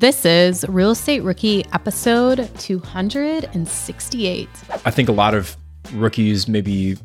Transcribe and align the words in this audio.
This 0.00 0.24
is 0.24 0.64
Real 0.66 0.92
Estate 0.92 1.22
Rookie 1.22 1.62
episode 1.74 2.50
268. 2.58 4.48
I 4.86 4.90
think 4.90 5.10
a 5.10 5.12
lot 5.12 5.34
of 5.34 5.58
rookies 5.92 6.48
maybe 6.48 6.96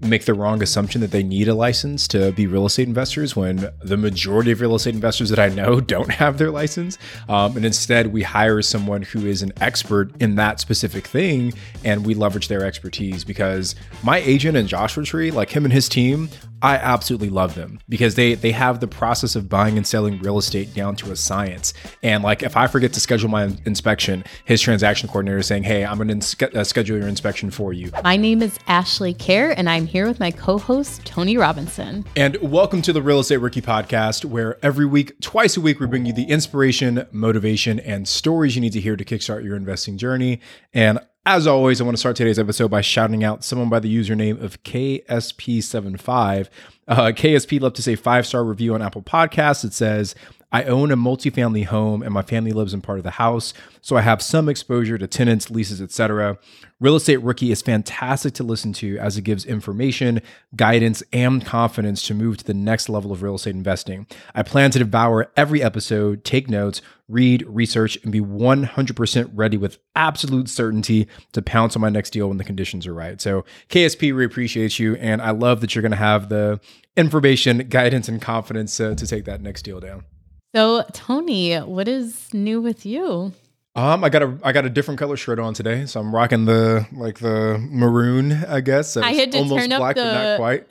make 0.00 0.24
the 0.24 0.32
wrong 0.32 0.62
assumption 0.62 1.02
that 1.02 1.10
they 1.10 1.22
need 1.22 1.46
a 1.46 1.52
license 1.52 2.08
to 2.08 2.32
be 2.32 2.46
real 2.46 2.64
estate 2.64 2.88
investors 2.88 3.36
when 3.36 3.68
the 3.82 3.98
majority 3.98 4.50
of 4.50 4.62
real 4.62 4.74
estate 4.74 4.94
investors 4.94 5.28
that 5.28 5.38
I 5.38 5.50
know 5.50 5.78
don't 5.92 6.10
have 6.10 6.38
their 6.38 6.50
license. 6.50 6.96
Um, 7.28 7.54
and 7.54 7.66
instead, 7.66 8.06
we 8.06 8.22
hire 8.22 8.62
someone 8.62 9.02
who 9.02 9.26
is 9.26 9.42
an 9.42 9.52
expert 9.60 10.10
in 10.22 10.36
that 10.36 10.58
specific 10.58 11.06
thing 11.06 11.52
and 11.84 12.06
we 12.06 12.14
leverage 12.14 12.48
their 12.48 12.64
expertise 12.64 13.24
because 13.24 13.74
my 14.02 14.20
agent 14.20 14.56
and 14.56 14.66
Joshua 14.66 15.04
Tree, 15.04 15.30
like 15.30 15.50
him 15.50 15.66
and 15.66 15.72
his 15.74 15.86
team, 15.86 16.30
I 16.62 16.76
absolutely 16.76 17.30
love 17.30 17.54
them 17.54 17.80
because 17.88 18.16
they 18.16 18.34
they 18.34 18.52
have 18.52 18.80
the 18.80 18.86
process 18.86 19.34
of 19.34 19.48
buying 19.48 19.78
and 19.78 19.86
selling 19.86 20.18
real 20.20 20.36
estate 20.36 20.74
down 20.74 20.94
to 20.96 21.10
a 21.10 21.16
science. 21.16 21.72
And 22.02 22.22
like 22.22 22.42
if 22.42 22.56
I 22.56 22.66
forget 22.66 22.92
to 22.92 23.00
schedule 23.00 23.30
my 23.30 23.50
inspection, 23.64 24.24
his 24.44 24.60
transaction 24.60 25.08
coordinator 25.08 25.38
is 25.38 25.46
saying, 25.46 25.62
"Hey, 25.62 25.84
I'm 25.84 25.96
going 25.96 26.20
to 26.20 26.60
uh, 26.60 26.64
schedule 26.64 26.98
your 26.98 27.08
inspection 27.08 27.50
for 27.50 27.72
you." 27.72 27.90
My 28.04 28.16
name 28.16 28.42
is 28.42 28.58
Ashley 28.66 29.14
Kerr, 29.14 29.52
and 29.52 29.70
I'm 29.70 29.86
here 29.86 30.06
with 30.06 30.20
my 30.20 30.30
co-host 30.30 31.04
Tony 31.06 31.38
Robinson. 31.38 32.04
And 32.14 32.36
welcome 32.42 32.82
to 32.82 32.92
the 32.92 33.02
Real 33.02 33.20
Estate 33.20 33.38
Rookie 33.38 33.62
Podcast, 33.62 34.26
where 34.26 34.58
every 34.62 34.86
week, 34.86 35.18
twice 35.20 35.56
a 35.56 35.60
week, 35.60 35.80
we 35.80 35.86
bring 35.86 36.04
you 36.04 36.12
the 36.12 36.24
inspiration, 36.24 37.06
motivation, 37.10 37.80
and 37.80 38.06
stories 38.06 38.54
you 38.54 38.60
need 38.60 38.72
to 38.74 38.80
hear 38.80 38.96
to 38.96 39.04
kickstart 39.04 39.44
your 39.44 39.56
investing 39.56 39.96
journey. 39.96 40.40
And 40.74 40.98
as 41.26 41.46
always, 41.46 41.80
I 41.80 41.84
want 41.84 41.96
to 41.96 42.00
start 42.00 42.16
today's 42.16 42.38
episode 42.38 42.70
by 42.70 42.80
shouting 42.80 43.22
out 43.22 43.44
someone 43.44 43.68
by 43.68 43.78
the 43.78 43.94
username 43.94 44.42
of 44.42 44.62
KSP75. 44.62 46.48
Uh, 46.88 47.12
KSP 47.14 47.60
left 47.60 47.78
us 47.78 47.86
a 47.88 47.94
five 47.94 48.26
star 48.26 48.42
review 48.42 48.74
on 48.74 48.82
Apple 48.82 49.02
Podcasts. 49.02 49.64
It 49.64 49.74
says, 49.74 50.14
I 50.52 50.64
own 50.64 50.90
a 50.90 50.96
multifamily 50.96 51.66
home 51.66 52.02
and 52.02 52.12
my 52.12 52.22
family 52.22 52.52
lives 52.52 52.74
in 52.74 52.80
part 52.80 52.98
of 52.98 53.04
the 53.04 53.12
house, 53.12 53.54
so 53.80 53.96
I 53.96 54.00
have 54.00 54.20
some 54.20 54.48
exposure 54.48 54.98
to 54.98 55.06
tenants, 55.06 55.50
leases, 55.50 55.80
etc. 55.80 56.38
Real 56.80 56.96
Estate 56.96 57.22
Rookie 57.22 57.52
is 57.52 57.62
fantastic 57.62 58.34
to 58.34 58.42
listen 58.42 58.72
to 58.74 58.98
as 58.98 59.16
it 59.16 59.22
gives 59.22 59.44
information, 59.44 60.20
guidance, 60.56 61.02
and 61.12 61.44
confidence 61.44 62.06
to 62.06 62.14
move 62.14 62.38
to 62.38 62.44
the 62.44 62.54
next 62.54 62.88
level 62.88 63.12
of 63.12 63.22
real 63.22 63.34
estate 63.36 63.54
investing. 63.54 64.06
I 64.34 64.42
plan 64.42 64.70
to 64.72 64.78
devour 64.78 65.30
every 65.36 65.62
episode, 65.62 66.24
take 66.24 66.48
notes, 66.48 66.82
read, 67.08 67.44
research, 67.46 67.98
and 68.02 68.12
be 68.12 68.20
100% 68.20 69.30
ready 69.34 69.56
with 69.56 69.78
absolute 69.94 70.48
certainty 70.48 71.08
to 71.32 71.42
pounce 71.42 71.76
on 71.76 71.82
my 71.82 71.90
next 71.90 72.10
deal 72.10 72.28
when 72.28 72.38
the 72.38 72.44
conditions 72.44 72.86
are 72.86 72.94
right. 72.94 73.20
So, 73.20 73.44
KSP, 73.68 74.14
we 74.14 74.24
appreciate 74.24 74.78
you. 74.78 74.94
And 74.96 75.20
I 75.20 75.30
love 75.30 75.60
that 75.60 75.74
you're 75.74 75.82
going 75.82 75.90
to 75.90 75.96
have 75.96 76.28
the 76.28 76.60
information, 76.96 77.68
guidance, 77.68 78.08
and 78.08 78.22
confidence 78.22 78.76
to 78.76 78.94
take 78.94 79.24
that 79.24 79.40
next 79.40 79.62
deal 79.62 79.80
down. 79.80 80.04
So, 80.54 80.84
Tony, 80.92 81.56
what 81.58 81.86
is 81.86 82.34
new 82.34 82.60
with 82.60 82.84
you? 82.84 83.32
Um, 83.76 84.02
I 84.02 84.08
got 84.08 84.22
a 84.22 84.36
I 84.42 84.50
got 84.50 84.66
a 84.66 84.68
different 84.68 84.98
color 84.98 85.16
shirt 85.16 85.38
on 85.38 85.54
today, 85.54 85.86
so 85.86 86.00
I'm 86.00 86.12
rocking 86.12 86.44
the 86.44 86.88
like 86.90 87.20
the 87.20 87.56
maroon, 87.70 88.32
I 88.32 88.60
guess. 88.60 88.90
So 88.90 89.00
I 89.00 89.12
had 89.12 89.30
to 89.30 89.48
turn 89.48 89.70
up 89.70 89.94
the 89.94 90.64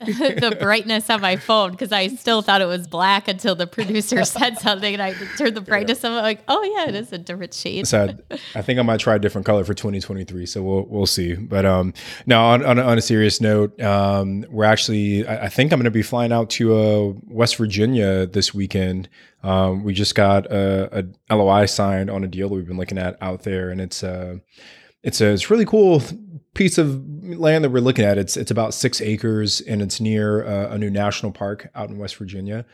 the 0.50 0.54
brightness 0.60 1.08
on 1.08 1.22
my 1.22 1.36
phone 1.36 1.70
because 1.70 1.92
I 1.92 2.08
still 2.08 2.42
thought 2.42 2.60
it 2.60 2.66
was 2.66 2.86
black 2.86 3.26
until 3.26 3.54
the 3.54 3.66
producer 3.66 4.22
said 4.26 4.58
something, 4.58 4.92
and 4.92 5.02
I 5.02 5.14
turned 5.38 5.56
the 5.56 5.62
brightness 5.62 6.04
yeah. 6.04 6.10
up. 6.10 6.22
Like, 6.22 6.42
oh 6.46 6.62
yeah, 6.62 6.90
it 6.90 6.94
is 6.94 7.10
a 7.10 7.16
different 7.16 7.54
shade. 7.54 7.86
So 7.86 8.14
I, 8.30 8.38
I, 8.54 8.60
think 8.60 8.78
I 8.78 8.82
might 8.82 9.00
try 9.00 9.14
a 9.14 9.18
different 9.18 9.46
color 9.46 9.64
for 9.64 9.72
2023. 9.72 10.44
So 10.44 10.62
we'll 10.62 10.82
we'll 10.82 11.06
see. 11.06 11.36
But 11.36 11.64
um, 11.64 11.94
now 12.26 12.48
on 12.48 12.62
on, 12.66 12.78
on 12.78 12.98
a 12.98 13.02
serious 13.02 13.40
note, 13.40 13.80
um, 13.80 14.44
we're 14.50 14.64
actually 14.64 15.26
I, 15.26 15.46
I 15.46 15.48
think 15.48 15.72
I'm 15.72 15.78
going 15.78 15.84
to 15.84 15.90
be 15.90 16.02
flying 16.02 16.32
out 16.32 16.50
to 16.50 16.76
uh 16.76 17.12
West 17.28 17.56
Virginia 17.56 18.26
this 18.26 18.52
weekend. 18.52 19.08
Um, 19.42 19.84
we 19.84 19.94
just 19.94 20.14
got 20.14 20.46
a, 20.46 21.04
a, 21.30 21.34
LOI 21.34 21.66
signed 21.66 22.10
on 22.10 22.24
a 22.24 22.28
deal 22.28 22.48
that 22.48 22.54
we've 22.54 22.66
been 22.66 22.76
looking 22.76 22.98
at 22.98 23.16
out 23.22 23.42
there, 23.42 23.70
and 23.70 23.80
it's 23.80 24.02
a 24.02 24.32
uh, 24.32 24.36
it's 25.02 25.20
a 25.20 25.32
it's 25.32 25.48
really 25.50 25.64
cool 25.64 26.02
piece 26.54 26.76
of 26.76 27.02
land 27.24 27.64
that 27.64 27.70
we're 27.70 27.80
looking 27.80 28.04
at. 28.04 28.18
It's 28.18 28.36
it's 28.36 28.50
about 28.50 28.74
six 28.74 29.00
acres, 29.00 29.60
and 29.62 29.80
it's 29.80 30.00
near 30.00 30.44
uh, 30.44 30.74
a 30.74 30.78
new 30.78 30.90
national 30.90 31.32
park 31.32 31.70
out 31.74 31.88
in 31.88 31.98
West 31.98 32.16
Virginia. 32.16 32.66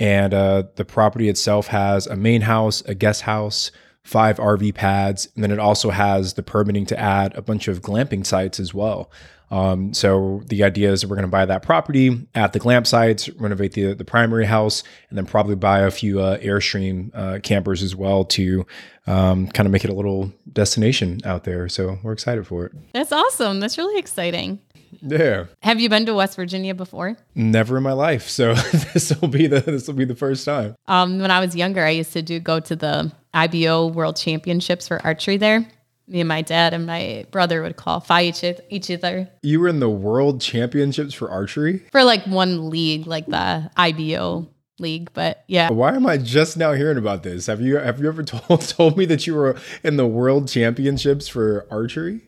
And 0.00 0.32
uh, 0.32 0.64
the 0.76 0.84
property 0.84 1.28
itself 1.28 1.68
has 1.68 2.06
a 2.06 2.16
main 2.16 2.42
house, 2.42 2.82
a 2.82 2.94
guest 2.94 3.22
house, 3.22 3.70
five 4.04 4.38
RV 4.38 4.74
pads, 4.74 5.28
and 5.34 5.42
then 5.42 5.50
it 5.50 5.58
also 5.58 5.90
has 5.90 6.34
the 6.34 6.42
permitting 6.42 6.86
to 6.86 6.98
add 6.98 7.34
a 7.36 7.42
bunch 7.42 7.68
of 7.68 7.82
glamping 7.82 8.24
sites 8.24 8.60
as 8.60 8.72
well. 8.72 9.10
Um, 9.50 9.94
so 9.94 10.42
the 10.46 10.64
idea 10.64 10.92
is 10.92 11.00
that 11.00 11.08
we're 11.08 11.16
going 11.16 11.26
to 11.26 11.30
buy 11.30 11.46
that 11.46 11.62
property 11.62 12.26
at 12.34 12.52
the 12.52 12.58
glamp 12.58 12.86
sites, 12.86 13.28
renovate 13.30 13.72
the 13.72 13.94
the 13.94 14.04
primary 14.04 14.46
house, 14.46 14.82
and 15.08 15.16
then 15.16 15.26
probably 15.26 15.54
buy 15.54 15.80
a 15.80 15.90
few 15.90 16.20
uh, 16.20 16.38
Airstream 16.38 17.10
uh, 17.14 17.38
campers 17.40 17.82
as 17.82 17.96
well 17.96 18.24
to 18.24 18.66
um, 19.06 19.48
kind 19.48 19.66
of 19.66 19.72
make 19.72 19.84
it 19.84 19.90
a 19.90 19.94
little 19.94 20.32
destination 20.52 21.20
out 21.24 21.44
there. 21.44 21.68
So 21.68 21.98
we're 22.02 22.12
excited 22.12 22.46
for 22.46 22.66
it. 22.66 22.72
That's 22.92 23.12
awesome. 23.12 23.60
That's 23.60 23.78
really 23.78 23.98
exciting. 23.98 24.60
Yeah. 25.00 25.46
Have 25.60 25.80
you 25.80 25.88
been 25.88 26.06
to 26.06 26.14
West 26.14 26.36
Virginia 26.36 26.74
before? 26.74 27.16
Never 27.34 27.76
in 27.76 27.82
my 27.82 27.92
life. 27.92 28.28
So 28.28 28.54
this 28.94 29.12
will 29.20 29.28
be 29.28 29.46
the 29.46 29.60
this 29.60 29.86
will 29.86 29.94
be 29.94 30.04
the 30.04 30.14
first 30.14 30.44
time. 30.44 30.74
Um, 30.86 31.18
when 31.20 31.30
I 31.30 31.40
was 31.40 31.56
younger, 31.56 31.84
I 31.84 31.90
used 31.90 32.12
to 32.12 32.22
do 32.22 32.38
go 32.40 32.60
to 32.60 32.76
the 32.76 33.12
IBO 33.34 33.86
World 33.88 34.16
Championships 34.16 34.88
for 34.88 35.00
archery 35.04 35.36
there 35.36 35.68
me 36.08 36.20
and 36.20 36.28
my 36.28 36.42
dad 36.42 36.74
and 36.74 36.86
my 36.86 37.26
brother 37.30 37.62
would 37.62 37.76
qualify 37.76 38.22
each, 38.22 38.42
each 38.70 38.90
other. 38.90 39.28
You 39.42 39.60
were 39.60 39.68
in 39.68 39.80
the 39.80 39.88
world 39.88 40.40
championships 40.40 41.14
for 41.14 41.30
archery? 41.30 41.82
For 41.92 42.02
like 42.02 42.24
one 42.26 42.70
league, 42.70 43.06
like 43.06 43.26
the 43.26 43.70
IBO 43.76 44.48
league, 44.78 45.10
but 45.12 45.44
yeah. 45.48 45.70
Why 45.70 45.94
am 45.94 46.06
I 46.06 46.16
just 46.16 46.56
now 46.56 46.72
hearing 46.72 46.98
about 46.98 47.22
this? 47.22 47.46
Have 47.46 47.60
you 47.60 47.76
have 47.76 48.00
you 48.00 48.08
ever 48.08 48.22
told 48.24 48.62
told 48.62 48.96
me 48.96 49.04
that 49.06 49.26
you 49.26 49.34
were 49.34 49.58
in 49.82 49.96
the 49.96 50.06
world 50.06 50.48
championships 50.48 51.28
for 51.28 51.66
archery? 51.70 52.22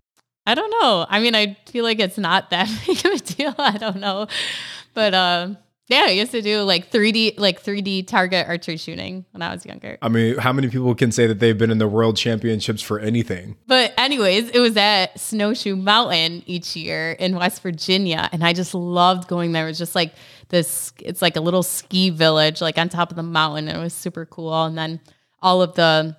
I 0.47 0.55
don't 0.55 0.71
know. 0.71 1.07
I 1.09 1.21
mean, 1.21 1.35
I 1.35 1.57
feel 1.67 1.85
like 1.85 2.01
it's 2.01 2.19
not 2.19 2.51
that 2.51 2.69
big 2.87 3.05
of 3.05 3.13
a 3.13 3.19
deal. 3.19 3.55
I 3.59 3.77
don't 3.77 3.99
know. 4.01 4.27
But 4.95 5.15
um 5.15 5.59
yeah, 5.91 6.05
I 6.07 6.11
used 6.11 6.31
to 6.31 6.41
do 6.41 6.63
like 6.63 6.93
3D 6.93 7.37
like 7.37 7.63
3D 7.63 8.07
target 8.07 8.47
archery 8.47 8.77
shooting 8.77 9.25
when 9.33 9.43
I 9.43 9.53
was 9.53 9.67
younger. 9.67 9.99
I 10.01 10.09
mean, 10.09 10.39
how 10.39 10.53
many 10.53 10.69
people 10.69 10.95
can 10.95 11.11
say 11.11 11.27
that 11.27 11.41
they've 11.41 11.59
been 11.59 11.73
in 11.73 11.79
the 11.79 11.89
world 11.89 12.17
championships 12.17 12.81
for 12.81 13.01
anything? 13.01 13.57
But 13.67 13.93
anyways, 13.99 14.51
it 14.51 14.61
was 14.61 14.77
at 14.77 15.19
Snowshoe 15.19 15.75
Mountain 15.75 16.45
each 16.47 16.77
year 16.77 17.13
in 17.13 17.35
West 17.35 17.61
Virginia 17.61 18.29
and 18.31 18.45
I 18.45 18.53
just 18.53 18.73
loved 18.73 19.27
going 19.27 19.51
there. 19.51 19.65
It 19.65 19.71
was 19.71 19.79
just 19.79 19.97
like 19.97 20.15
this 20.49 20.93
it's 21.01 21.21
like 21.21 21.35
a 21.35 21.41
little 21.41 21.65
ski 21.65 22.11
village 22.11 22.61
like 22.61 22.79
on 22.79 22.89
top 22.89 23.11
of 23.11 23.17
the 23.17 23.25
mountain 23.25 23.67
and 23.67 23.77
it 23.77 23.81
was 23.81 23.93
super 23.93 24.25
cool 24.27 24.65
and 24.65 24.79
then 24.79 25.01
all 25.43 25.61
of 25.61 25.75
the 25.75 26.17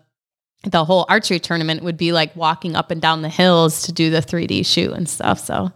the 0.64 0.84
whole 0.84 1.06
archery 1.08 1.40
tournament 1.40 1.82
would 1.82 1.98
be 1.98 2.12
like 2.12 2.36
walking 2.36 2.76
up 2.76 2.92
and 2.92 3.02
down 3.02 3.22
the 3.22 3.30
hills 3.30 3.84
to 3.84 3.94
do 3.94 4.10
the 4.10 4.20
3D 4.20 4.66
shoot 4.66 4.92
and 4.92 5.08
stuff. 5.08 5.40
So 5.40 5.72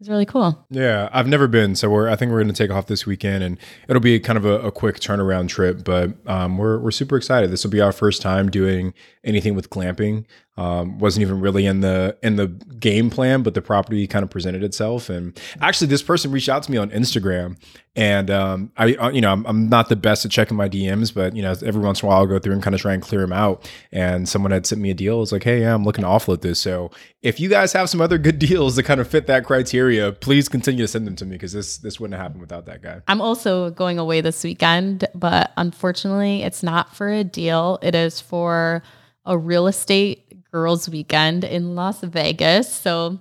it's 0.00 0.08
really 0.08 0.24
cool. 0.24 0.66
Yeah, 0.70 1.10
I've 1.12 1.28
never 1.28 1.46
been, 1.46 1.76
so 1.76 1.90
we're 1.90 2.08
I 2.08 2.16
think 2.16 2.32
we're 2.32 2.38
going 2.38 2.52
to 2.52 2.54
take 2.54 2.70
off 2.70 2.86
this 2.86 3.04
weekend, 3.04 3.44
and 3.44 3.58
it'll 3.86 4.00
be 4.00 4.18
kind 4.18 4.38
of 4.38 4.46
a, 4.46 4.58
a 4.60 4.72
quick 4.72 4.98
turnaround 4.98 5.48
trip. 5.48 5.84
But 5.84 6.14
um, 6.26 6.56
we're 6.56 6.78
we're 6.78 6.90
super 6.90 7.18
excited. 7.18 7.50
This 7.50 7.64
will 7.64 7.70
be 7.70 7.82
our 7.82 7.92
first 7.92 8.22
time 8.22 8.50
doing 8.50 8.94
anything 9.24 9.54
with 9.54 9.68
glamping. 9.68 10.24
Um, 10.60 10.98
wasn't 10.98 11.22
even 11.22 11.40
really 11.40 11.64
in 11.64 11.80
the 11.80 12.18
in 12.22 12.36
the 12.36 12.48
game 12.48 13.08
plan, 13.08 13.42
but 13.42 13.54
the 13.54 13.62
property 13.62 14.06
kind 14.06 14.22
of 14.22 14.28
presented 14.28 14.62
itself. 14.62 15.08
And 15.08 15.40
actually, 15.62 15.86
this 15.86 16.02
person 16.02 16.30
reached 16.30 16.50
out 16.50 16.62
to 16.64 16.70
me 16.70 16.76
on 16.76 16.90
Instagram, 16.90 17.56
and 17.96 18.30
um, 18.30 18.70
I 18.76 18.92
uh, 18.96 19.08
you 19.08 19.22
know 19.22 19.32
I'm, 19.32 19.46
I'm, 19.46 19.68
not 19.70 19.88
the 19.88 19.96
best 19.96 20.26
at 20.26 20.30
checking 20.30 20.58
my 20.58 20.68
DMs, 20.68 21.14
but 21.14 21.34
you 21.34 21.40
know 21.40 21.54
every 21.64 21.80
once 21.80 22.02
in 22.02 22.06
a 22.06 22.08
while 22.10 22.18
I'll 22.18 22.26
go 22.26 22.38
through 22.38 22.52
and 22.52 22.62
kind 22.62 22.74
of 22.74 22.82
try 22.82 22.92
and 22.92 23.02
clear 23.02 23.22
them 23.22 23.32
out. 23.32 23.70
And 23.90 24.28
someone 24.28 24.50
had 24.50 24.66
sent 24.66 24.82
me 24.82 24.90
a 24.90 24.94
deal. 24.94 25.16
It 25.16 25.20
was 25.20 25.32
like, 25.32 25.44
hey, 25.44 25.62
yeah, 25.62 25.72
I'm 25.72 25.82
looking 25.82 26.02
to 26.02 26.10
offload 26.10 26.42
this. 26.42 26.60
So 26.60 26.90
if 27.22 27.40
you 27.40 27.48
guys 27.48 27.72
have 27.72 27.88
some 27.88 28.02
other 28.02 28.18
good 28.18 28.38
deals 28.50 28.76
that 28.76 28.82
kind 28.82 29.00
of 29.00 29.08
fit 29.08 29.28
that 29.28 29.46
criteria, 29.46 30.12
please 30.12 30.46
continue 30.46 30.84
to 30.84 30.88
send 30.88 31.06
them 31.06 31.16
to 31.16 31.24
me 31.24 31.36
because 31.36 31.54
this 31.54 31.78
this 31.78 31.98
wouldn't 31.98 32.20
happen 32.20 32.38
without 32.38 32.66
that 32.66 32.82
guy. 32.82 33.00
I'm 33.08 33.22
also 33.22 33.70
going 33.70 33.98
away 33.98 34.20
this 34.20 34.44
weekend, 34.44 35.06
but 35.14 35.52
unfortunately, 35.56 36.42
it's 36.42 36.62
not 36.62 36.94
for 36.94 37.08
a 37.08 37.24
deal. 37.24 37.78
It 37.80 37.94
is 37.94 38.20
for 38.20 38.82
a 39.24 39.36
real 39.36 39.66
estate 39.66 40.29
girls 40.50 40.88
weekend 40.88 41.44
in 41.44 41.74
Las 41.74 42.00
Vegas. 42.00 42.72
So 42.72 43.18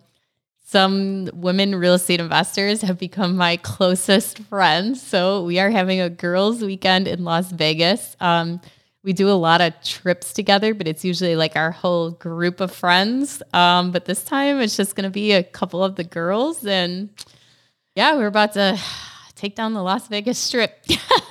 some 0.64 1.30
women 1.34 1.76
real 1.76 1.96
estate 1.96 2.20
investors 2.20 2.82
have 2.82 3.00
become 3.00 3.36
my 3.36 3.58
closest 3.58 4.40
friends. 4.40 5.02
So 5.02 5.44
we 5.44 5.60
are 5.60 5.72
having 5.72 6.00
a 6.00 6.10
girls 6.10 6.62
weekend 6.62 7.08
in 7.08 7.24
Las 7.24 7.52
Vegas. 7.52 8.16
Um, 8.20 8.62
we 9.04 9.14
do 9.14 9.30
a 9.30 9.34
lot 9.34 9.62
of 9.62 9.74
trips 9.84 10.34
together, 10.34 10.74
but 10.74 10.88
it's 10.88 11.06
usually 11.06 11.36
like 11.36 11.56
our 11.56 11.72
whole 11.72 12.12
group 12.12 12.60
of 12.60 12.72
friends. 12.72 13.42
Um, 13.54 13.92
but 13.92 14.06
this 14.06 14.24
time 14.24 14.60
it's 14.60 14.78
just 14.78 14.96
going 14.96 15.06
to 15.06 15.10
be 15.10 15.32
a 15.32 15.42
couple 15.42 15.84
of 15.84 15.96
the 15.96 16.04
girls. 16.04 16.66
And 16.66 17.10
yeah, 17.96 18.16
we're 18.16 18.28
about 18.28 18.54
to 18.54 18.80
take 19.40 19.56
down 19.56 19.74
the 19.74 19.82
Las 19.82 20.08
Vegas 20.08 20.38
Strip. 20.38 20.86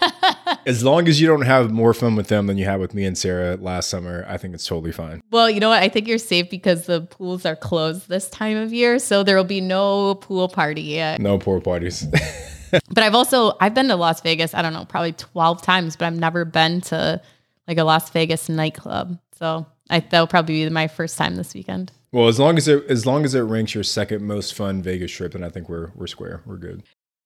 as 0.66 0.82
long 0.82 1.08
as 1.08 1.20
you 1.20 1.26
don't 1.26 1.42
have 1.42 1.70
more 1.70 1.92
fun 1.92 2.16
with 2.16 2.28
them 2.28 2.46
than 2.46 2.56
you 2.56 2.64
had 2.64 2.80
with 2.80 2.94
me 2.94 3.04
and 3.04 3.16
Sarah 3.16 3.56
last 3.56 3.90
summer, 3.90 4.24
I 4.28 4.38
think 4.38 4.54
it's 4.54 4.66
totally 4.66 4.92
fine. 4.92 5.22
Well, 5.30 5.50
you 5.50 5.60
know 5.60 5.68
what? 5.68 5.82
I 5.82 5.88
think 5.88 6.08
you're 6.08 6.18
safe 6.18 6.48
because 6.48 6.86
the 6.86 7.02
pools 7.02 7.44
are 7.44 7.56
closed 7.56 8.08
this 8.08 8.30
time 8.30 8.56
of 8.56 8.72
year, 8.72 8.98
so 8.98 9.22
there 9.22 9.36
will 9.36 9.44
be 9.44 9.60
no 9.60 10.14
pool 10.16 10.48
party 10.48 10.82
yet. 10.82 11.20
No 11.20 11.38
pool 11.38 11.60
parties. 11.60 12.06
but 12.70 12.98
I've 12.98 13.14
also 13.14 13.52
I've 13.60 13.74
been 13.74 13.88
to 13.88 13.96
Las 13.96 14.22
Vegas, 14.22 14.54
I 14.54 14.62
don't 14.62 14.72
know, 14.72 14.86
probably 14.86 15.12
12 15.12 15.62
times, 15.62 15.96
but 15.96 16.06
I've 16.06 16.18
never 16.18 16.44
been 16.44 16.80
to 16.82 17.20
like 17.66 17.78
a 17.78 17.84
Las 17.84 18.08
Vegas 18.10 18.48
nightclub. 18.48 19.18
So 19.38 19.66
I, 19.90 20.00
that'll 20.00 20.26
probably 20.26 20.64
be 20.64 20.70
my 20.70 20.88
first 20.88 21.18
time 21.18 21.36
this 21.36 21.54
weekend. 21.54 21.92
Well, 22.10 22.28
as 22.28 22.40
long 22.40 22.56
as 22.56 22.68
it 22.68 22.84
as 22.88 23.04
long 23.04 23.26
as 23.26 23.34
it 23.34 23.42
ranks 23.42 23.74
your 23.74 23.84
second 23.84 24.22
most 24.22 24.54
fun 24.54 24.80
Vegas 24.80 25.12
trip, 25.12 25.32
then 25.32 25.44
I 25.44 25.50
think 25.50 25.68
we're 25.68 25.90
we're 25.94 26.06
square. 26.06 26.40
We're 26.46 26.56
good. 26.56 26.82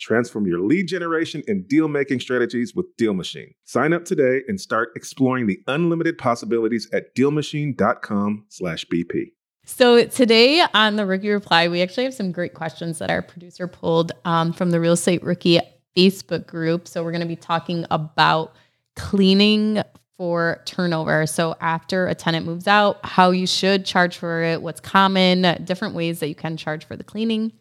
Transform 0.00 0.46
your 0.46 0.60
lead 0.60 0.88
generation 0.88 1.42
and 1.46 1.68
deal 1.68 1.88
making 1.88 2.20
strategies 2.20 2.74
with 2.74 2.86
Deal 2.96 3.12
Machine. 3.14 3.54
Sign 3.64 3.92
up 3.92 4.04
today 4.04 4.42
and 4.48 4.60
start 4.60 4.90
exploring 4.96 5.46
the 5.46 5.60
unlimited 5.66 6.18
possibilities 6.18 6.88
at 6.92 7.14
dealmachine.com/bp. 7.14 9.32
So 9.66 10.04
today 10.04 10.62
on 10.74 10.96
the 10.96 11.06
Rookie 11.06 11.30
Reply, 11.30 11.68
we 11.68 11.80
actually 11.80 12.04
have 12.04 12.12
some 12.12 12.32
great 12.32 12.52
questions 12.52 12.98
that 12.98 13.10
our 13.10 13.22
producer 13.22 13.66
pulled 13.66 14.12
um, 14.26 14.52
from 14.52 14.70
the 14.70 14.78
Real 14.78 14.92
Estate 14.92 15.22
Rookie 15.22 15.58
Facebook 15.96 16.46
group. 16.46 16.86
So 16.86 17.02
we're 17.02 17.12
going 17.12 17.22
to 17.22 17.26
be 17.26 17.36
talking 17.36 17.86
about 17.90 18.54
cleaning 18.94 19.82
for 20.16 20.62
turnover. 20.64 21.26
So 21.26 21.56
after 21.60 22.06
a 22.06 22.14
tenant 22.14 22.46
moves 22.46 22.68
out, 22.68 23.04
how 23.04 23.30
you 23.30 23.46
should 23.46 23.84
charge 23.84 24.16
for 24.16 24.42
it, 24.42 24.62
what's 24.62 24.80
common, 24.80 25.64
different 25.64 25.94
ways 25.94 26.20
that 26.20 26.28
you 26.28 26.34
can 26.34 26.56
charge 26.56 26.84
for 26.84 26.94
the 26.94 27.04
cleaning. 27.04 27.52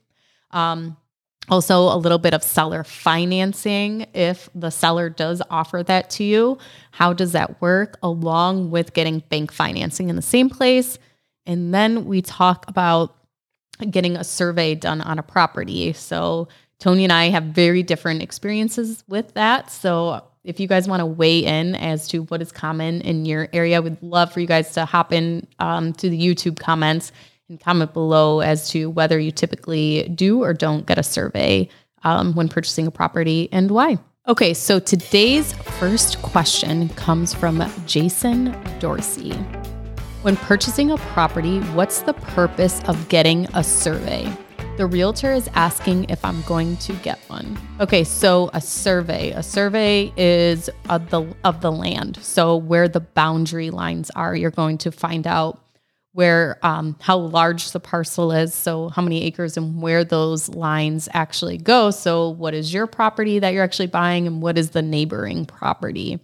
Um, 0.52 0.98
also, 1.50 1.94
a 1.94 1.98
little 1.98 2.20
bit 2.20 2.34
of 2.34 2.42
seller 2.42 2.84
financing 2.84 4.08
if 4.14 4.50
the 4.56 4.70
seller 4.70 5.10
does 5.10 5.42
offer 5.50 5.84
that 5.84 6.10
to 6.12 6.24
you. 6.24 6.58
How 6.92 7.12
does 7.12 7.34
that 7.34 7.62
work? 7.62 7.98
Along 8.02 8.72
with 8.72 8.94
getting 8.94 9.20
bank 9.30 9.52
financing 9.52 10.10
in 10.10 10.16
the 10.16 10.22
same 10.22 10.50
place. 10.50 10.98
And 11.46 11.74
then 11.74 12.06
we 12.06 12.22
talk 12.22 12.66
about 12.70 13.16
getting 13.90 14.16
a 14.16 14.24
survey 14.24 14.76
done 14.76 15.02
on 15.02 15.20
a 15.20 15.24
property. 15.24 15.92
So, 15.94 16.48
Tony 16.80 17.04
and 17.04 17.14
I 17.14 17.30
have 17.30 17.44
very 17.44 17.84
different 17.84 18.22
experiences 18.22 19.04
with 19.10 19.34
that. 19.34 19.70
So, 19.70 20.24
if 20.46 20.60
you 20.60 20.68
guys 20.68 20.88
want 20.88 21.02
to 21.02 21.06
weigh 21.06 21.40
in 21.40 21.76
as 21.76 22.08
to 22.10 22.24
what 22.24 22.42
is 22.42 22.52
common 22.52 23.02
in 23.02 23.26
your 23.26 23.50
area, 23.54 23.82
we'd 23.82 24.02
love 24.02 24.32
for 24.32 24.40
you 24.40 24.48
guys 24.48 24.72
to 24.74 24.86
hop 24.86 25.12
in 25.12 25.48
um, 25.60 25.94
to 25.94 26.10
the 26.10 26.20
YouTube 26.20 26.60
comments 26.60 27.12
and 27.50 27.60
comment 27.60 27.94
below 27.94 28.40
as 28.40 28.70
to 28.70 28.90
whether 28.90 29.20
you 29.20 29.32
typically 29.32 30.10
do 30.16 30.42
or 30.44 30.54
don't 30.54 30.86
get 30.86 30.98
a 30.98 31.04
survey 31.04 31.68
um, 32.04 32.34
when 32.34 32.50
purchasing 32.50 32.88
a 32.88 32.92
property 32.92 33.50
and 33.52 33.72
why. 33.72 33.98
Okay, 34.28 34.54
so 34.54 34.80
today's 34.80 35.52
first 35.54 36.22
question 36.22 36.88
comes 36.90 37.34
from 37.34 37.62
Jason 37.86 38.56
Dorsey. 38.80 39.34
When 40.22 40.38
purchasing 40.38 40.92
a 40.92 40.98
property, 40.98 41.60
what's 41.72 42.04
the 42.04 42.14
purpose 42.14 42.82
of 42.84 43.10
getting 43.10 43.46
a 43.54 43.64
survey? 43.64 44.32
The 44.78 44.86
realtor 44.86 45.34
is 45.34 45.50
asking 45.54 46.06
if 46.10 46.24
I'm 46.24 46.42
going 46.44 46.78
to 46.78 46.94
get 46.94 47.20
one. 47.28 47.60
Okay, 47.80 48.04
so 48.04 48.50
a 48.54 48.62
survey. 48.62 49.32
A 49.32 49.44
survey 49.44 50.12
is 50.18 50.70
of 50.90 51.10
the 51.12 51.32
of 51.44 51.62
the 51.62 51.72
land. 51.72 52.18
So 52.22 52.56
where 52.56 52.88
the 52.88 53.02
boundary 53.02 53.70
lines 53.70 54.10
are, 54.12 54.36
you're 54.36 54.50
going 54.50 54.80
to 54.80 54.92
find 54.92 55.28
out 55.28 55.63
where 56.14 56.60
um, 56.64 56.96
how 57.02 57.18
large 57.18 57.72
the 57.72 57.80
parcel 57.80 58.32
is. 58.32 58.54
So 58.54 58.90
how 58.90 59.02
many 59.02 59.24
acres 59.24 59.58
and 59.58 59.82
where 59.82 60.04
those 60.04 60.48
lines 60.50 61.10
actually 61.14 61.58
go. 61.58 61.92
So 61.92 62.30
what 62.30 62.54
is 62.54 62.74
your 62.74 62.88
property 62.88 63.40
that 63.40 63.54
you're 63.54 63.64
actually 63.64 63.88
buying 63.88 64.28
and 64.28 64.42
what 64.42 64.58
is 64.58 64.70
the 64.72 64.82
neighboring 64.82 65.46
property? 65.46 66.20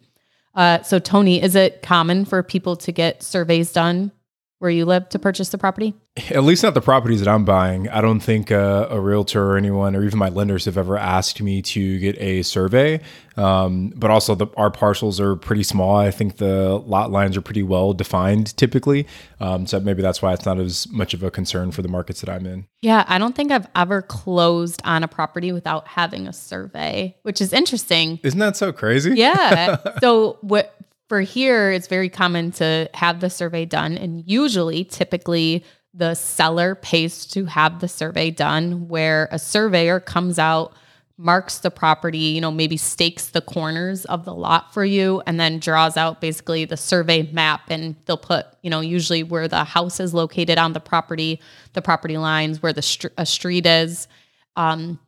Uh, 0.56 0.82
so 0.82 1.00
tony 1.00 1.42
is 1.42 1.56
it 1.56 1.82
common 1.82 2.26
for 2.26 2.42
people 2.44 2.76
to 2.76 2.92
get 2.92 3.22
surveys 3.24 3.72
done 3.72 4.12
where 4.60 4.72
you 4.72 4.86
live 4.86 5.10
to 5.10 5.20
purchase 5.20 5.50
the 5.50 5.58
property 5.58 5.96
at 6.32 6.44
least 6.44 6.64
not 6.64 6.74
the 6.74 6.82
properties 6.82 7.20
that 7.20 7.28
I'm 7.28 7.46
buying. 7.46 7.88
I 7.90 8.02
don't 8.02 8.20
think 8.20 8.52
uh, 8.52 8.88
a 8.90 9.00
realtor 9.00 9.52
or 9.52 9.58
anyone 9.58 9.96
or 9.96 10.04
even 10.04 10.20
my 10.20 10.30
lenders 10.30 10.66
have 10.66 10.78
ever 10.78 10.98
asked 10.98 11.42
me 11.42 11.62
to 11.62 12.00
get 12.00 12.18
a 12.20 12.42
survey. 12.44 13.02
Um, 13.38 13.94
but 13.96 14.12
also, 14.12 14.36
the, 14.36 14.48
our 14.58 14.70
parcels 14.70 15.20
are 15.20 15.36
pretty 15.36 15.64
small. 15.64 15.96
I 15.96 16.12
think 16.12 16.38
the 16.38 16.78
lot 16.86 17.10
lines 17.10 17.38
are 17.38 17.42
pretty 17.42 17.64
well 17.64 17.94
defined 17.94 18.58
typically. 18.58 19.08
Um, 19.40 19.66
so 19.66 19.80
maybe 19.80 20.02
that's 20.02 20.22
why 20.22 20.34
it's 20.34 20.46
not 20.46 20.60
as 20.60 20.90
much 20.92 21.14
of 21.14 21.24
a 21.24 21.32
concern 21.32 21.72
for 21.72 21.82
the 21.82 21.88
markets 21.88 22.22
that 22.22 22.30
I'm 22.30 22.46
in. 22.46 22.68
Yeah, 22.82 23.06
I 23.08 23.18
don't 23.18 23.36
think 23.36 23.52
I've 23.52 23.68
ever 23.76 24.02
closed 24.02 24.82
on 24.84 25.04
a 25.04 25.08
property 25.08 25.52
without 25.52 25.88
having 25.88 26.28
a 26.28 26.34
survey, 26.34 27.16
which 27.22 27.40
is 27.40 27.54
interesting. 27.54 28.20
Isn't 28.24 28.40
that 28.40 28.58
so 28.58 28.74
crazy? 28.74 29.16
Yeah. 29.16 29.78
so 30.02 30.38
what 30.42 30.76
for 31.10 31.22
here, 31.22 31.72
it's 31.72 31.88
very 31.88 32.10
common 32.10 32.52
to 32.54 32.90
have 32.94 33.20
the 33.20 33.30
survey 33.30 33.66
done, 33.66 33.98
and 33.98 34.24
usually, 34.26 34.84
typically 34.86 35.66
the 35.94 36.14
seller 36.14 36.76
pays 36.76 37.26
to 37.26 37.46
have 37.46 37.80
the 37.80 37.88
survey 37.88 38.30
done 38.30 38.88
where 38.88 39.28
a 39.32 39.40
surveyor 39.40 40.00
comes 40.00 40.38
out 40.38 40.74
marks 41.18 41.58
the 41.58 41.72
property 41.72 42.18
you 42.18 42.40
know 42.40 42.52
maybe 42.52 42.78
stakes 42.78 43.30
the 43.32 43.42
corners 43.42 44.06
of 44.06 44.24
the 44.24 44.34
lot 44.34 44.74
for 44.74 44.86
you 44.86 45.22
and 45.26 45.38
then 45.38 45.60
draws 45.60 45.98
out 45.98 46.22
basically 46.22 46.64
the 46.64 46.78
survey 46.78 47.24
map 47.34 47.64
and 47.70 47.96
they'll 48.06 48.16
put 48.16 48.46
you 48.62 48.70
know 48.70 48.80
usually 48.80 49.22
where 49.22 49.48
the 49.48 49.66
house 49.66 50.00
is 50.00 50.14
located 50.14 50.58
on 50.58 50.72
the 50.72 50.80
property 50.80 51.42
the 51.74 51.82
property 51.82 52.18
lines 52.18 52.62
where 52.62 52.72
the 52.72 53.10
a 53.18 53.26
street 53.26 53.66
is. 53.66 54.08
Um, 54.56 55.00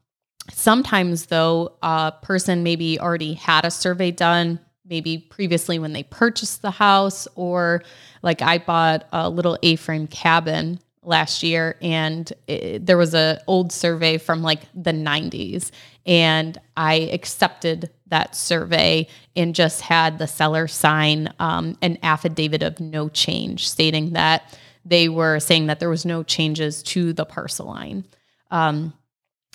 sometimes, 0.52 1.28
though, 1.28 1.78
a 1.82 2.14
person 2.22 2.64
maybe 2.64 3.00
already 3.00 3.34
had 3.34 3.66
a 3.66 3.72
survey 3.72 4.12
done, 4.12 4.60
maybe 4.92 5.18
previously 5.18 5.80
when 5.80 5.94
they 5.94 6.04
purchased 6.04 6.62
the 6.62 6.70
house, 6.70 7.28
or 7.36 7.82
like 8.22 8.44
I 8.44 8.60
bought 8.60 9.08
a 9.12 9.28
little 9.28 9.58
A 9.64 9.76
frame 9.78 10.06
cabin 10.06 10.80
last 11.04 11.42
year 11.42 11.78
and 11.82 12.32
it, 12.46 12.86
there 12.86 12.98
was 12.98 13.16
a 13.16 13.42
old 13.48 13.72
survey 13.72 14.20
from 14.20 14.44
like 14.44 14.60
the 14.76 14.92
90s 14.92 15.72
and 16.06 16.62
i 16.78 16.94
accepted 17.12 17.90
that 18.06 18.36
survey 18.36 19.08
and 19.36 19.56
just 19.56 19.82
had 19.82 20.20
the 20.20 20.28
seller 20.28 20.68
sign 20.68 21.34
um, 21.40 21.76
an 21.82 21.98
affidavit 22.04 22.62
of 22.62 22.80
no 22.80 23.10
change 23.10 23.68
stating 23.68 24.12
that 24.12 24.56
they 24.86 25.10
were 25.10 25.40
saying 25.40 25.68
that 25.68 25.80
there 25.80 25.90
was 25.90 26.06
no 26.06 26.24
changes 26.24 26.82
to 26.84 27.14
the 27.14 27.26
parcel 27.26 27.68
line. 27.68 28.06
Um, 28.50 28.94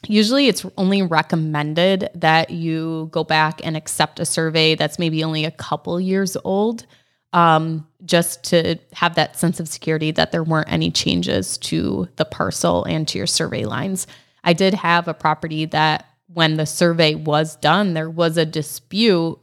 usually 0.06 0.48
it's 0.48 0.64
only 0.76 1.02
recommended 1.02 2.10
that 2.14 2.50
you 2.50 3.08
go 3.12 3.24
back 3.24 3.60
and 3.64 3.76
accept 3.76 4.20
a 4.20 4.26
survey 4.26 4.74
that's 4.74 4.98
maybe 4.98 5.24
only 5.24 5.44
a 5.44 5.50
couple 5.50 6.00
years 6.00 6.36
old 6.44 6.86
um, 7.32 7.86
just 8.04 8.44
to 8.44 8.76
have 8.92 9.14
that 9.14 9.36
sense 9.36 9.60
of 9.60 9.68
security 9.68 10.10
that 10.10 10.32
there 10.32 10.44
weren't 10.44 10.70
any 10.70 10.90
changes 10.90 11.58
to 11.58 12.08
the 12.16 12.24
parcel 12.24 12.84
and 12.84 13.06
to 13.08 13.18
your 13.18 13.26
survey 13.26 13.64
lines. 13.64 14.06
I 14.44 14.52
did 14.52 14.74
have 14.74 15.08
a 15.08 15.14
property 15.14 15.66
that 15.66 16.06
when 16.32 16.56
the 16.56 16.66
survey 16.66 17.14
was 17.14 17.56
done, 17.56 17.94
there 17.94 18.10
was 18.10 18.36
a 18.36 18.46
dispute 18.46 19.38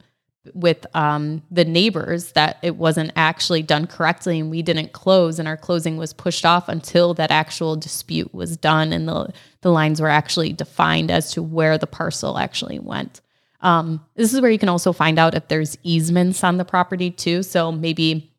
with 0.53 0.85
um, 0.93 1.41
the 1.49 1.63
neighbors 1.63 2.33
that 2.33 2.57
it 2.61 2.75
wasn't 2.75 3.11
actually 3.15 3.63
done 3.63 3.87
correctly 3.87 4.39
and 4.39 4.49
we 4.51 4.61
didn't 4.61 4.91
close 4.91 5.39
and 5.39 5.47
our 5.47 5.55
closing 5.55 5.95
was 5.95 6.11
pushed 6.11 6.45
off 6.45 6.67
until 6.67 7.13
that 7.13 7.31
actual 7.31 7.75
dispute 7.77 8.33
was 8.33 8.57
done 8.57 8.91
and 8.91 9.07
the, 9.07 9.31
the 9.61 9.71
lines 9.71 10.01
were 10.01 10.09
actually 10.09 10.51
defined 10.51 11.09
as 11.09 11.31
to 11.31 11.41
where 11.41 11.77
the 11.77 11.87
parcel 11.87 12.37
actually 12.37 12.79
went. 12.79 13.21
Um, 13.61 14.05
this 14.15 14.33
is 14.33 14.41
where 14.41 14.51
you 14.51 14.59
can 14.59 14.67
also 14.67 14.91
find 14.91 15.17
out 15.17 15.33
if 15.33 15.47
there's 15.47 15.77
easements 15.83 16.43
on 16.43 16.57
the 16.57 16.65
property 16.65 17.09
too. 17.09 17.41
So 17.43 17.71
maybe 17.71 18.29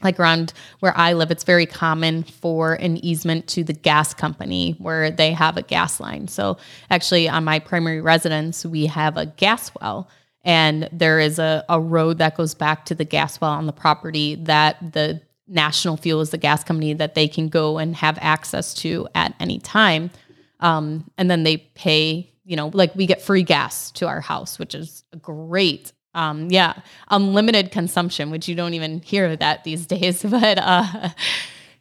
like 0.00 0.20
around 0.20 0.52
where 0.78 0.96
I 0.96 1.14
live, 1.14 1.32
it's 1.32 1.42
very 1.42 1.66
common 1.66 2.22
for 2.22 2.74
an 2.74 3.04
easement 3.04 3.48
to 3.48 3.64
the 3.64 3.72
gas 3.72 4.14
company 4.14 4.76
where 4.78 5.10
they 5.10 5.32
have 5.32 5.56
a 5.56 5.62
gas 5.62 5.98
line. 5.98 6.28
So 6.28 6.58
actually 6.88 7.28
on 7.28 7.42
my 7.42 7.58
primary 7.58 8.00
residence, 8.00 8.64
we 8.64 8.86
have 8.86 9.16
a 9.16 9.26
gas 9.26 9.72
well 9.80 10.08
and 10.48 10.88
there 10.90 11.20
is 11.20 11.38
a, 11.38 11.64
a 11.68 11.80
road 11.80 12.18
that 12.18 12.36
goes 12.36 12.54
back 12.54 12.84
to 12.86 12.94
the 12.96 13.04
gas 13.04 13.40
well 13.40 13.52
on 13.52 13.66
the 13.66 13.72
property 13.72 14.34
that 14.34 14.92
the 14.92 15.20
national 15.46 15.96
fuel 15.96 16.20
is 16.20 16.30
the 16.30 16.38
gas 16.38 16.64
company 16.64 16.92
that 16.92 17.14
they 17.14 17.28
can 17.28 17.48
go 17.48 17.78
and 17.78 17.94
have 17.94 18.18
access 18.20 18.74
to 18.74 19.06
at 19.14 19.32
any 19.38 19.60
time 19.60 20.10
um, 20.60 21.08
and 21.16 21.30
then 21.30 21.44
they 21.44 21.58
pay 21.58 22.32
you 22.48 22.56
know, 22.56 22.70
like 22.72 22.94
we 22.96 23.06
get 23.06 23.20
free 23.20 23.42
gas 23.42 23.90
to 23.92 24.08
our 24.08 24.22
house, 24.22 24.58
which 24.58 24.74
is 24.74 25.04
great. 25.20 25.92
Um, 26.14 26.50
yeah, 26.50 26.80
unlimited 27.10 27.70
consumption, 27.70 28.30
which 28.30 28.48
you 28.48 28.54
don't 28.54 28.72
even 28.72 29.02
hear 29.02 29.36
that 29.36 29.64
these 29.64 29.86
days. 29.86 30.22
But 30.22 30.58
uh, 30.58 31.10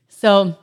so 0.10 0.58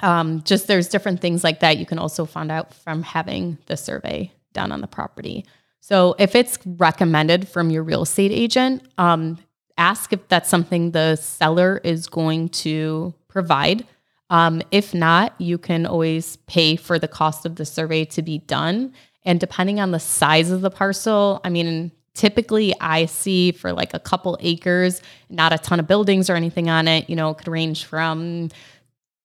um, 0.00 0.42
just 0.42 0.66
there's 0.66 0.86
different 0.86 1.22
things 1.22 1.42
like 1.42 1.60
that 1.60 1.78
you 1.78 1.86
can 1.86 1.98
also 1.98 2.26
find 2.26 2.52
out 2.52 2.74
from 2.74 3.02
having 3.02 3.56
the 3.66 3.76
survey 3.76 4.30
done 4.52 4.70
on 4.70 4.82
the 4.82 4.86
property. 4.86 5.46
So 5.82 6.14
if 6.18 6.34
it's 6.34 6.58
recommended 6.64 7.48
from 7.48 7.68
your 7.68 7.82
real 7.82 8.02
estate 8.02 8.32
agent, 8.32 8.82
um, 8.96 9.36
ask 9.76 10.12
if 10.12 10.26
that's 10.28 10.48
something 10.48 10.92
the 10.92 11.16
seller 11.16 11.80
is 11.84 12.06
going 12.06 12.48
to 12.50 13.12
provide. 13.28 13.84
Um, 14.30 14.62
if 14.70 14.94
not, 14.94 15.34
you 15.38 15.58
can 15.58 15.84
always 15.84 16.36
pay 16.46 16.76
for 16.76 16.98
the 16.98 17.08
cost 17.08 17.44
of 17.44 17.56
the 17.56 17.66
survey 17.66 18.06
to 18.06 18.22
be 18.22 18.38
done 18.38 18.94
and 19.24 19.38
depending 19.38 19.80
on 19.80 19.90
the 19.90 20.00
size 20.00 20.50
of 20.50 20.60
the 20.60 20.70
parcel, 20.70 21.40
I 21.44 21.50
mean, 21.50 21.92
typically 22.14 22.74
I 22.80 23.06
see 23.06 23.52
for 23.52 23.72
like 23.72 23.94
a 23.94 23.98
couple 23.98 24.36
acres, 24.40 25.00
not 25.30 25.52
a 25.52 25.58
ton 25.58 25.80
of 25.80 25.86
buildings 25.86 26.28
or 26.28 26.34
anything 26.34 26.68
on 26.68 26.88
it, 26.88 27.08
you 27.08 27.16
know, 27.16 27.30
it 27.30 27.38
could 27.38 27.48
range 27.48 27.84
from 27.84 28.50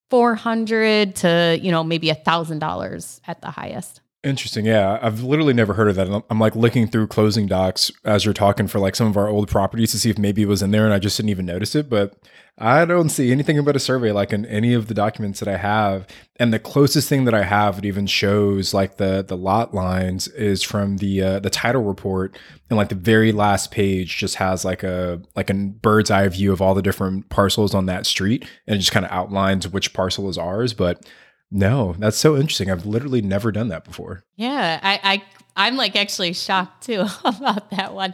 400 0.09 1.15
to, 1.17 1.59
you 1.61 1.71
know, 1.71 1.83
maybe 1.83 2.09
a 2.09 2.15
thousand 2.15 2.59
dollars 2.59 3.21
at 3.27 3.41
the 3.41 3.51
highest. 3.51 4.01
Interesting. 4.27 4.65
Yeah. 4.65 4.99
I've 5.01 5.23
literally 5.23 5.53
never 5.53 5.73
heard 5.73 5.87
of 5.87 5.95
that. 5.95 6.23
I'm 6.29 6.39
like 6.39 6.53
looking 6.53 6.85
through 6.85 7.07
closing 7.07 7.47
docs 7.47 7.89
as 8.03 8.25
you're 8.25 8.33
talking 8.33 8.67
for 8.67 8.77
like 8.77 8.93
some 8.93 9.07
of 9.07 9.15
our 9.15 9.29
old 9.29 9.47
properties 9.47 9.91
to 9.91 9.99
see 9.99 10.09
if 10.09 10.17
maybe 10.17 10.41
it 10.41 10.49
was 10.49 10.61
in 10.61 10.71
there 10.71 10.83
and 10.83 10.93
I 10.93 10.99
just 10.99 11.15
didn't 11.15 11.29
even 11.29 11.45
notice 11.45 11.75
it. 11.75 11.89
But 11.89 12.13
I 12.57 12.83
don't 12.83 13.07
see 13.07 13.31
anything 13.31 13.57
about 13.57 13.77
a 13.77 13.79
survey 13.79 14.11
like 14.11 14.33
in 14.33 14.45
any 14.47 14.73
of 14.73 14.87
the 14.87 14.93
documents 14.93 15.39
that 15.39 15.47
I 15.47 15.55
have. 15.55 16.07
And 16.35 16.51
the 16.51 16.59
closest 16.59 17.07
thing 17.07 17.23
that 17.23 17.33
I 17.33 17.43
have 17.43 17.77
that 17.77 17.85
even 17.85 18.05
shows 18.05 18.73
like 18.73 18.97
the 18.97 19.23
the 19.25 19.37
lot 19.37 19.73
lines 19.73 20.27
is 20.27 20.61
from 20.61 20.97
the 20.97 21.21
uh, 21.21 21.39
the 21.39 21.49
title 21.49 21.83
report. 21.83 22.37
And 22.69 22.75
like 22.75 22.89
the 22.89 22.95
very 22.95 23.31
last 23.31 23.71
page 23.71 24.17
just 24.17 24.35
has 24.35 24.65
like 24.65 24.83
a 24.83 25.21
like 25.37 25.49
a 25.49 25.53
bird's 25.53 26.11
eye 26.11 26.27
view 26.27 26.51
of 26.51 26.61
all 26.61 26.73
the 26.73 26.81
different 26.81 27.29
parcels 27.29 27.73
on 27.73 27.85
that 27.85 28.05
street. 28.05 28.45
And 28.67 28.75
it 28.75 28.79
just 28.79 28.91
kind 28.91 29.05
of 29.05 29.11
outlines 29.13 29.69
which 29.69 29.93
parcel 29.93 30.27
is 30.27 30.37
ours. 30.37 30.73
But 30.73 31.07
no, 31.51 31.95
that's 31.97 32.17
so 32.17 32.35
interesting. 32.35 32.69
I've 32.69 32.85
literally 32.85 33.21
never 33.21 33.51
done 33.51 33.69
that 33.69 33.83
before. 33.85 34.23
Yeah, 34.35 34.79
I, 34.81 34.99
I 35.03 35.23
I'm 35.55 35.75
like 35.75 35.95
actually 35.95 36.33
shocked 36.33 36.85
too 36.85 37.05
about 37.25 37.71
that 37.71 37.93
one. 37.93 38.13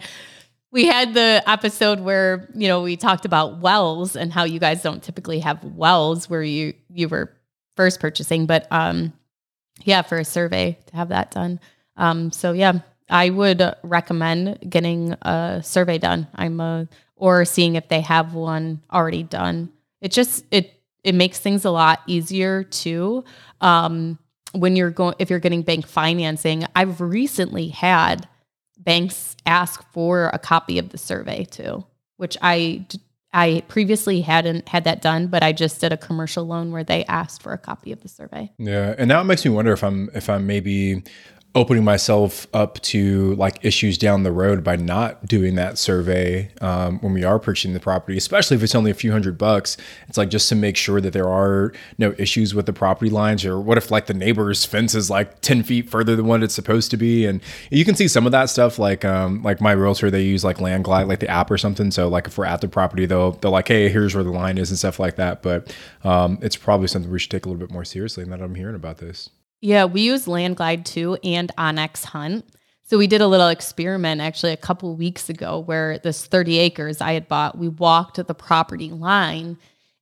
We 0.71 0.87
had 0.87 1.13
the 1.13 1.43
episode 1.45 1.99
where, 1.99 2.49
you 2.55 2.67
know, 2.67 2.81
we 2.81 2.97
talked 2.97 3.25
about 3.25 3.59
wells 3.59 4.15
and 4.15 4.33
how 4.33 4.43
you 4.45 4.59
guys 4.59 4.81
don't 4.81 5.03
typically 5.03 5.39
have 5.39 5.63
wells 5.63 6.29
where 6.29 6.41
you 6.41 6.73
you 6.89 7.07
were 7.07 7.31
first 7.75 7.99
purchasing, 7.99 8.45
but 8.45 8.67
um 8.71 9.13
yeah, 9.83 10.03
for 10.03 10.17
a 10.17 10.25
survey 10.25 10.77
to 10.87 10.95
have 10.95 11.09
that 11.09 11.31
done. 11.31 11.59
Um 11.97 12.31
so 12.31 12.53
yeah, 12.53 12.79
I 13.09 13.29
would 13.29 13.61
recommend 13.83 14.59
getting 14.69 15.13
a 15.21 15.61
survey 15.63 15.97
done. 15.97 16.27
I'm 16.35 16.59
a 16.59 16.87
or 17.15 17.45
seeing 17.45 17.75
if 17.75 17.87
they 17.87 18.01
have 18.01 18.33
one 18.33 18.81
already 18.91 19.23
done. 19.23 19.71
It 20.01 20.11
just 20.11 20.45
it 20.51 20.72
it 21.03 21.15
makes 21.15 21.39
things 21.39 21.65
a 21.65 21.71
lot 21.71 22.01
easier 22.07 22.63
too. 22.63 23.23
Um, 23.61 24.19
when 24.53 24.75
you're 24.75 24.91
going, 24.91 25.15
if 25.19 25.29
you're 25.29 25.39
getting 25.39 25.63
bank 25.63 25.87
financing, 25.87 26.65
I've 26.75 27.01
recently 27.01 27.69
had 27.69 28.27
banks 28.77 29.35
ask 29.45 29.83
for 29.91 30.29
a 30.33 30.39
copy 30.39 30.77
of 30.77 30.89
the 30.89 30.97
survey 30.97 31.45
too, 31.45 31.85
which 32.17 32.37
I 32.41 32.85
I 33.33 33.63
previously 33.67 34.21
hadn't 34.21 34.69
had 34.69 34.83
that 34.83 35.01
done, 35.01 35.27
but 35.27 35.41
I 35.41 35.53
just 35.53 35.81
did 35.81 35.91
a 35.91 35.97
commercial 35.97 36.45
loan 36.45 36.71
where 36.71 36.83
they 36.83 37.03
asked 37.05 37.41
for 37.41 37.51
a 37.51 37.57
copy 37.57 37.91
of 37.91 38.01
the 38.01 38.07
survey. 38.07 38.51
Yeah, 38.59 38.93
and 38.97 39.07
now 39.07 39.21
it 39.21 39.23
makes 39.23 39.43
me 39.43 39.51
wonder 39.51 39.73
if 39.73 39.83
I'm 39.83 40.09
if 40.13 40.29
I'm 40.29 40.45
maybe 40.45 41.03
opening 41.55 41.83
myself 41.83 42.47
up 42.51 42.81
to 42.81 43.35
like 43.35 43.63
issues 43.63 43.95
down 43.95 44.23
the 44.23 44.31
road 44.31 44.63
by 44.63 44.75
not 44.75 45.27
doing 45.27 45.53
that 45.53 45.77
survey 45.77 46.49
um, 46.61 46.97
when 46.99 47.13
we 47.13 47.23
are 47.23 47.37
purchasing 47.37 47.73
the 47.73 47.79
property, 47.79 48.17
especially 48.17 48.57
if 48.57 48.63
it's 48.63 48.73
only 48.73 48.89
a 48.89 48.95
few 48.95 49.11
hundred 49.11 49.37
bucks. 49.37 49.77
It's 50.07 50.17
like 50.17 50.29
just 50.29 50.49
to 50.49 50.55
make 50.55 50.75
sure 50.75 50.99
that 50.99 51.13
there 51.13 51.29
are 51.29 51.71
no 51.99 52.15
issues 52.17 52.55
with 52.55 52.65
the 52.65 52.73
property 52.73 53.11
lines, 53.11 53.45
or 53.45 53.59
what 53.59 53.77
if 53.77 53.91
like 53.91 54.07
the 54.07 54.15
neighbor's 54.15 54.65
fence 54.65 54.95
is 54.95 55.11
like 55.11 55.41
ten 55.41 55.61
feet 55.61 55.89
further 55.89 56.15
than 56.15 56.25
what 56.25 56.41
it's 56.41 56.55
supposed 56.55 56.89
to 56.91 56.97
be, 56.97 57.25
and 57.25 57.39
you 57.69 57.85
can 57.85 57.95
see 57.95 58.07
some 58.07 58.25
of 58.25 58.31
that 58.31 58.49
stuff. 58.49 58.79
Like 58.79 59.05
um, 59.05 59.43
like 59.43 59.61
my 59.61 59.73
realtor, 59.73 60.09
they 60.09 60.23
use 60.23 60.43
like 60.43 60.59
Landglide, 60.59 61.07
like 61.07 61.19
the 61.19 61.29
app 61.29 61.51
or 61.51 61.59
something. 61.59 61.91
So 61.91 62.07
like 62.07 62.25
if 62.25 62.37
we're 62.37 62.45
at 62.45 62.61
the 62.61 62.67
property, 62.67 63.05
they'll 63.05 63.33
they're 63.33 63.51
like, 63.51 63.67
hey, 63.67 63.89
here's 63.89 64.15
where 64.15 64.23
the 64.23 64.31
line 64.31 64.57
is 64.57 64.71
and 64.71 64.79
stuff 64.79 64.99
like 64.99 65.17
that. 65.17 65.43
But 65.43 65.75
um, 66.03 66.39
it's 66.41 66.55
probably 66.55 66.87
something 66.87 67.11
we 67.11 67.19
should 67.19 67.31
take 67.31 67.45
a 67.45 67.49
little 67.49 67.59
bit 67.59 67.71
more 67.71 67.85
seriously. 67.85 68.25
Now 68.25 68.37
that 68.37 68.43
I'm 68.43 68.55
hearing 68.55 68.75
about 68.75 68.97
this. 68.97 69.29
Yeah, 69.63 69.85
we 69.85 70.01
use 70.01 70.27
Landglide 70.27 70.85
too 70.85 71.17
and 71.23 71.49
onX 71.57 72.03
Hunt. 72.03 72.45
So 72.83 72.97
we 72.97 73.07
did 73.07 73.21
a 73.21 73.27
little 73.27 73.47
experiment 73.47 74.19
actually 74.19 74.51
a 74.51 74.57
couple 74.57 74.93
weeks 74.93 75.29
ago 75.29 75.57
where 75.57 75.99
this 75.99 76.25
30 76.25 76.57
acres 76.57 76.99
I 76.99 77.13
had 77.13 77.29
bought, 77.29 77.57
we 77.57 77.69
walked 77.69 78.17
the 78.17 78.35
property 78.35 78.89
line 78.89 79.57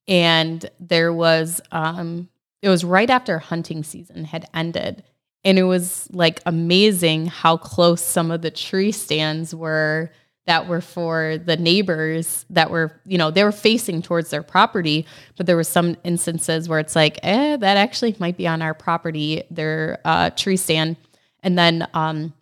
and 0.07 0.67
there 0.79 1.13
was 1.13 1.61
um 1.71 2.27
it 2.63 2.69
was 2.69 2.83
right 2.83 3.09
after 3.11 3.37
hunting 3.37 3.83
season 3.83 4.25
had 4.25 4.47
ended 4.51 5.03
and 5.43 5.59
it 5.59 5.63
was 5.63 6.07
like 6.11 6.41
amazing 6.47 7.27
how 7.27 7.55
close 7.55 8.01
some 8.01 8.31
of 8.31 8.41
the 8.41 8.49
tree 8.49 8.91
stands 8.91 9.53
were 9.53 10.09
that 10.47 10.67
were 10.67 10.81
for 10.81 11.37
the 11.45 11.55
neighbors 11.55 12.45
that 12.49 12.71
were, 12.71 12.99
you 13.05 13.17
know, 13.17 13.29
they 13.29 13.43
were 13.43 13.51
facing 13.51 14.01
towards 14.01 14.31
their 14.31 14.43
property, 14.43 15.05
but 15.37 15.45
there 15.45 15.55
were 15.55 15.63
some 15.63 15.95
instances 16.03 16.67
where 16.67 16.79
it's 16.79 16.95
like, 16.95 17.19
eh, 17.23 17.57
that 17.57 17.77
actually 17.77 18.15
might 18.19 18.37
be 18.37 18.47
on 18.47 18.61
our 18.61 18.73
property, 18.73 19.43
their 19.51 19.99
uh, 20.03 20.31
tree 20.31 20.57
stand. 20.57 20.97
And 21.43 21.57
then, 21.57 21.87
um, 21.93 22.33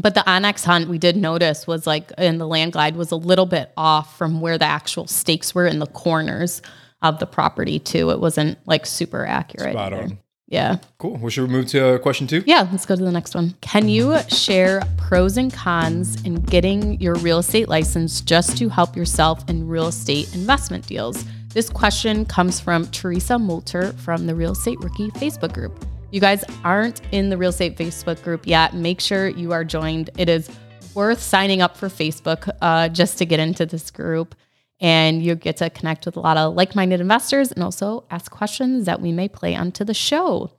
but 0.00 0.14
the 0.14 0.22
onX 0.22 0.64
hunt 0.64 0.88
we 0.88 0.98
did 0.98 1.16
notice 1.16 1.66
was 1.66 1.86
like 1.86 2.10
in 2.18 2.38
the 2.38 2.48
Landglide 2.48 2.96
was 2.96 3.12
a 3.12 3.16
little 3.16 3.46
bit 3.46 3.72
off 3.76 4.18
from 4.18 4.40
where 4.40 4.58
the 4.58 4.64
actual 4.64 5.06
stakes 5.06 5.54
were 5.54 5.66
in 5.66 5.78
the 5.78 5.86
corners 5.86 6.60
of 7.02 7.20
the 7.20 7.26
property 7.26 7.78
too. 7.78 8.10
It 8.10 8.18
wasn't 8.18 8.58
like 8.66 8.86
super 8.86 9.24
accurate. 9.24 9.74
Spot 9.74 9.92
on. 9.92 10.18
Yeah. 10.54 10.76
Cool. 10.98 11.16
Well, 11.16 11.30
should 11.30 11.48
we 11.48 11.52
move 11.52 11.66
to 11.70 11.94
uh, 11.94 11.98
question 11.98 12.28
two? 12.28 12.44
Yeah, 12.46 12.68
let's 12.70 12.86
go 12.86 12.94
to 12.94 13.02
the 13.02 13.10
next 13.10 13.34
one. 13.34 13.56
Can 13.60 13.88
you 13.88 14.16
share 14.28 14.82
pros 14.96 15.36
and 15.36 15.52
cons 15.52 16.22
in 16.22 16.36
getting 16.42 17.00
your 17.00 17.16
real 17.16 17.40
estate 17.40 17.68
license 17.68 18.20
just 18.20 18.56
to 18.58 18.68
help 18.68 18.94
yourself 18.94 19.42
in 19.50 19.66
real 19.66 19.88
estate 19.88 20.32
investment 20.32 20.86
deals? 20.86 21.24
This 21.48 21.68
question 21.68 22.24
comes 22.24 22.60
from 22.60 22.86
Teresa 22.92 23.34
Moulter 23.34 23.92
from 23.98 24.26
the 24.26 24.34
Real 24.36 24.52
Estate 24.52 24.78
Rookie 24.78 25.10
Facebook 25.10 25.52
group. 25.52 25.84
you 26.12 26.20
guys 26.20 26.44
aren't 26.62 27.00
in 27.10 27.30
the 27.30 27.36
real 27.36 27.50
estate 27.50 27.76
Facebook 27.76 28.22
group 28.22 28.46
yet, 28.46 28.74
make 28.74 29.00
sure 29.00 29.26
you 29.28 29.50
are 29.50 29.64
joined. 29.64 30.10
It 30.16 30.28
is 30.28 30.48
worth 30.94 31.20
signing 31.20 31.62
up 31.62 31.76
for 31.76 31.88
Facebook 31.88 32.48
uh, 32.62 32.88
just 32.90 33.18
to 33.18 33.26
get 33.26 33.40
into 33.40 33.66
this 33.66 33.90
group. 33.90 34.36
And 34.80 35.22
you 35.22 35.34
get 35.34 35.58
to 35.58 35.70
connect 35.70 36.04
with 36.04 36.16
a 36.16 36.20
lot 36.20 36.36
of 36.36 36.54
like 36.54 36.74
minded 36.74 37.00
investors 37.00 37.52
and 37.52 37.62
also 37.62 38.04
ask 38.10 38.30
questions 38.30 38.86
that 38.86 39.00
we 39.00 39.12
may 39.12 39.28
play 39.28 39.54
onto 39.54 39.84
the 39.84 39.94
show. 39.94 40.50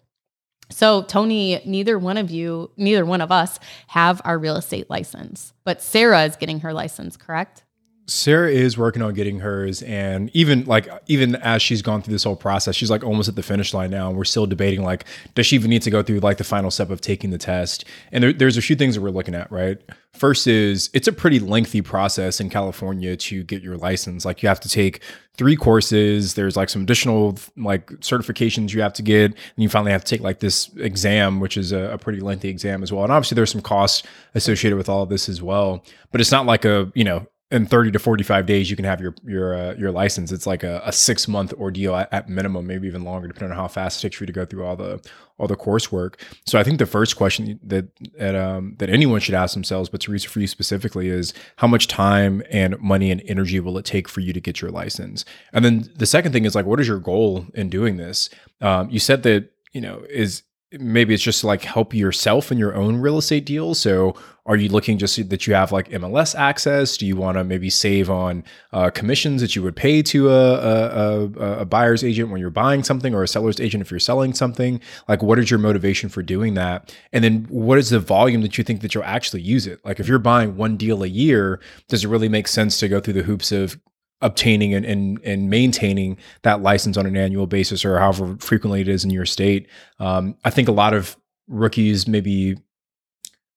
So, 0.71 1.03
Tony, 1.03 1.61
neither 1.65 1.99
one 1.99 2.17
of 2.17 2.31
you, 2.31 2.71
neither 2.75 3.05
one 3.05 3.21
of 3.21 3.31
us 3.31 3.59
have 3.87 4.21
our 4.25 4.39
real 4.39 4.55
estate 4.55 4.89
license, 4.89 5.53
but 5.63 5.81
Sarah 5.81 6.23
is 6.23 6.37
getting 6.37 6.61
her 6.61 6.73
license, 6.73 7.17
correct? 7.17 7.64
Sarah 8.07 8.51
is 8.51 8.77
working 8.77 9.01
on 9.01 9.13
getting 9.15 9.39
hers, 9.39 9.81
and 9.81 10.29
even 10.33 10.65
like 10.65 10.87
even 11.07 11.35
as 11.37 11.61
she's 11.61 11.81
gone 11.81 12.03
through 12.03 12.11
this 12.11 12.23
whole 12.23 12.35
process, 12.35 12.75
she's 12.75 12.91
like 12.91 13.03
almost 13.03 13.27
at 13.27 13.35
the 13.35 13.41
finish 13.41 13.73
line 13.73 13.89
now, 13.89 14.09
and 14.09 14.17
we're 14.17 14.25
still 14.25 14.45
debating 14.45 14.83
like 14.83 15.05
does 15.33 15.47
she 15.47 15.55
even 15.55 15.71
need 15.71 15.81
to 15.81 15.89
go 15.89 16.03
through 16.03 16.19
like 16.19 16.37
the 16.37 16.43
final 16.43 16.69
step 16.69 16.91
of 16.91 17.01
taking 17.01 17.31
the 17.31 17.37
test? 17.37 17.85
And 18.11 18.23
there, 18.23 18.33
there's 18.33 18.57
a 18.57 18.61
few 18.61 18.75
things 18.75 18.95
that 18.95 19.01
we're 19.01 19.09
looking 19.09 19.33
at, 19.33 19.51
right? 19.51 19.81
First 20.13 20.45
is 20.45 20.89
it's 20.93 21.07
a 21.07 21.11
pretty 21.11 21.39
lengthy 21.39 21.81
process 21.81 22.39
in 22.39 22.49
California 22.49 23.17
to 23.17 23.43
get 23.43 23.63
your 23.63 23.75
license. 23.75 24.23
Like 24.23 24.43
you 24.43 24.49
have 24.49 24.59
to 24.61 24.69
take 24.69 25.01
three 25.35 25.55
courses. 25.55 26.35
There's 26.35 26.55
like 26.55 26.69
some 26.69 26.83
additional 26.83 27.37
like 27.57 27.87
certifications 28.01 28.71
you 28.71 28.81
have 28.81 28.93
to 28.93 29.01
get, 29.01 29.31
and 29.31 29.37
you 29.57 29.67
finally 29.67 29.91
have 29.91 30.05
to 30.05 30.09
take 30.09 30.21
like 30.21 30.41
this 30.41 30.69
exam, 30.77 31.39
which 31.39 31.57
is 31.57 31.71
a, 31.71 31.93
a 31.93 31.97
pretty 31.97 32.19
lengthy 32.19 32.49
exam 32.49 32.83
as 32.83 32.93
well. 32.93 33.03
And 33.03 33.11
obviously 33.11 33.35
there's 33.35 33.51
some 33.51 33.61
costs 33.61 34.03
associated 34.35 34.77
with 34.77 34.89
all 34.89 35.01
of 35.01 35.09
this 35.09 35.27
as 35.27 35.41
well. 35.41 35.83
But 36.11 36.21
it's 36.21 36.31
not 36.31 36.45
like 36.45 36.65
a 36.65 36.91
you 36.93 37.03
know 37.03 37.27
in 37.51 37.65
30 37.67 37.91
to 37.91 37.99
45 37.99 38.47
days 38.47 38.71
you 38.71 38.75
can 38.75 38.85
have 38.85 38.99
your 38.99 39.13
your 39.23 39.53
uh, 39.53 39.73
your 39.75 39.91
license. 39.91 40.31
It's 40.31 40.47
like 40.47 40.63
a, 40.63 40.81
a 40.83 40.91
six 40.91 41.27
month 41.27 41.53
ordeal 41.53 41.95
at, 41.95 42.11
at, 42.11 42.27
minimum 42.27 42.65
maybe 42.65 42.87
even 42.87 43.03
longer 43.03 43.27
depending 43.27 43.51
on 43.51 43.57
how 43.57 43.67
fast 43.67 43.99
it 43.99 44.01
takes 44.01 44.17
for 44.17 44.23
you 44.23 44.27
to 44.27 44.33
go 44.33 44.45
through 44.45 44.65
all 44.65 44.75
the 44.75 44.99
all 45.37 45.47
the 45.47 45.55
coursework. 45.55 46.15
So 46.47 46.59
i 46.59 46.63
think 46.63 46.79
the 46.79 46.87
first 46.87 47.15
question 47.15 47.59
that 47.63 47.87
that 48.17 48.35
um, 48.35 48.75
that 48.79 48.89
anyone 48.89 49.19
should 49.19 49.35
ask 49.35 49.53
themselves 49.53 49.89
but 49.89 50.01
teresa 50.01 50.27
for 50.27 50.39
you 50.39 50.47
specifically 50.47 51.07
is 51.07 51.33
how 51.57 51.67
much 51.67 51.87
time 51.87 52.41
and 52.49 52.79
money 52.79 53.11
and 53.11 53.21
energy 53.27 53.59
will 53.59 53.77
it 53.77 53.85
take 53.85 54.09
for 54.09 54.21
you 54.21 54.33
to 54.33 54.41
get 54.41 54.59
your 54.59 54.71
license? 54.71 55.23
And 55.53 55.63
then 55.63 55.89
the 55.95 56.07
second 56.07 56.31
thing 56.31 56.45
is 56.45 56.55
like 56.55 56.65
what 56.65 56.79
is 56.79 56.87
your 56.87 56.99
goal 56.99 57.45
in 57.53 57.69
doing 57.69 57.97
this? 57.97 58.29
Um, 58.61 58.89
you 58.89 58.99
said 58.99 59.21
that 59.23 59.51
you 59.71 59.81
know 59.81 60.03
is 60.09 60.41
maybe 60.71 61.13
it's 61.13 61.23
just 61.23 61.43
like 61.43 61.63
help 61.63 61.93
yourself 61.93 62.51
in 62.51 62.57
your 62.57 62.75
own 62.75 62.97
real 62.97 63.17
estate 63.17 63.45
deals. 63.45 63.79
So 63.79 64.15
are 64.47 64.55
you 64.55 64.69
looking 64.69 64.97
just 64.97 65.29
that 65.29 65.47
you 65.47 65.53
have 65.53 65.71
like 65.71 65.89
MLS 65.89 66.35
access? 66.35 66.97
Do 66.97 67.05
you 67.05 67.15
want 67.15 67.37
to 67.37 67.43
maybe 67.43 67.69
save 67.69 68.09
on 68.09 68.43
uh, 68.73 68.89
commissions 68.89 69.41
that 69.41 69.55
you 69.55 69.63
would 69.63 69.75
pay 69.75 70.01
to 70.03 70.29
a, 70.29 70.53
a, 70.55 71.23
a, 71.59 71.65
buyer's 71.65 72.03
agent 72.03 72.29
when 72.29 72.39
you're 72.39 72.49
buying 72.49 72.83
something 72.83 73.13
or 73.15 73.23
a 73.23 73.27
seller's 73.27 73.59
agent 73.59 73.81
if 73.81 73.89
you're 73.89 73.99
selling 73.99 74.33
something? 74.33 74.79
Like, 75.07 75.23
what 75.23 75.39
is 75.39 75.49
your 75.49 75.59
motivation 75.59 76.09
for 76.09 76.21
doing 76.21 76.55
that? 76.55 76.95
And 77.11 77.23
then 77.23 77.45
what 77.49 77.77
is 77.77 77.89
the 77.89 77.99
volume 77.99 78.41
that 78.41 78.57
you 78.57 78.63
think 78.63 78.81
that 78.81 78.93
you'll 78.93 79.03
actually 79.03 79.41
use 79.41 79.65
it? 79.65 79.79
Like, 79.85 79.99
if 79.99 80.07
you're 80.07 80.19
buying 80.19 80.57
one 80.57 80.77
deal 80.77 81.03
a 81.03 81.07
year, 81.07 81.59
does 81.87 82.03
it 82.03 82.09
really 82.09 82.29
make 82.29 82.47
sense 82.47 82.79
to 82.79 82.87
go 82.87 82.99
through 82.99 83.13
the 83.13 83.23
hoops 83.23 83.51
of 83.51 83.79
obtaining 84.21 84.73
and, 84.73 84.85
and, 84.85 85.19
and 85.23 85.49
maintaining 85.49 86.17
that 86.43 86.61
license 86.61 86.97
on 86.97 87.05
an 87.05 87.17
annual 87.17 87.47
basis 87.47 87.83
or 87.83 87.99
however 87.99 88.37
frequently 88.39 88.81
it 88.81 88.87
is 88.87 89.03
in 89.03 89.09
your 89.09 89.25
state. 89.25 89.67
Um, 89.99 90.35
I 90.43 90.49
think 90.49 90.67
a 90.67 90.73
lot 90.73 90.93
of 90.93 91.17
rookies 91.47 92.07
maybe 92.07 92.57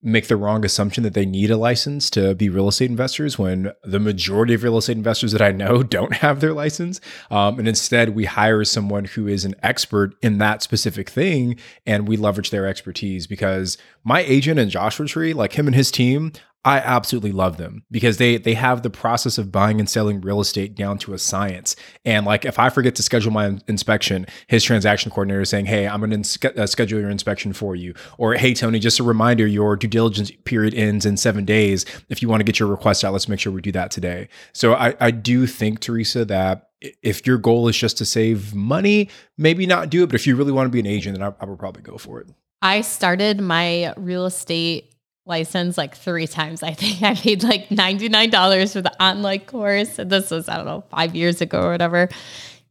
make 0.00 0.28
the 0.28 0.36
wrong 0.36 0.64
assumption 0.64 1.02
that 1.02 1.14
they 1.14 1.26
need 1.26 1.50
a 1.50 1.56
license 1.56 2.08
to 2.08 2.34
be 2.34 2.48
real 2.48 2.68
estate 2.68 2.88
investors 2.88 3.36
when 3.36 3.72
the 3.82 3.98
majority 3.98 4.54
of 4.54 4.62
real 4.62 4.78
estate 4.78 4.96
investors 4.96 5.32
that 5.32 5.42
I 5.42 5.50
know 5.50 5.82
don't 5.82 6.14
have 6.14 6.40
their 6.40 6.52
license. 6.52 7.00
Um, 7.30 7.58
and 7.58 7.66
instead, 7.66 8.10
we 8.10 8.24
hire 8.24 8.64
someone 8.64 9.06
who 9.06 9.26
is 9.26 9.44
an 9.44 9.56
expert 9.62 10.14
in 10.22 10.38
that 10.38 10.62
specific 10.62 11.10
thing 11.10 11.58
and 11.84 12.06
we 12.06 12.16
leverage 12.16 12.50
their 12.50 12.66
expertise 12.66 13.26
because 13.26 13.76
my 14.04 14.20
agent 14.20 14.60
in 14.60 14.70
Joshua 14.70 15.06
Tree, 15.06 15.32
like 15.32 15.54
him 15.54 15.66
and 15.66 15.74
his 15.74 15.90
team, 15.90 16.32
I 16.64 16.78
absolutely 16.78 17.32
love 17.32 17.56
them 17.56 17.84
because 17.90 18.16
they 18.16 18.36
they 18.36 18.54
have 18.54 18.82
the 18.82 18.90
process 18.90 19.38
of 19.38 19.52
buying 19.52 19.78
and 19.78 19.88
selling 19.88 20.20
real 20.20 20.40
estate 20.40 20.74
down 20.74 20.98
to 20.98 21.14
a 21.14 21.18
science. 21.18 21.76
And 22.04 22.26
like 22.26 22.44
if 22.44 22.58
I 22.58 22.68
forget 22.68 22.96
to 22.96 23.02
schedule 23.02 23.30
my 23.30 23.58
inspection, 23.68 24.26
his 24.48 24.64
transaction 24.64 25.10
coordinator 25.10 25.40
is 25.40 25.50
saying, 25.50 25.66
"Hey, 25.66 25.86
I'm 25.86 26.00
going 26.00 26.22
to 26.22 26.62
uh, 26.62 26.66
schedule 26.66 27.00
your 27.00 27.10
inspection 27.10 27.52
for 27.52 27.76
you." 27.76 27.94
Or, 28.18 28.34
"Hey 28.34 28.54
Tony, 28.54 28.80
just 28.80 28.98
a 28.98 29.04
reminder, 29.04 29.46
your 29.46 29.76
due 29.76 29.86
diligence 29.86 30.32
period 30.44 30.74
ends 30.74 31.06
in 31.06 31.16
7 31.16 31.44
days. 31.44 31.86
If 32.08 32.22
you 32.22 32.28
want 32.28 32.40
to 32.40 32.44
get 32.44 32.58
your 32.58 32.68
request 32.68 33.04
out, 33.04 33.12
let's 33.12 33.28
make 33.28 33.38
sure 33.38 33.52
we 33.52 33.62
do 33.62 33.72
that 33.72 33.90
today." 33.92 34.28
So 34.52 34.74
I 34.74 34.94
I 35.00 35.10
do 35.12 35.46
think 35.46 35.78
Teresa 35.78 36.24
that 36.24 36.70
if 36.80 37.26
your 37.26 37.38
goal 37.38 37.68
is 37.68 37.76
just 37.76 37.98
to 37.98 38.04
save 38.04 38.54
money, 38.54 39.10
maybe 39.36 39.64
not 39.66 39.90
do 39.90 40.02
it. 40.02 40.06
But 40.06 40.16
if 40.16 40.26
you 40.26 40.34
really 40.34 40.52
want 40.52 40.66
to 40.66 40.70
be 40.70 40.80
an 40.80 40.86
agent, 40.86 41.18
then 41.18 41.26
I, 41.26 41.32
I 41.40 41.46
would 41.46 41.58
probably 41.58 41.82
go 41.82 41.98
for 41.98 42.20
it. 42.20 42.28
I 42.62 42.80
started 42.80 43.40
my 43.40 43.94
real 43.96 44.26
estate 44.26 44.92
license 45.28 45.78
like 45.78 45.94
three 45.96 46.26
times. 46.26 46.62
I 46.62 46.72
think 46.72 47.02
I 47.02 47.14
paid 47.14 47.42
like 47.42 47.68
$99 47.68 48.72
for 48.72 48.80
the 48.80 49.02
online 49.02 49.40
course. 49.40 49.96
This 49.96 50.30
was, 50.30 50.48
I 50.48 50.56
don't 50.56 50.66
know, 50.66 50.84
five 50.90 51.14
years 51.14 51.40
ago 51.40 51.60
or 51.62 51.70
whatever. 51.70 52.08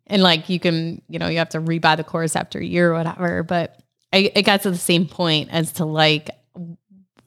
And 0.07 0.21
like 0.21 0.49
you 0.49 0.59
can, 0.59 1.01
you 1.07 1.19
know, 1.19 1.27
you 1.27 1.37
have 1.37 1.49
to 1.49 1.61
rebuy 1.61 1.97
the 1.97 2.03
course 2.03 2.35
after 2.35 2.59
a 2.59 2.65
year 2.65 2.91
or 2.91 2.97
whatever. 2.97 3.43
But 3.43 3.79
I, 4.11 4.31
it 4.33 4.43
got 4.43 4.61
to 4.63 4.71
the 4.71 4.77
same 4.77 5.05
point 5.05 5.49
as 5.51 5.73
to 5.73 5.85
like, 5.85 6.29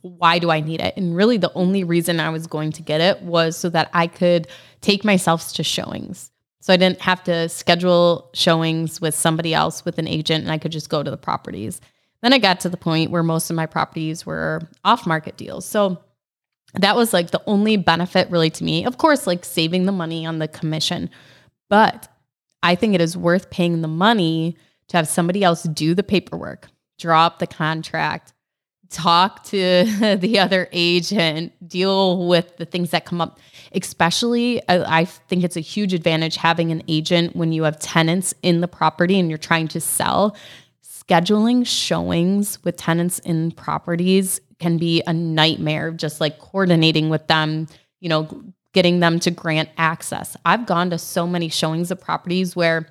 why 0.03 0.39
do 0.39 0.51
I 0.51 0.61
need 0.61 0.81
it? 0.81 0.97
And 0.97 1.15
really, 1.15 1.37
the 1.37 1.53
only 1.55 1.85
reason 1.85 2.21
I 2.21 2.31
was 2.31 2.47
going 2.47 2.73
to 2.73 2.83
get 2.83 3.03
it 3.03 3.21
was 3.23 3.57
so 3.57 3.69
that 3.69 3.91
I 3.93 4.07
could 4.07 4.49
take 4.81 5.05
myself 5.05 5.53
to 5.55 5.63
showings. 5.63 6.31
So 6.61 6.73
I 6.73 6.77
didn't 6.77 7.01
have 7.01 7.23
to 7.25 7.49
schedule 7.49 8.31
showings 8.35 9.01
with 9.01 9.15
somebody 9.15 9.53
else 9.55 9.85
with 9.85 9.99
an 9.99 10.07
agent 10.07 10.45
and 10.45 10.53
I 10.53 10.59
could 10.59 10.73
just 10.73 10.89
go 10.89 11.03
to 11.03 11.11
the 11.11 11.17
properties. 11.17 11.81
Then 12.23 12.33
I 12.33 12.39
got 12.39 12.61
to 12.61 12.69
the 12.69 12.77
point 12.77 13.11
where 13.11 13.23
most 13.23 13.51
of 13.51 13.57
my 13.57 13.67
properties 13.67 14.27
were 14.27 14.61
off 14.85 15.07
market 15.07 15.37
deals. 15.37 15.65
So 15.65 15.99
that 16.75 16.97
was 16.97 17.13
like 17.13 17.31
the 17.31 17.43
only 17.47 17.77
benefit 17.77 18.31
really 18.31 18.51
to 18.51 18.65
me. 18.65 18.85
Of 18.85 18.99
course, 18.99 19.27
like 19.27 19.45
saving 19.45 19.87
the 19.87 19.93
money 19.93 20.27
on 20.27 20.39
the 20.39 20.49
commission, 20.49 21.11
but 21.69 22.09
I 22.63 22.75
think 22.75 22.95
it 22.95 23.01
is 23.01 23.17
worth 23.17 23.51
paying 23.51 23.81
the 23.81 23.89
money 23.89 24.57
to 24.89 24.97
have 24.97 25.09
somebody 25.09 25.43
else 25.43 25.63
do 25.63 25.95
the 25.95 26.03
paperwork, 26.03 26.69
draw 26.99 27.27
up 27.27 27.39
the 27.39 27.47
contract, 27.47 28.33
talk 28.91 29.45
to 29.45 29.85
the 30.21 30.39
other 30.39 30.69
agent, 30.73 31.53
deal 31.67 32.27
with 32.27 32.57
the 32.59 32.67
things 32.67 32.91
that 32.91 33.05
come 33.05 33.21
up. 33.21 33.39
Especially, 33.73 34.61
I, 34.69 35.01
I, 35.01 35.05
think 35.05 35.45
it's 35.45 35.57
a 35.57 35.61
huge 35.61 35.95
advantage 35.95 36.37
having 36.37 36.73
an 36.73 36.83
agent 36.89 37.37
when 37.37 37.53
you 37.53 37.63
have 37.63 37.79
tenants 37.79 38.35
in 38.43 38.61
the 38.61 38.69
property 38.69 39.19
and 39.19 39.29
you're 39.29 39.39
trying 39.39 39.69
to 39.69 39.81
sell 39.81 40.37
scheduling 41.11 41.67
showings 41.67 42.63
with 42.65 42.77
tenants 42.77 43.19
in 43.21 43.51
properties 43.53 44.41
can 44.61 44.79
be 44.79 45.03
a 45.07 45.13
nightmare, 45.13 45.91
just 45.91 46.21
like 46.21 46.39
coordinating 46.39 47.09
with 47.09 47.27
them, 47.27 47.67
you 48.01 48.09
know, 48.09 48.29
getting 48.73 49.01
them 49.01 49.19
to 49.19 49.31
grant 49.31 49.69
access. 49.77 50.37
I've 50.45 50.67
gone 50.67 50.91
to 50.91 50.99
so 50.99 51.27
many 51.27 51.49
showings 51.49 51.91
of 51.91 52.01
properties 52.01 52.55
where 52.55 52.87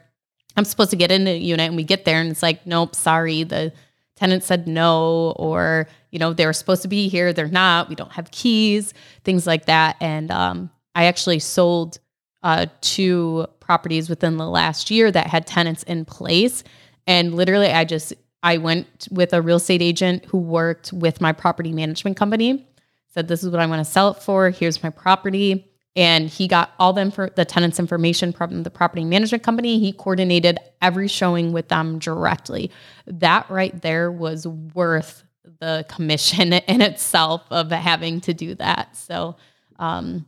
I'm 0.58 0.66
supposed 0.66 0.90
to 0.90 0.98
get 0.98 1.12
in 1.12 1.28
a 1.28 1.38
unit 1.38 1.68
and 1.68 1.78
we 1.78 1.84
get 1.84 2.04
there 2.04 2.20
and 2.20 2.30
it's 2.30 2.44
like, 2.44 2.66
nope, 2.66 2.96
sorry, 2.96 3.44
the 3.44 3.72
tenant 4.18 4.44
said 4.44 4.68
no, 4.68 5.34
or, 5.38 5.88
you 6.12 6.20
know, 6.20 6.34
they 6.34 6.46
were 6.46 6.54
supposed 6.54 6.82
to 6.82 6.90
be 6.90 7.08
here, 7.08 7.32
they're 7.32 7.48
not, 7.48 7.88
we 7.88 7.96
don't 7.96 8.12
have 8.12 8.32
keys, 8.32 8.94
things 9.24 9.48
like 9.48 9.66
that. 9.68 9.96
And 10.02 10.32
um, 10.32 10.70
I 10.94 11.06
actually 11.06 11.40
sold 11.40 12.00
uh, 12.44 12.66
two 12.82 13.48
properties 13.62 14.10
within 14.10 14.36
the 14.36 14.48
last 14.48 14.92
year 14.92 15.10
that 15.12 15.28
had 15.28 15.48
tenants 15.48 15.84
in 15.84 16.04
place 16.04 16.64
and 17.10 17.34
literally, 17.34 17.72
I 17.72 17.86
just 17.86 18.14
I 18.44 18.58
went 18.58 19.08
with 19.10 19.34
a 19.34 19.42
real 19.42 19.58
estate 19.58 19.82
agent 19.82 20.26
who 20.26 20.38
worked 20.38 20.94
with 20.94 21.20
my 21.20 21.32
property 21.32 21.74
management 21.74 22.18
company. 22.18 22.70
Said, 23.08 23.28
"This 23.28 23.44
is 23.44 23.50
what 23.50 23.60
I 23.60 23.66
want 23.66 23.84
to 23.84 23.92
sell 23.92 24.12
it 24.12 24.22
for. 24.22 24.52
Here's 24.52 24.84
my 24.84 24.92
property." 24.92 25.66
And 25.96 26.30
he 26.30 26.48
got 26.48 26.72
all 26.78 26.94
the, 26.94 27.02
infor- 27.02 27.34
the 27.34 27.46
tenants' 27.46 27.80
information 27.80 28.32
from 28.32 28.62
the 28.62 28.70
property 28.70 29.04
management 29.04 29.44
company. 29.44 29.80
He 29.80 29.92
coordinated 29.92 30.60
every 30.84 31.08
showing 31.08 31.52
with 31.52 31.68
them 31.68 31.98
directly. 31.98 32.70
That 33.08 33.50
right 33.50 33.82
there 33.82 34.12
was 34.12 34.46
worth 34.46 35.24
the 35.60 35.84
commission 35.90 36.54
in 36.68 36.82
itself 36.82 37.42
of 37.50 37.72
having 37.72 38.22
to 38.22 38.36
do 38.36 38.54
that. 38.56 38.96
So, 38.96 39.36
um, 39.80 40.28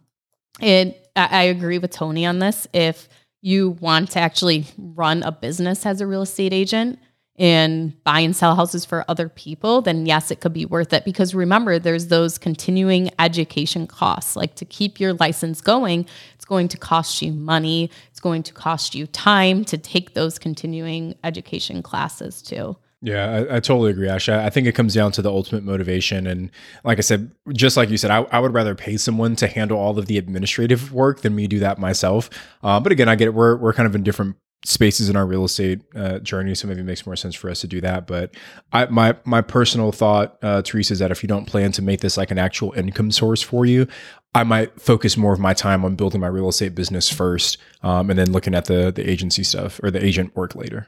it 0.60 1.08
I 1.16 1.44
agree 1.44 1.78
with 1.78 1.92
Tony 1.92 2.26
on 2.26 2.40
this. 2.40 2.68
If 2.74 3.08
you 3.42 3.72
want 3.72 4.12
to 4.12 4.20
actually 4.20 4.66
run 4.78 5.24
a 5.24 5.32
business 5.32 5.86
as 5.86 6.00
a 6.00 6.08
real 6.08 6.22
estate 6.22 6.54
agent 6.54 7.00
and 7.38 8.04
buy 8.04 8.20
and 8.20 8.36
sell 8.36 8.56
houses 8.56 8.86
for 8.86 9.04
other 9.08 9.28
people, 9.28 9.82
then 9.82 10.06
yes, 10.06 10.30
it 10.30 10.42
could 10.42 10.54
be 10.54 10.66
worth 10.66 10.94
it. 10.94 11.04
Because 11.06 11.34
remember, 11.34 11.80
there's 11.80 12.08
those 12.08 12.38
continuing 12.38 13.10
education 13.18 13.88
costs. 13.88 14.36
Like 14.36 14.54
to 14.56 14.66
keep 14.66 15.00
your 15.00 15.14
license 15.14 15.60
going, 15.60 16.06
it's 16.36 16.46
going 16.46 16.68
to 16.68 16.78
cost 16.78 17.22
you 17.22 17.32
money, 17.34 17.90
it's 18.12 18.20
going 18.20 18.44
to 18.44 18.54
cost 18.54 18.94
you 18.94 19.08
time 19.08 19.66
to 19.66 19.78
take 19.78 20.14
those 20.14 20.38
continuing 20.38 21.16
education 21.24 21.82
classes 21.82 22.44
too. 22.44 22.78
Yeah, 23.04 23.46
I, 23.50 23.56
I, 23.56 23.60
totally 23.60 23.90
agree, 23.90 24.08
Asha. 24.08 24.38
I 24.38 24.52
think 24.52 24.68
it 24.68 24.76
comes 24.76 24.94
down 24.94 25.12
to 25.14 25.24
the 25.24 25.32
ultimate 25.32 25.64
motivation. 25.64 26.28
And 26.28 26.52
like 26.84 27.00
I 27.00 27.02
said, 27.02 27.32
just 27.52 27.76
like 27.76 27.90
you 27.90 27.98
said, 27.98 28.12
I, 28.12 28.20
I 28.32 28.40
would 28.40 28.54
rather 28.54 28.76
pay 28.76 28.96
someone 28.98 29.36
to 29.38 29.48
handle 29.48 29.80
all 29.80 29.98
of 29.98 30.06
the 30.06 30.20
administrative 30.20 30.94
work 30.94 31.22
than 31.22 31.36
me 31.36 31.48
do 31.48 31.58
that 31.60 31.80
myself. 31.80 32.30
Uh, 32.62 32.80
but 32.80 32.92
again, 32.92 33.10
I 33.10 33.16
get 33.16 33.26
it. 33.26 33.34
We're, 33.34 33.58
we're 33.58 33.74
kind 33.74 33.88
of 33.88 33.96
in 33.96 34.04
different 34.04 34.36
spaces 34.66 35.10
in 35.10 35.16
our 35.16 35.26
real 35.26 35.44
estate 35.44 35.82
uh, 35.96 36.20
journey, 36.20 36.54
so 36.54 36.68
maybe 36.68 36.82
it 36.82 36.86
makes 36.86 37.06
more 37.06 37.16
sense 37.16 37.34
for 37.34 37.50
us 37.50 37.62
to 37.62 37.68
do 37.68 37.82
that. 37.82 38.06
But 38.06 38.36
I, 38.72 38.86
my 38.86 39.16
my 39.26 39.42
personal 39.42 39.92
thought, 39.92 40.38
uh, 40.44 40.62
Teresa, 40.62 40.94
is 40.94 41.00
that 41.00 41.12
if 41.12 41.24
you 41.24 41.28
don't 41.28 41.46
plan 41.46 41.72
to 41.74 41.82
make 41.82 42.02
this 42.02 42.18
like 42.18 42.32
an 42.32 42.38
actual 42.38 42.72
income 42.74 43.12
source 43.12 43.42
for 43.42 43.66
you, 43.66 43.88
I 44.36 44.44
might 44.44 44.80
focus 44.80 45.18
more 45.18 45.34
of 45.34 45.40
my 45.40 45.54
time 45.54 45.84
on 45.84 45.96
building 45.96 46.22
my 46.22 46.28
real 46.28 46.50
estate 46.50 46.76
business 46.76 47.10
first, 47.10 47.58
um, 47.82 48.10
and 48.10 48.20
then 48.20 48.32
looking 48.32 48.54
at 48.54 48.66
the 48.66 48.92
the 48.92 49.10
agency 49.10 49.44
stuff 49.44 49.80
or 49.82 49.90
the 49.90 50.04
agent 50.04 50.36
work 50.36 50.56
later. 50.56 50.88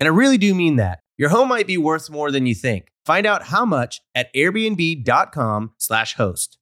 And 0.00 0.06
I 0.06 0.10
really 0.10 0.38
do 0.38 0.54
mean 0.54 0.76
that. 0.76 1.00
Your 1.16 1.30
home 1.30 1.48
might 1.48 1.66
be 1.66 1.76
worth 1.76 2.10
more 2.10 2.30
than 2.30 2.46
you 2.46 2.54
think. 2.54 2.92
Find 3.04 3.26
out 3.26 3.44
how 3.44 3.64
much 3.64 4.00
at 4.14 4.32
airbnb.com/slash 4.34 6.14
host. 6.14 6.58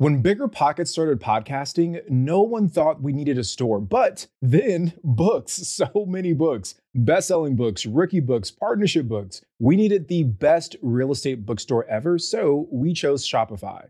When 0.00 0.22
Bigger 0.22 0.48
Pockets 0.48 0.90
started 0.90 1.20
podcasting, 1.20 2.00
no 2.08 2.40
one 2.40 2.70
thought 2.70 3.02
we 3.02 3.12
needed 3.12 3.36
a 3.36 3.44
store, 3.44 3.80
but 3.80 4.28
then 4.40 4.94
books, 5.04 5.52
so 5.52 6.06
many 6.06 6.32
books, 6.32 6.74
best-selling 6.94 7.54
books, 7.54 7.84
rookie 7.84 8.20
books, 8.20 8.50
partnership 8.50 9.06
books. 9.06 9.42
We 9.58 9.76
needed 9.76 10.08
the 10.08 10.22
best 10.22 10.76
real 10.80 11.12
estate 11.12 11.44
bookstore 11.44 11.84
ever, 11.84 12.18
so 12.18 12.66
we 12.70 12.94
chose 12.94 13.28
Shopify. 13.28 13.88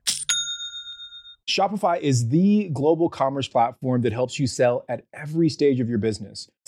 Shopify 1.48 2.00
is 2.00 2.28
the 2.28 2.70
global 2.72 3.08
commerce 3.08 3.46
platform 3.46 4.02
that 4.02 4.12
helps 4.12 4.38
you 4.38 4.48
sell 4.48 4.84
at 4.88 5.04
every 5.12 5.48
stage 5.48 5.78
of 5.78 5.88
your 5.88 5.98
business. 5.98 6.50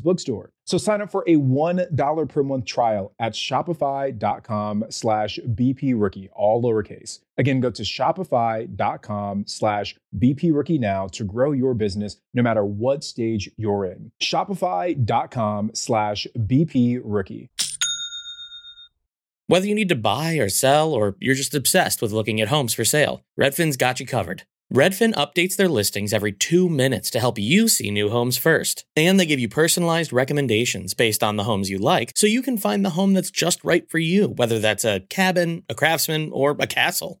bookstore. 0.00 0.52
So 0.64 0.78
sign 0.78 1.00
up 1.00 1.10
for 1.10 1.24
a 1.26 1.36
$1 1.36 2.28
per 2.28 2.42
month 2.42 2.64
trial 2.64 3.12
at 3.18 3.32
shopify.com 3.32 4.84
slash 4.90 5.38
BP 5.54 5.94
rookie, 5.96 6.28
all 6.32 6.62
lowercase. 6.62 7.20
Again, 7.38 7.60
go 7.60 7.70
to 7.70 7.82
shopify.com 7.82 9.44
slash 9.46 9.96
BP 10.18 10.54
rookie 10.54 10.78
now 10.78 11.06
to 11.08 11.24
grow 11.24 11.52
your 11.52 11.74
business 11.74 12.16
no 12.34 12.42
matter 12.42 12.64
what 12.64 13.04
stage 13.04 13.50
you're 13.56 13.84
in. 13.84 14.10
Shopify.com 14.22 15.70
slash 15.74 16.26
BP 16.36 17.00
rookie. 17.04 17.50
Whether 19.48 19.66
you 19.68 19.76
need 19.76 19.90
to 19.90 19.94
buy 19.94 20.34
or 20.38 20.48
sell, 20.48 20.92
or 20.92 21.14
you're 21.20 21.36
just 21.36 21.54
obsessed 21.54 22.02
with 22.02 22.10
looking 22.10 22.40
at 22.40 22.48
homes 22.48 22.74
for 22.74 22.84
sale, 22.84 23.22
Redfin's 23.38 23.76
got 23.76 24.00
you 24.00 24.06
covered. 24.06 24.42
Redfin 24.72 25.14
updates 25.14 25.54
their 25.54 25.68
listings 25.68 26.12
every 26.12 26.32
two 26.32 26.68
minutes 26.68 27.08
to 27.10 27.20
help 27.20 27.38
you 27.38 27.68
see 27.68 27.90
new 27.90 28.08
homes 28.08 28.36
first. 28.36 28.84
And 28.96 29.18
they 29.18 29.24
give 29.24 29.38
you 29.38 29.48
personalized 29.48 30.12
recommendations 30.12 30.92
based 30.92 31.22
on 31.22 31.36
the 31.36 31.44
homes 31.44 31.70
you 31.70 31.78
like, 31.78 32.10
so 32.16 32.26
you 32.26 32.42
can 32.42 32.58
find 32.58 32.84
the 32.84 32.90
home 32.90 33.14
that's 33.14 33.30
just 33.30 33.62
right 33.64 33.88
for 33.88 33.98
you, 33.98 34.26
whether 34.26 34.58
that's 34.58 34.84
a 34.84 35.00
cabin, 35.08 35.62
a 35.68 35.74
craftsman, 35.74 36.30
or 36.32 36.56
a 36.58 36.66
castle. 36.66 37.20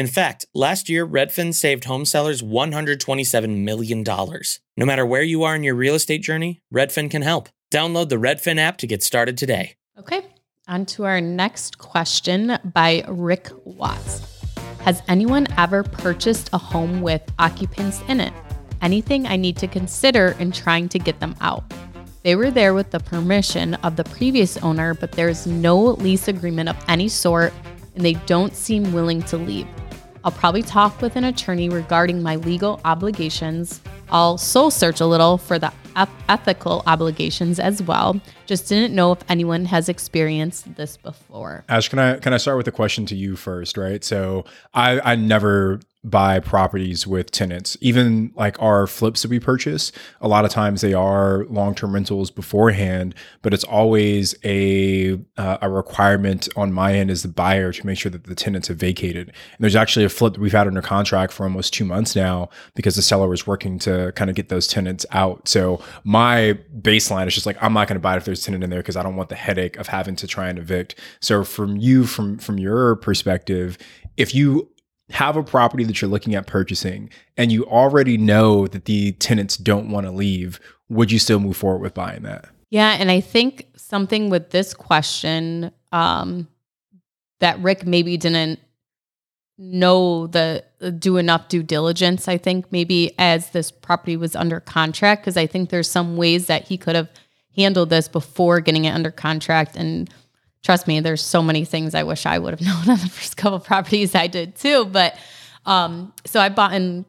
In 0.00 0.06
fact, 0.06 0.46
last 0.54 0.88
year, 0.88 1.06
Redfin 1.06 1.52
saved 1.52 1.84
home 1.84 2.06
sellers 2.06 2.40
$127 2.40 3.58
million. 3.58 4.02
No 4.02 4.86
matter 4.86 5.04
where 5.04 5.20
you 5.20 5.42
are 5.42 5.54
in 5.54 5.62
your 5.62 5.74
real 5.74 5.94
estate 5.94 6.22
journey, 6.22 6.62
Redfin 6.72 7.10
can 7.10 7.20
help. 7.20 7.50
Download 7.70 8.08
the 8.08 8.16
Redfin 8.16 8.56
app 8.56 8.78
to 8.78 8.86
get 8.86 9.02
started 9.02 9.36
today. 9.36 9.74
Okay, 9.98 10.22
on 10.66 10.86
to 10.86 11.04
our 11.04 11.20
next 11.20 11.76
question 11.76 12.56
by 12.72 13.04
Rick 13.08 13.50
Watts. 13.64 14.22
Has 14.84 15.02
anyone 15.06 15.46
ever 15.58 15.82
purchased 15.82 16.48
a 16.54 16.58
home 16.58 17.02
with 17.02 17.20
occupants 17.38 18.00
in 18.08 18.20
it? 18.20 18.32
Anything 18.80 19.26
I 19.26 19.36
need 19.36 19.58
to 19.58 19.66
consider 19.66 20.34
in 20.38 20.50
trying 20.50 20.88
to 20.88 20.98
get 20.98 21.20
them 21.20 21.36
out? 21.42 21.74
They 22.22 22.36
were 22.36 22.50
there 22.50 22.72
with 22.72 22.90
the 22.90 23.00
permission 23.00 23.74
of 23.74 23.96
the 23.96 24.04
previous 24.04 24.56
owner, 24.56 24.94
but 24.94 25.12
there's 25.12 25.46
no 25.46 25.78
lease 25.78 26.26
agreement 26.26 26.70
of 26.70 26.76
any 26.88 27.08
sort, 27.08 27.52
and 27.94 28.02
they 28.02 28.14
don't 28.14 28.56
seem 28.56 28.94
willing 28.94 29.22
to 29.24 29.36
leave. 29.36 29.68
I'll 30.22 30.32
probably 30.32 30.62
talk 30.62 31.00
with 31.00 31.16
an 31.16 31.24
attorney 31.24 31.70
regarding 31.70 32.22
my 32.22 32.36
legal 32.36 32.80
obligations. 32.84 33.80
I'll 34.10 34.38
soul 34.38 34.70
search 34.70 35.00
a 35.00 35.06
little 35.06 35.38
for 35.38 35.58
the 35.58 35.72
ethical 36.28 36.82
obligations 36.86 37.58
as 37.58 37.82
well. 37.82 38.20
Just 38.46 38.68
didn't 38.68 38.94
know 38.94 39.12
if 39.12 39.18
anyone 39.28 39.64
has 39.66 39.88
experienced 39.88 40.74
this 40.76 40.96
before. 40.96 41.64
Ash, 41.68 41.88
can 41.88 41.98
I 41.98 42.18
can 42.18 42.32
I 42.32 42.36
start 42.36 42.56
with 42.56 42.68
a 42.68 42.72
question 42.72 43.06
to 43.06 43.16
you 43.16 43.36
first, 43.36 43.76
right? 43.76 44.02
So 44.04 44.44
I 44.74 45.00
I 45.00 45.16
never 45.16 45.80
buy 46.02 46.40
properties 46.40 47.06
with 47.06 47.30
tenants. 47.30 47.76
Even 47.82 48.32
like 48.34 48.60
our 48.62 48.86
flips 48.86 49.20
that 49.20 49.30
we 49.30 49.38
purchase, 49.38 49.92
a 50.22 50.28
lot 50.28 50.46
of 50.46 50.50
times 50.50 50.80
they 50.80 50.94
are 50.94 51.44
long-term 51.50 51.92
rentals 51.92 52.30
beforehand, 52.30 53.14
but 53.42 53.52
it's 53.52 53.64
always 53.64 54.34
a 54.42 55.20
uh, 55.36 55.58
a 55.60 55.68
requirement 55.68 56.48
on 56.56 56.72
my 56.72 56.94
end 56.94 57.10
as 57.10 57.22
the 57.22 57.28
buyer 57.28 57.70
to 57.72 57.86
make 57.86 57.98
sure 57.98 58.10
that 58.10 58.24
the 58.24 58.34
tenants 58.34 58.68
have 58.68 58.78
vacated. 58.78 59.28
And 59.28 59.58
there's 59.60 59.76
actually 59.76 60.06
a 60.06 60.08
flip 60.08 60.34
that 60.34 60.40
we've 60.40 60.52
had 60.52 60.66
under 60.66 60.80
contract 60.80 61.32
for 61.32 61.44
almost 61.44 61.74
2 61.74 61.84
months 61.84 62.16
now 62.16 62.48
because 62.74 62.96
the 62.96 63.02
seller 63.02 63.28
was 63.28 63.46
working 63.46 63.78
to 63.80 63.99
kind 64.12 64.30
of 64.30 64.36
get 64.36 64.48
those 64.48 64.66
tenants 64.66 65.06
out. 65.10 65.48
So 65.48 65.82
my 66.04 66.58
baseline 66.80 67.26
is 67.26 67.34
just 67.34 67.46
like 67.46 67.56
I'm 67.62 67.72
not 67.72 67.88
going 67.88 67.96
to 67.96 68.00
buy 68.00 68.14
it 68.14 68.18
if 68.18 68.24
there's 68.24 68.44
tenant 68.44 68.64
in 68.64 68.70
there 68.70 68.80
because 68.80 68.96
I 68.96 69.02
don't 69.02 69.16
want 69.16 69.28
the 69.28 69.36
headache 69.36 69.76
of 69.76 69.88
having 69.88 70.16
to 70.16 70.26
try 70.26 70.48
and 70.48 70.58
evict. 70.58 70.94
So 71.20 71.44
from 71.44 71.76
you 71.76 72.06
from 72.06 72.38
from 72.38 72.58
your 72.58 72.96
perspective, 72.96 73.78
if 74.16 74.34
you 74.34 74.70
have 75.10 75.36
a 75.36 75.42
property 75.42 75.84
that 75.84 76.00
you're 76.00 76.10
looking 76.10 76.34
at 76.34 76.46
purchasing 76.46 77.10
and 77.36 77.50
you 77.50 77.64
already 77.66 78.16
know 78.16 78.66
that 78.68 78.84
the 78.84 79.12
tenants 79.12 79.56
don't 79.56 79.90
want 79.90 80.06
to 80.06 80.12
leave, 80.12 80.60
would 80.88 81.10
you 81.10 81.18
still 81.18 81.40
move 81.40 81.56
forward 81.56 81.80
with 81.80 81.94
buying 81.94 82.22
that? 82.22 82.48
Yeah, 82.70 82.96
and 82.98 83.10
I 83.10 83.20
think 83.20 83.66
something 83.76 84.30
with 84.30 84.50
this 84.50 84.74
question 84.74 85.72
um, 85.90 86.46
that 87.40 87.58
Rick 87.60 87.84
maybe 87.84 88.16
didn't 88.16 88.60
know 89.62 90.26
the 90.26 90.64
do 90.98 91.18
enough 91.18 91.48
due 91.48 91.62
diligence 91.62 92.26
i 92.28 92.38
think 92.38 92.72
maybe 92.72 93.12
as 93.18 93.50
this 93.50 93.70
property 93.70 94.16
was 94.16 94.34
under 94.34 94.58
contract 94.58 95.22
because 95.22 95.36
i 95.36 95.46
think 95.46 95.68
there's 95.68 95.90
some 95.90 96.16
ways 96.16 96.46
that 96.46 96.66
he 96.66 96.78
could 96.78 96.96
have 96.96 97.10
handled 97.56 97.90
this 97.90 98.08
before 98.08 98.60
getting 98.60 98.84
it 98.84 98.90
under 98.90 99.10
contract. 99.10 99.76
And 99.76 100.10
trust 100.62 100.86
me 100.86 101.00
there's 101.00 101.22
so 101.22 101.42
many 101.42 101.64
things 101.64 101.94
i 101.94 102.02
wish 102.02 102.26
i 102.26 102.38
would 102.38 102.52
have 102.52 102.60
known 102.66 102.90
on 102.90 103.00
the 103.00 103.08
first 103.08 103.36
couple 103.36 103.58
properties 103.60 104.14
i 104.14 104.26
did 104.26 104.56
too. 104.56 104.84
But 104.86 105.16
um 105.66 106.12
so 106.26 106.40
i 106.40 106.48
bought 106.48 106.72
in 106.72 107.04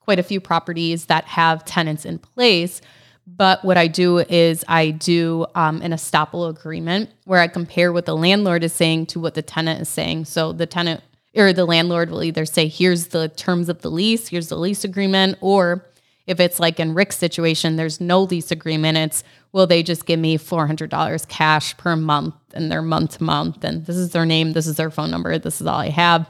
quite 0.00 0.18
a 0.18 0.22
few 0.22 0.40
properties 0.40 1.06
that 1.06 1.24
have 1.24 1.64
tenants 1.64 2.04
in 2.04 2.18
place. 2.18 2.80
But 3.26 3.62
what 3.62 3.76
I 3.76 3.88
do 3.88 4.20
is 4.20 4.64
I 4.68 4.90
do 4.90 5.44
um, 5.54 5.82
an 5.82 5.90
estoppel 5.92 6.48
agreement 6.48 7.10
where 7.26 7.40
I 7.40 7.46
compare 7.46 7.92
what 7.92 8.06
the 8.06 8.16
landlord 8.16 8.64
is 8.64 8.72
saying 8.72 9.04
to 9.08 9.20
what 9.20 9.34
the 9.34 9.42
tenant 9.42 9.82
is 9.82 9.88
saying. 9.90 10.24
So 10.24 10.54
the 10.54 10.64
tenant 10.64 11.02
or 11.36 11.52
the 11.52 11.64
landlord 11.64 12.10
will 12.10 12.22
either 12.22 12.46
say, 12.46 12.68
here's 12.68 13.08
the 13.08 13.28
terms 13.28 13.68
of 13.68 13.82
the 13.82 13.90
lease, 13.90 14.28
here's 14.28 14.48
the 14.48 14.56
lease 14.56 14.84
agreement, 14.84 15.38
or 15.40 15.86
if 16.26 16.40
it's 16.40 16.60
like 16.60 16.78
in 16.78 16.94
Rick's 16.94 17.16
situation, 17.16 17.76
there's 17.76 18.00
no 18.00 18.22
lease 18.22 18.50
agreement. 18.50 18.98
It's 18.98 19.24
will 19.52 19.66
they 19.66 19.82
just 19.82 20.04
give 20.04 20.20
me 20.20 20.36
$400 20.36 21.28
cash 21.28 21.76
per 21.78 21.96
month 21.96 22.34
and 22.52 22.70
they're 22.70 22.82
month 22.82 23.16
to 23.16 23.24
month 23.24 23.64
and 23.64 23.86
this 23.86 23.96
is 23.96 24.10
their 24.10 24.26
name, 24.26 24.52
this 24.52 24.66
is 24.66 24.76
their 24.76 24.90
phone 24.90 25.10
number, 25.10 25.38
this 25.38 25.60
is 25.60 25.66
all 25.66 25.78
I 25.78 25.88
have. 25.88 26.28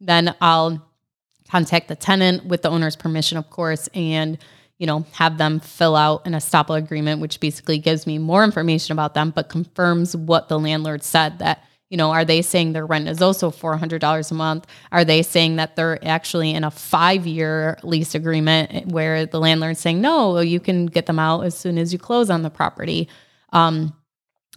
Then 0.00 0.34
I'll 0.40 0.86
contact 1.50 1.88
the 1.88 1.96
tenant 1.96 2.46
with 2.46 2.62
the 2.62 2.70
owner's 2.70 2.94
permission, 2.94 3.38
of 3.38 3.50
course, 3.50 3.88
and 3.88 4.38
you 4.78 4.86
know, 4.86 5.04
have 5.12 5.36
them 5.36 5.60
fill 5.60 5.94
out 5.94 6.26
an 6.26 6.32
estoppel 6.32 6.78
agreement, 6.78 7.20
which 7.20 7.38
basically 7.38 7.76
gives 7.76 8.06
me 8.06 8.16
more 8.16 8.42
information 8.42 8.92
about 8.92 9.12
them, 9.12 9.30
but 9.30 9.50
confirms 9.50 10.16
what 10.16 10.48
the 10.48 10.58
landlord 10.58 11.02
said 11.02 11.38
that, 11.40 11.62
you 11.90 11.96
know, 11.96 12.12
are 12.12 12.24
they 12.24 12.40
saying 12.40 12.72
their 12.72 12.86
rent 12.86 13.08
is 13.08 13.20
also 13.20 13.50
$400 13.50 14.30
a 14.30 14.34
month? 14.34 14.66
Are 14.92 15.04
they 15.04 15.22
saying 15.22 15.56
that 15.56 15.74
they're 15.74 16.02
actually 16.06 16.52
in 16.52 16.62
a 16.62 16.70
five 16.70 17.26
year 17.26 17.78
lease 17.82 18.14
agreement 18.14 18.86
where 18.86 19.26
the 19.26 19.40
landlord's 19.40 19.80
saying, 19.80 20.00
no, 20.00 20.38
you 20.38 20.60
can 20.60 20.86
get 20.86 21.06
them 21.06 21.18
out 21.18 21.42
as 21.42 21.58
soon 21.58 21.76
as 21.78 21.92
you 21.92 21.98
close 21.98 22.30
on 22.30 22.42
the 22.42 22.50
property? 22.50 23.08
Um, 23.52 23.92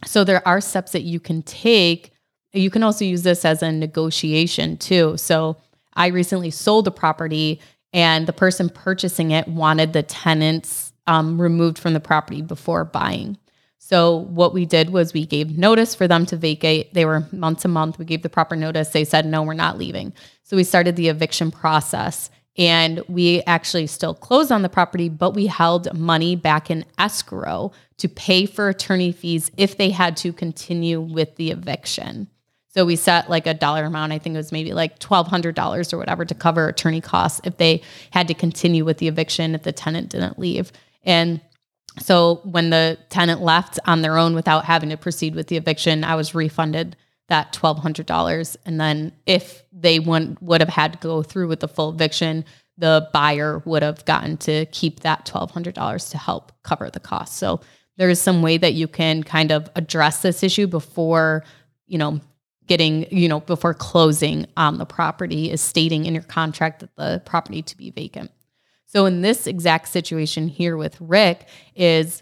so 0.06 0.24
there 0.24 0.48
are 0.48 0.62
steps 0.62 0.92
that 0.92 1.02
you 1.02 1.20
can 1.20 1.42
take. 1.42 2.12
You 2.54 2.70
can 2.70 2.84
also 2.84 3.04
use 3.04 3.24
this 3.24 3.46
as 3.46 3.64
a 3.64 3.72
negotiation 3.72 4.78
too. 4.78 5.18
So 5.18 5.58
I 5.96 6.08
recently 6.08 6.52
sold 6.52 6.88
a 6.88 6.92
property 6.92 7.60
and 7.94 8.28
the 8.28 8.34
person 8.34 8.70
purchasing 8.70 9.32
it 9.32 9.48
wanted 9.48 9.94
the 9.94 10.04
tenants 10.04 10.94
um, 11.08 11.42
removed 11.42 11.80
from 11.80 11.94
the 11.94 12.00
property 12.00 12.44
before 12.44 12.86
buying. 12.86 13.38
So 13.86 14.16
what 14.16 14.54
we 14.54 14.66
did 14.66 14.92
was 14.92 15.14
we 15.14 15.26
gave 15.26 15.58
notice 15.58 15.94
for 15.94 16.08
them 16.08 16.26
to 16.28 16.38
vacate. 16.38 16.94
They 16.94 17.04
were 17.04 17.28
month 17.34 17.64
to 17.64 17.68
month. 17.68 18.00
We 18.00 18.06
gave 18.06 18.22
the 18.22 18.30
proper 18.30 18.56
notice. 18.56 18.90
They 18.90 19.04
said 19.04 19.26
no, 19.26 19.44
we're 19.44 19.56
not 19.56 19.78
leaving. 19.78 20.14
So 20.44 20.56
we 20.56 20.64
started 20.64 20.96
the 20.96 21.10
eviction 21.10 21.52
process. 21.52 22.30
And 22.58 23.02
we 23.10 23.42
actually 23.42 23.88
still 23.88 24.14
closed 24.14 24.54
on 24.54 24.62
the 24.62 24.70
property, 24.70 25.10
but 25.10 25.32
we 25.32 25.48
held 25.48 25.94
money 25.98 26.38
back 26.38 26.72
in 26.72 26.86
escrow 26.98 27.74
to 27.98 28.08
pay 28.08 28.46
for 28.46 28.70
attorney 28.70 29.12
fees 29.12 29.52
if 29.58 29.76
they 29.76 29.90
had 29.90 30.16
to 30.18 30.32
continue 30.32 31.02
with 31.02 31.36
the 31.36 31.52
eviction. 31.52 32.30
So 32.70 32.86
we 32.86 32.96
set 32.96 33.30
like 33.30 33.48
a 33.48 33.54
dollar 33.54 33.84
amount. 33.84 34.14
I 34.14 34.18
think 34.20 34.36
it 34.36 34.38
was 34.38 34.54
maybe 34.54 34.74
like 34.74 35.00
$1,200 35.00 35.94
or 35.94 35.98
whatever 35.98 36.24
to 36.24 36.34
cover 36.34 36.70
attorney 36.70 37.02
costs 37.02 37.42
if 37.44 37.58
they 37.58 37.82
had 38.12 38.30
to 38.30 38.34
continue 38.34 38.86
with 38.86 39.00
the 39.00 39.10
eviction 39.10 39.56
if 39.56 39.64
the 39.64 39.74
tenant 39.74 40.10
didn't 40.10 40.40
leave. 40.40 40.72
And 41.04 41.42
so 42.00 42.42
when 42.44 42.70
the 42.70 42.98
tenant 43.10 43.42
left 43.42 43.80
on 43.86 44.02
their 44.02 44.18
own 44.18 44.36
without 44.36 44.66
having 44.66 44.90
to 44.90 44.98
proceed 44.98 45.36
with 45.36 45.48
the 45.48 45.58
eviction, 45.58 46.04
I 46.04 46.16
was 46.16 46.34
refunded 46.34 46.96
that 47.30 47.54
$1,200. 47.54 48.58
And 48.66 48.80
then 48.80 49.14
if 49.26 49.64
they 49.72 50.00
would, 50.00 50.38
would 50.42 50.62
have 50.62 50.70
had 50.70 50.94
to 50.94 51.00
go 51.00 51.24
through 51.24 51.48
with 51.48 51.60
the 51.60 51.68
full 51.68 51.92
eviction, 51.92 52.46
the 52.78 53.10
buyer 53.14 53.62
would 53.66 53.84
have 53.84 54.04
gotten 54.06 54.38
to 54.38 54.66
keep 54.68 55.02
that 55.02 55.26
$1,200 55.26 56.12
to 56.12 56.18
help 56.18 56.52
cover 56.64 56.90
the 56.90 57.00
cost. 57.00 57.38
So 57.38 57.62
there 57.98 58.10
is 58.10 58.20
some 58.20 58.42
way 58.42 58.58
that 58.58 58.74
you 58.74 58.88
can 58.88 59.24
kind 59.24 59.52
of 59.52 59.70
address 59.76 60.22
this 60.22 60.44
issue 60.44 60.68
before, 60.68 61.44
you 61.86 61.98
know, 61.98 62.20
getting, 62.68 63.06
you 63.16 63.28
know, 63.28 63.42
before 63.42 63.74
closing 63.74 64.48
on 64.58 64.78
the 64.78 64.86
property 64.86 65.52
is 65.52 65.62
stating 65.62 66.06
in 66.06 66.14
your 66.14 66.24
contract 66.24 66.80
that 66.80 66.96
the 66.96 67.22
property 67.26 67.62
to 67.62 67.78
be 67.78 67.92
vacant. 67.92 68.32
So 68.94 69.08
in 69.08 69.22
this 69.22 69.48
exact 69.48 69.88
situation 69.88 70.48
here 70.48 70.78
with 70.78 71.02
Rick 71.02 71.48
is 71.76 72.22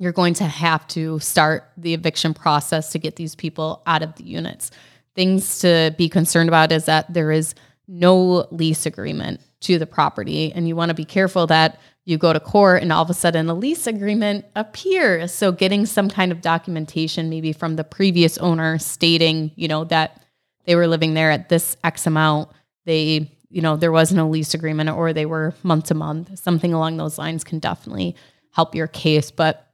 you're 0.00 0.10
going 0.10 0.34
to 0.34 0.44
have 0.44 0.86
to 0.88 1.20
start 1.20 1.70
the 1.76 1.94
eviction 1.94 2.34
process 2.34 2.90
to 2.90 2.98
get 2.98 3.14
these 3.14 3.36
people 3.36 3.80
out 3.86 4.02
of 4.02 4.16
the 4.16 4.24
units. 4.24 4.72
Things 5.14 5.60
to 5.60 5.94
be 5.96 6.08
concerned 6.08 6.48
about 6.48 6.72
is 6.72 6.86
that 6.86 7.14
there 7.14 7.30
is 7.30 7.54
no 7.86 8.48
lease 8.50 8.86
agreement 8.86 9.40
to 9.60 9.78
the 9.78 9.86
property 9.86 10.52
and 10.52 10.66
you 10.66 10.74
want 10.74 10.88
to 10.88 10.94
be 10.94 11.04
careful 11.04 11.46
that 11.46 11.78
you 12.04 12.18
go 12.18 12.32
to 12.32 12.40
court 12.40 12.82
and 12.82 12.92
all 12.92 13.02
of 13.02 13.08
a 13.08 13.14
sudden 13.14 13.48
a 13.48 13.54
lease 13.54 13.86
agreement 13.86 14.44
appears. 14.56 15.32
So 15.32 15.52
getting 15.52 15.86
some 15.86 16.10
kind 16.10 16.32
of 16.32 16.40
documentation 16.40 17.30
maybe 17.30 17.52
from 17.52 17.76
the 17.76 17.84
previous 17.84 18.36
owner 18.38 18.78
stating, 18.78 19.52
you 19.54 19.68
know, 19.68 19.84
that 19.84 20.24
they 20.64 20.74
were 20.74 20.88
living 20.88 21.14
there 21.14 21.30
at 21.30 21.50
this 21.50 21.76
X 21.84 22.04
amount, 22.04 22.50
they, 22.84 23.30
you 23.48 23.62
know, 23.62 23.76
there 23.76 23.92
was 23.92 24.12
no 24.12 24.28
lease 24.28 24.54
agreement 24.54 24.90
or 24.90 25.12
they 25.12 25.26
were 25.26 25.54
month 25.62 25.86
to 25.86 25.94
month, 25.94 26.38
something 26.38 26.72
along 26.72 26.96
those 26.96 27.18
lines 27.18 27.44
can 27.44 27.58
definitely 27.58 28.16
help 28.50 28.74
your 28.74 28.86
case. 28.86 29.30
But 29.30 29.68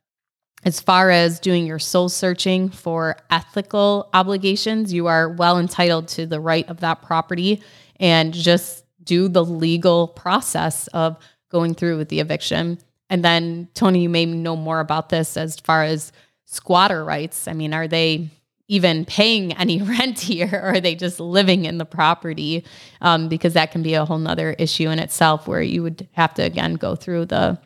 as 0.64 0.80
far 0.80 1.11
as 1.11 1.40
doing 1.40 1.66
your 1.66 1.78
soul 1.78 2.09
searching 2.09 2.68
for 2.68 3.16
ethical 3.30 4.11
obligations, 4.12 4.92
you 4.92 5.06
are 5.06 5.28
well 5.28 5.59
entitled 5.59 6.09
to 6.09 6.26
the 6.26 6.40
right 6.40 6.68
of 6.68 6.80
that 6.80 7.02
property 7.02 7.62
and 7.98 8.35
just 8.35 8.85
do 9.02 9.28
the 9.28 9.44
legal 9.44 10.09
process 10.09 10.87
of 10.88 11.16
going 11.50 11.74
through 11.74 11.96
with 11.96 12.09
the 12.11 12.20
eviction. 12.20 12.78
And 13.09 13.24
then, 13.24 13.68
Tony, 13.74 14.02
you 14.02 14.09
may 14.09 14.26
know 14.26 14.56
more 14.56 14.80
about 14.80 15.09
this 15.09 15.37
as 15.37 15.59
far 15.59 15.83
as 15.83 16.12
squatter 16.44 17.04
rights. 17.04 17.48
I 17.48 17.54
mean, 17.54 17.72
are 17.72 17.88
they 17.88 18.28
even 18.70 19.04
paying 19.04 19.52
any 19.54 19.83
rent 19.98 20.20
here 20.20 20.48
or 20.52 20.76
are 20.76 20.80
they 20.80 20.94
just 20.94 21.18
living 21.20 21.64
in 21.64 21.76
the 21.76 21.85
property? 21.85 22.64
Um, 23.00 23.28
because 23.28 23.52
that 23.54 23.72
can 23.72 23.83
be 23.83 23.94
a 23.94 24.04
whole 24.04 24.18
nother 24.18 24.52
issue 24.52 24.88
in 24.88 25.00
itself 25.00 25.48
where 25.48 25.61
you 25.61 25.83
would 25.83 26.09
have 26.12 26.33
to, 26.35 26.42
again, 26.42 26.74
go 26.74 26.94
through 26.94 27.26
the, 27.26 27.59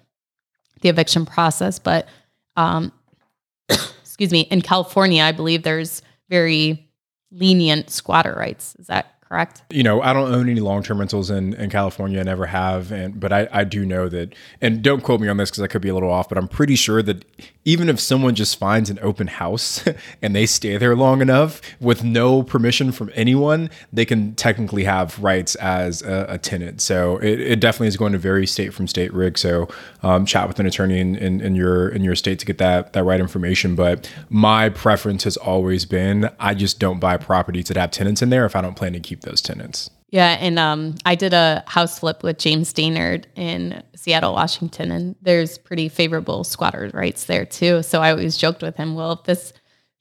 the 0.80 0.88
eviction 0.88 1.26
process. 1.26 1.78
But, 1.78 2.08
um, 2.56 2.90
excuse 3.68 4.32
me, 4.32 4.40
in 4.50 4.62
California, 4.62 5.22
I 5.22 5.32
believe 5.32 5.62
there's 5.62 6.00
very 6.30 6.88
lenient 7.30 7.90
squatter 7.90 8.32
rights. 8.32 8.74
Is 8.78 8.86
that 8.86 9.13
correct? 9.28 9.62
You 9.70 9.82
know, 9.82 10.00
I 10.02 10.12
don't 10.12 10.32
own 10.32 10.48
any 10.48 10.60
long 10.60 10.82
term 10.82 10.98
rentals 10.98 11.30
in, 11.30 11.54
in 11.54 11.70
California, 11.70 12.20
I 12.20 12.22
never 12.22 12.46
have. 12.46 12.92
And 12.92 13.18
but 13.18 13.32
I, 13.32 13.48
I 13.52 13.64
do 13.64 13.84
know 13.84 14.08
that 14.08 14.34
and 14.60 14.82
don't 14.82 15.02
quote 15.02 15.20
me 15.20 15.28
on 15.28 15.36
this 15.36 15.50
because 15.50 15.62
I 15.62 15.66
could 15.66 15.82
be 15.82 15.88
a 15.88 15.94
little 15.94 16.10
off, 16.10 16.28
but 16.28 16.38
I'm 16.38 16.48
pretty 16.48 16.76
sure 16.76 17.02
that 17.02 17.24
even 17.64 17.88
if 17.88 17.98
someone 17.98 18.34
just 18.34 18.58
finds 18.58 18.90
an 18.90 18.98
open 19.00 19.26
house 19.26 19.84
and 20.22 20.34
they 20.34 20.46
stay 20.46 20.76
there 20.76 20.94
long 20.94 21.22
enough 21.22 21.60
with 21.80 22.04
no 22.04 22.42
permission 22.42 22.92
from 22.92 23.10
anyone, 23.14 23.70
they 23.92 24.04
can 24.04 24.34
technically 24.34 24.84
have 24.84 25.18
rights 25.22 25.54
as 25.56 26.02
a, 26.02 26.26
a 26.28 26.38
tenant. 26.38 26.80
So 26.80 27.16
it, 27.18 27.40
it, 27.40 27.60
definitely 27.60 27.88
is 27.88 27.96
going 27.96 28.12
to 28.12 28.18
vary 28.18 28.46
state 28.46 28.74
from 28.74 28.86
state, 28.86 29.12
Rick. 29.14 29.38
So 29.38 29.68
um, 30.02 30.26
chat 30.26 30.46
with 30.48 30.60
an 30.60 30.66
attorney 30.66 31.00
in, 31.00 31.16
in, 31.16 31.40
in 31.40 31.54
your 31.54 31.88
in 31.88 32.04
your 32.04 32.14
state 32.14 32.38
to 32.40 32.46
get 32.46 32.58
that 32.58 32.92
that 32.92 33.04
right 33.04 33.20
information. 33.20 33.74
But 33.74 34.12
my 34.28 34.68
preference 34.68 35.24
has 35.24 35.36
always 35.36 35.86
been 35.86 36.30
I 36.38 36.54
just 36.54 36.78
don't 36.78 37.00
buy 37.00 37.16
properties 37.16 37.68
that 37.68 37.76
have 37.76 37.90
tenants 37.90 38.20
in 38.20 38.30
there 38.30 38.44
if 38.44 38.54
I 38.54 38.60
don't 38.60 38.74
plan 38.74 38.92
to 38.92 39.00
keep 39.00 39.22
those 39.24 39.42
tenants. 39.42 39.90
Yeah, 40.14 40.36
and 40.38 40.60
um, 40.60 40.94
I 41.04 41.16
did 41.16 41.34
a 41.34 41.64
house 41.66 41.98
flip 41.98 42.22
with 42.22 42.38
James 42.38 42.72
Dainard 42.72 43.24
in 43.34 43.82
Seattle, 43.96 44.32
Washington, 44.32 44.92
and 44.92 45.16
there's 45.22 45.58
pretty 45.58 45.88
favorable 45.88 46.44
squatter 46.44 46.88
rights 46.94 47.24
there 47.24 47.44
too. 47.44 47.82
So 47.82 48.00
I 48.00 48.12
always 48.12 48.36
joked 48.36 48.62
with 48.62 48.76
him, 48.76 48.94
well, 48.94 49.10
if 49.10 49.24
this 49.24 49.52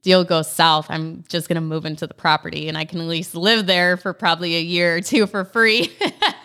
deal 0.03 0.23
goes 0.23 0.51
south, 0.51 0.86
I'm 0.89 1.23
just 1.29 1.47
going 1.47 1.55
to 1.55 1.62
move 1.62 1.86
into 1.86 2.05
the 2.05 2.13
property 2.13 2.67
and 2.67 2.77
I 2.77 2.86
can 2.86 2.99
at 2.99 3.07
least 3.07 3.33
live 3.36 3.65
there 3.65 3.97
for 3.97 4.13
probably 4.13 4.55
a 4.55 4.62
year 4.62 4.97
or 4.97 5.01
two 5.01 5.25
for 5.25 5.45
free 5.45 5.91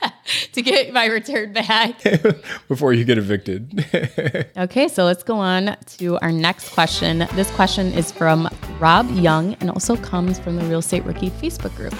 to 0.52 0.62
get 0.62 0.92
my 0.94 1.06
return 1.06 1.52
back. 1.52 2.02
Before 2.68 2.94
you 2.94 3.04
get 3.04 3.18
evicted. 3.18 3.84
okay, 4.56 4.88
so 4.88 5.04
let's 5.04 5.24
go 5.24 5.36
on 5.36 5.76
to 5.98 6.18
our 6.20 6.32
next 6.32 6.70
question. 6.70 7.26
This 7.34 7.50
question 7.50 7.92
is 7.92 8.12
from 8.12 8.48
Rob 8.78 9.10
Young 9.10 9.54
and 9.54 9.70
also 9.70 9.96
comes 9.96 10.38
from 10.38 10.56
the 10.56 10.64
Real 10.64 10.78
Estate 10.78 11.04
Rookie 11.04 11.30
Facebook 11.30 11.74
group. 11.76 11.94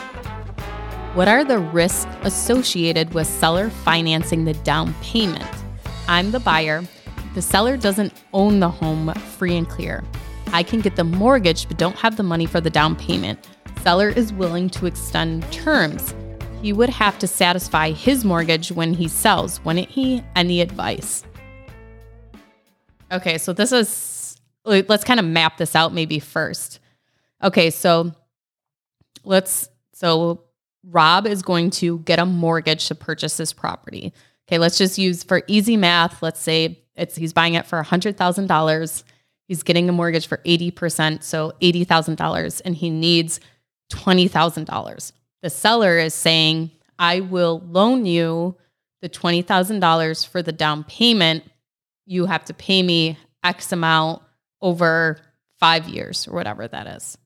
What 1.14 1.27
are 1.27 1.42
the 1.42 1.59
risks 1.59 2.07
associated 2.23 3.14
with 3.14 3.27
seller 3.27 3.71
financing 3.71 4.44
the 4.44 4.53
down 4.53 4.94
payment? 5.03 5.49
I'm 6.07 6.31
the 6.31 6.38
buyer. 6.38 6.85
The 7.35 7.42
seller 7.42 7.77
doesn't 7.77 8.12
own 8.33 8.61
the 8.61 8.68
home 8.68 9.12
free 9.14 9.57
and 9.57 9.68
clear. 9.68 10.05
I 10.53 10.62
can 10.62 10.81
get 10.81 10.97
the 10.97 11.05
mortgage 11.05 11.66
but 11.66 11.79
don't 11.79 11.97
have 11.97 12.16
the 12.16 12.23
money 12.23 12.47
for 12.47 12.61
the 12.61 12.71
down 12.71 12.94
payment. 12.94 13.49
Seller 13.83 14.11
is 14.11 14.33
willing 14.35 14.68
to 14.71 14.87
extend 14.87 15.51
terms. 15.51 16.14
He 16.61 16.73
would 16.73 16.90
have 16.90 17.18
to 17.21 17.27
satisfy 17.27 17.90
his 17.90 18.25
mortgage 18.25 18.71
when 18.71 18.92
he 18.92 19.09
sells, 19.09 19.64
wouldn't 19.64 19.88
he? 19.88 20.23
Any 20.37 20.61
advice? 20.61 21.25
Okay, 23.11 23.38
so 23.38 23.55
this 23.55 23.73
is, 23.73 24.37
let's 24.64 25.05
kind 25.05 25.18
of 25.18 25.27
map 25.27 25.57
this 25.57 25.75
out 25.75 25.94
maybe 25.94 26.18
first. 26.18 26.81
Okay, 27.42 27.71
so 27.71 28.12
let's, 29.25 29.68
so 29.94 30.44
Rob 30.90 31.27
is 31.27 31.42
going 31.42 31.70
to 31.70 31.98
get 32.01 32.18
a 32.18 32.27
mortgage 32.27 32.88
to 32.88 32.94
purchase 32.94 33.37
this 33.37 33.53
property. 33.53 34.12
Okay, 34.48 34.59
let's 34.59 34.79
just 34.79 34.98
use 34.98 35.22
for 35.22 35.42
easy 35.46 35.77
math. 35.77 36.22
Let's 36.22 36.40
say 36.40 36.81
it's 36.96 37.16
he's 37.16 37.33
buying 37.33 37.55
it 37.55 37.66
for 37.66 37.83
$100,000. 37.83 39.05
He's 39.46 39.62
getting 39.62 39.88
a 39.88 39.92
mortgage 39.92 40.27
for 40.27 40.38
80%, 40.38 41.22
so 41.22 41.53
$80,000 41.61 42.62
and 42.64 42.74
he 42.74 42.90
needs 42.90 43.40
$20,000. 43.92 45.12
The 45.42 45.51
seller 45.51 45.98
is 45.98 46.14
saying, 46.14 46.70
"I 46.98 47.20
will 47.20 47.62
loan 47.66 48.07
you 48.07 48.57
the 49.01 49.09
$20,000 49.09 50.24
for 50.24 50.42
the 50.42 50.53
down 50.53 50.85
payment. 50.85 51.44
You 52.07 52.27
have 52.27 52.44
to 52.46 52.55
pay 52.55 52.83
me 52.83 53.18
X 53.44 53.70
amount 53.72 54.22
over 54.61 55.18
5 55.61 55.88
years 55.88 56.27
or 56.27 56.35
whatever 56.35 56.66
that 56.66 56.87
is." 56.87 57.16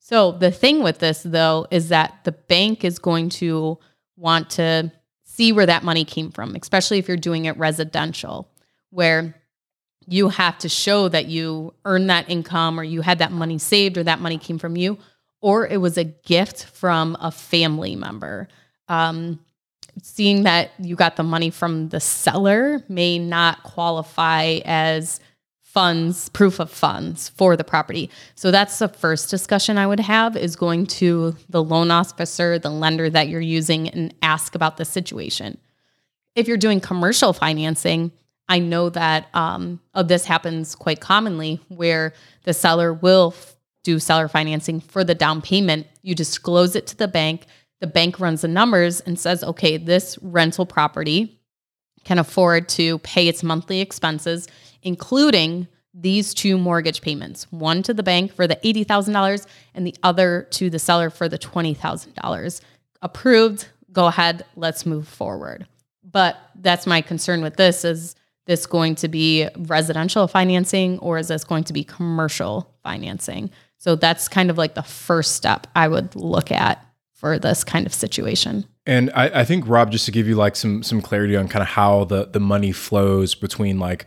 So 0.00 0.32
the 0.32 0.50
thing 0.50 0.82
with 0.82 0.98
this 0.98 1.22
though 1.22 1.66
is 1.70 1.90
that 1.90 2.24
the 2.24 2.32
bank 2.32 2.84
is 2.84 2.98
going 2.98 3.28
to 3.30 3.78
want 4.16 4.50
to 4.50 4.90
see 5.22 5.52
where 5.52 5.66
that 5.66 5.84
money 5.84 6.04
came 6.04 6.30
from, 6.30 6.56
especially 6.56 6.98
if 6.98 7.06
you're 7.06 7.16
doing 7.16 7.44
it 7.44 7.56
residential, 7.56 8.50
where 8.90 9.36
you 10.06 10.28
have 10.30 10.58
to 10.58 10.68
show 10.68 11.08
that 11.08 11.26
you 11.26 11.72
earned 11.84 12.10
that 12.10 12.28
income 12.28 12.80
or 12.80 12.82
you 12.82 13.02
had 13.02 13.18
that 13.18 13.30
money 13.30 13.58
saved 13.58 13.96
or 13.96 14.02
that 14.02 14.20
money 14.20 14.38
came 14.38 14.58
from 14.58 14.76
you 14.76 14.98
or 15.40 15.66
it 15.66 15.78
was 15.78 15.96
a 15.96 16.04
gift 16.04 16.64
from 16.64 17.16
a 17.20 17.30
family 17.30 17.96
member. 17.96 18.48
Um, 18.88 19.38
seeing 20.02 20.44
that 20.44 20.70
you 20.78 20.96
got 20.96 21.16
the 21.16 21.22
money 21.22 21.50
from 21.50 21.88
the 21.88 22.00
seller 22.00 22.82
may 22.88 23.18
not 23.18 23.62
qualify 23.62 24.60
as 24.64 25.20
funds, 25.72 26.28
proof 26.30 26.58
of 26.58 26.68
funds 26.68 27.28
for 27.28 27.56
the 27.56 27.62
property. 27.62 28.10
So 28.34 28.50
that's 28.50 28.80
the 28.80 28.88
first 28.88 29.30
discussion 29.30 29.78
I 29.78 29.86
would 29.86 30.00
have 30.00 30.36
is 30.36 30.56
going 30.56 30.86
to 30.86 31.36
the 31.48 31.62
loan 31.62 31.92
officer, 31.92 32.58
the 32.58 32.70
lender 32.70 33.08
that 33.08 33.28
you're 33.28 33.40
using, 33.40 33.88
and 33.88 34.12
ask 34.20 34.56
about 34.56 34.78
the 34.78 34.84
situation. 34.84 35.58
If 36.34 36.48
you're 36.48 36.56
doing 36.56 36.80
commercial 36.80 37.32
financing, 37.32 38.10
I 38.48 38.58
know 38.58 38.90
that 38.90 39.28
um, 39.32 39.80
this 40.04 40.24
happens 40.24 40.74
quite 40.74 41.00
commonly 41.00 41.60
where 41.68 42.14
the 42.42 42.52
seller 42.52 42.92
will 42.92 43.32
f- 43.36 43.54
do 43.84 44.00
seller 44.00 44.26
financing 44.26 44.80
for 44.80 45.04
the 45.04 45.14
down 45.14 45.40
payment. 45.40 45.86
You 46.02 46.16
disclose 46.16 46.74
it 46.74 46.88
to 46.88 46.96
the 46.96 47.06
bank. 47.06 47.46
The 47.78 47.86
bank 47.86 48.18
runs 48.18 48.40
the 48.40 48.48
numbers 48.48 49.00
and 49.00 49.20
says, 49.20 49.44
okay, 49.44 49.76
this 49.76 50.18
rental 50.20 50.66
property 50.66 51.40
can 52.02 52.18
afford 52.18 52.68
to 52.70 52.98
pay 52.98 53.28
its 53.28 53.44
monthly 53.44 53.80
expenses 53.80 54.48
including 54.82 55.68
these 55.92 56.34
two 56.34 56.56
mortgage 56.56 57.02
payments 57.02 57.50
one 57.50 57.82
to 57.82 57.92
the 57.92 58.02
bank 58.02 58.32
for 58.32 58.46
the 58.46 58.56
$80,000 58.56 59.46
and 59.74 59.86
the 59.86 59.94
other 60.02 60.46
to 60.50 60.70
the 60.70 60.78
seller 60.78 61.10
for 61.10 61.28
the 61.28 61.38
$20,000. 61.38 62.60
Approved, 63.02 63.68
go 63.92 64.06
ahead, 64.06 64.44
let's 64.56 64.86
move 64.86 65.08
forward. 65.08 65.66
But 66.04 66.36
that's 66.56 66.86
my 66.86 67.00
concern 67.00 67.42
with 67.42 67.56
this 67.56 67.84
is 67.84 68.14
this 68.46 68.66
going 68.66 68.94
to 68.96 69.08
be 69.08 69.48
residential 69.56 70.26
financing 70.26 70.98
or 70.98 71.18
is 71.18 71.28
this 71.28 71.44
going 71.44 71.64
to 71.64 71.72
be 71.72 71.84
commercial 71.84 72.74
financing? 72.82 73.50
So 73.78 73.96
that's 73.96 74.28
kind 74.28 74.50
of 74.50 74.58
like 74.58 74.74
the 74.74 74.82
first 74.82 75.36
step 75.36 75.66
I 75.74 75.88
would 75.88 76.14
look 76.16 76.50
at 76.50 76.84
for 77.14 77.38
this 77.38 77.64
kind 77.64 77.86
of 77.86 77.94
situation. 77.94 78.64
And 78.86 79.10
I, 79.14 79.40
I 79.40 79.44
think 79.44 79.68
Rob, 79.68 79.92
just 79.92 80.06
to 80.06 80.10
give 80.10 80.26
you 80.26 80.34
like 80.34 80.56
some 80.56 80.82
some 80.82 81.00
clarity 81.00 81.36
on 81.36 81.48
kind 81.48 81.62
of 81.62 81.68
how 81.68 82.04
the 82.04 82.26
the 82.26 82.40
money 82.40 82.72
flows 82.72 83.34
between 83.34 83.78
like 83.78 84.06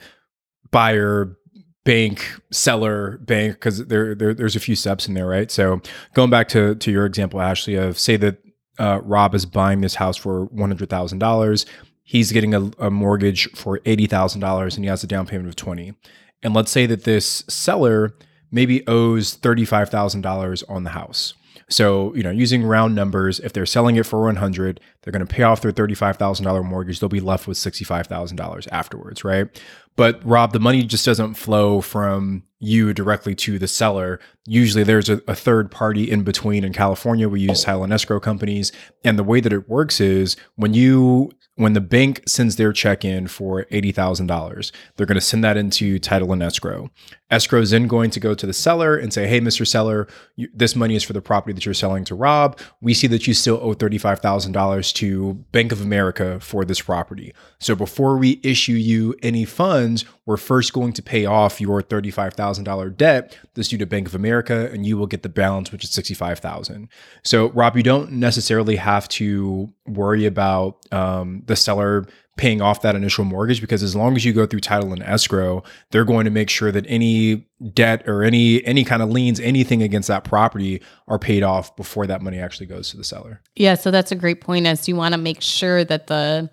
buyer, 0.74 1.38
bank, 1.86 2.34
seller, 2.52 3.20
bank, 3.20 3.54
because 3.54 3.86
there, 3.86 4.16
there 4.16 4.34
there's 4.34 4.58
a 4.58 4.60
few 4.60 4.76
steps 4.76 5.08
in 5.08 5.14
there, 5.14 5.28
right? 5.28 5.50
So 5.50 5.82
going 6.14 6.30
back 6.30 6.50
to 6.50 6.76
to 6.76 6.92
your 6.92 7.06
example, 7.06 7.40
Ashley, 7.40 7.76
of 7.76 7.98
say 7.98 8.18
that 8.18 8.40
uh, 8.80 9.00
Rob 9.04 9.36
is 9.36 9.46
buying 9.46 9.82
this 9.82 9.96
house 9.96 10.18
for 10.18 10.46
one 10.46 10.70
hundred 10.70 10.90
thousand 10.90 11.20
dollars, 11.20 11.66
he's 12.04 12.32
getting 12.32 12.54
a, 12.54 12.72
a 12.80 12.90
mortgage 12.90 13.50
for 13.52 13.80
eighty 13.86 14.08
thousand 14.08 14.42
dollars, 14.42 14.76
and 14.76 14.84
he 14.84 14.90
has 14.90 15.04
a 15.04 15.08
down 15.08 15.26
payment 15.28 15.48
of 15.48 15.56
twenty. 15.56 15.94
And 16.42 16.54
let's 16.54 16.72
say 16.72 16.86
that 16.88 17.04
this 17.06 17.46
seller 17.48 18.14
maybe 18.52 18.86
owes 18.88 19.36
thirty 19.36 19.66
five 19.66 19.90
thousand 19.90 20.22
dollars 20.22 20.64
on 20.64 20.84
the 20.84 20.90
house. 20.92 21.34
So, 21.70 22.14
you 22.16 22.24
know, 22.24 22.32
using 22.32 22.64
round 22.64 22.96
numbers, 22.96 23.40
if 23.40 23.54
they're 23.54 23.66
selling 23.66 23.96
it 23.96 24.06
for 24.06 24.22
100, 24.22 24.80
they're 25.02 25.12
going 25.12 25.26
to 25.26 25.34
pay 25.34 25.44
off 25.44 25.62
their 25.62 25.72
$35,000 25.72 26.66
mortgage. 26.66 27.00
They'll 27.00 27.10
be 27.10 27.20
left 27.20 27.48
with 27.48 27.58
$65,000 27.58 28.68
afterwards, 28.72 29.24
right? 29.24 29.48
But 29.96 30.24
Rob, 30.26 30.54
the 30.54 30.60
money 30.60 30.84
just 30.84 31.06
doesn't 31.06 31.36
flow 31.36 31.82
from 31.82 32.44
you 32.60 32.94
directly 32.94 33.36
to 33.36 33.60
the 33.60 33.68
seller. 33.68 34.20
Usually 34.46 34.84
there's 34.84 35.10
a, 35.10 35.22
a, 35.28 35.36
third 35.36 35.70
party 35.70 36.10
in 36.10 36.24
between. 36.24 36.64
In 36.64 36.74
California, 36.74 37.28
we 37.28 37.42
use 37.42 37.64
oh. 37.64 37.66
title 37.66 37.94
escrow 37.94 38.20
companies. 38.20 38.72
And 39.04 39.20
the 39.20 39.24
way 39.24 39.42
that 39.42 39.54
it 39.54 39.70
works 39.70 40.00
is 40.00 40.36
when 40.56 40.74
you 40.74 41.32
when 41.56 41.74
the 41.74 41.82
bank 41.82 42.24
sends 42.28 42.56
their 42.56 42.74
check 42.74 43.06
in 43.06 43.28
for 43.28 43.66
$80,000, 43.66 44.72
they're 44.96 45.06
going 45.06 45.16
to 45.16 45.22
send 45.22 45.44
that 45.44 45.56
into 45.56 46.00
title 46.00 46.34
and 46.34 46.42
escrow. 46.42 46.90
Escrow 47.30 47.62
is 47.62 47.72
then 47.72 47.88
going 47.88 48.10
to 48.12 48.20
go 48.20 48.34
to 48.34 48.46
the 48.46 48.54
seller 48.54 48.96
and 48.96 49.14
say, 49.14 49.28
Hey, 49.28 49.40
Mr. 49.40 49.66
Seller, 49.66 50.08
you, 50.36 50.50
this 50.54 50.76
money 50.76 50.96
is 50.96 51.04
for 51.04 51.14
the 51.14 51.22
property 51.22 51.54
that 51.54 51.66
you're 51.66 51.74
selling 51.74 52.06
to 52.06 52.16
Rob. 52.16 52.60
We 52.82 52.94
see 52.94 53.08
that 53.08 53.28
you 53.28 53.34
still 53.34 53.60
owe 53.62 53.74
$35,000 53.74 54.94
to 54.94 55.34
Bank 55.52 55.72
of 55.72 55.82
America 55.82 56.40
for 56.40 56.66
this 56.66 56.82
property. 56.82 57.34
So 57.60 57.76
before 57.76 58.18
we 58.18 58.40
issue 58.44 58.74
you 58.74 59.16
any 59.24 59.46
funds, 59.46 60.06
we're 60.26 60.38
first 60.38 60.74
going 60.74 60.94
to 60.94 61.02
pay 61.02 61.26
off 61.26 61.60
your 61.60 61.82
$35,000 61.82 62.96
debt 62.98 63.38
that's 63.54 63.68
due 63.68 63.78
to 63.78 63.86
Bank 63.86 64.08
of 64.08 64.16
America, 64.16 64.70
and 64.72 64.86
you 64.86 64.98
will 64.98 65.08
get 65.08 65.24
the 65.24 65.30
balance, 65.30 65.72
which 65.72 65.84
is 65.84 65.90
$65,000. 65.92 66.88
So, 67.24 67.50
Rob, 67.50 67.76
you 67.76 67.84
don't 67.84 68.14
necessarily 68.14 68.78
have 68.78 69.08
to 69.10 69.74
worry 69.86 70.26
about 70.26 70.78
um, 70.94 71.43
the 71.46 71.56
seller 71.56 72.06
paying 72.36 72.62
off 72.62 72.82
that 72.82 72.96
initial 72.96 73.24
mortgage 73.24 73.62
because 73.62 73.84
as 73.84 73.96
long 73.96 74.16
as 74.16 74.26
you 74.26 74.34
go 74.34 74.46
through 74.46 74.60
title 74.60 74.92
and 74.92 75.04
escrow 75.04 75.62
they're 75.92 76.06
going 76.06 76.26
to 76.26 76.32
make 76.32 76.50
sure 76.50 76.72
that 76.72 76.84
any 76.88 77.48
debt 77.74 78.08
or 78.08 78.24
any 78.24 78.66
any 78.66 78.84
kind 78.84 79.04
of 79.04 79.10
liens 79.10 79.40
anything 79.40 79.84
against 79.84 80.08
that 80.08 80.24
property 80.24 80.82
are 81.08 81.20
paid 81.20 81.44
off 81.44 81.76
before 81.76 82.08
that 82.08 82.22
money 82.22 82.40
actually 82.40 82.66
goes 82.66 82.90
to 82.90 82.98
the 82.98 83.04
seller. 83.04 83.42
Yeah 83.56 83.76
so 83.76 83.92
that's 83.92 84.12
a 84.12 84.16
great 84.16 84.42
point 84.42 84.66
as 84.66 84.88
you 84.88 84.96
want 84.96 85.14
to 85.14 85.20
make 85.20 85.42
sure 85.42 85.84
that 85.84 86.08
the 86.08 86.50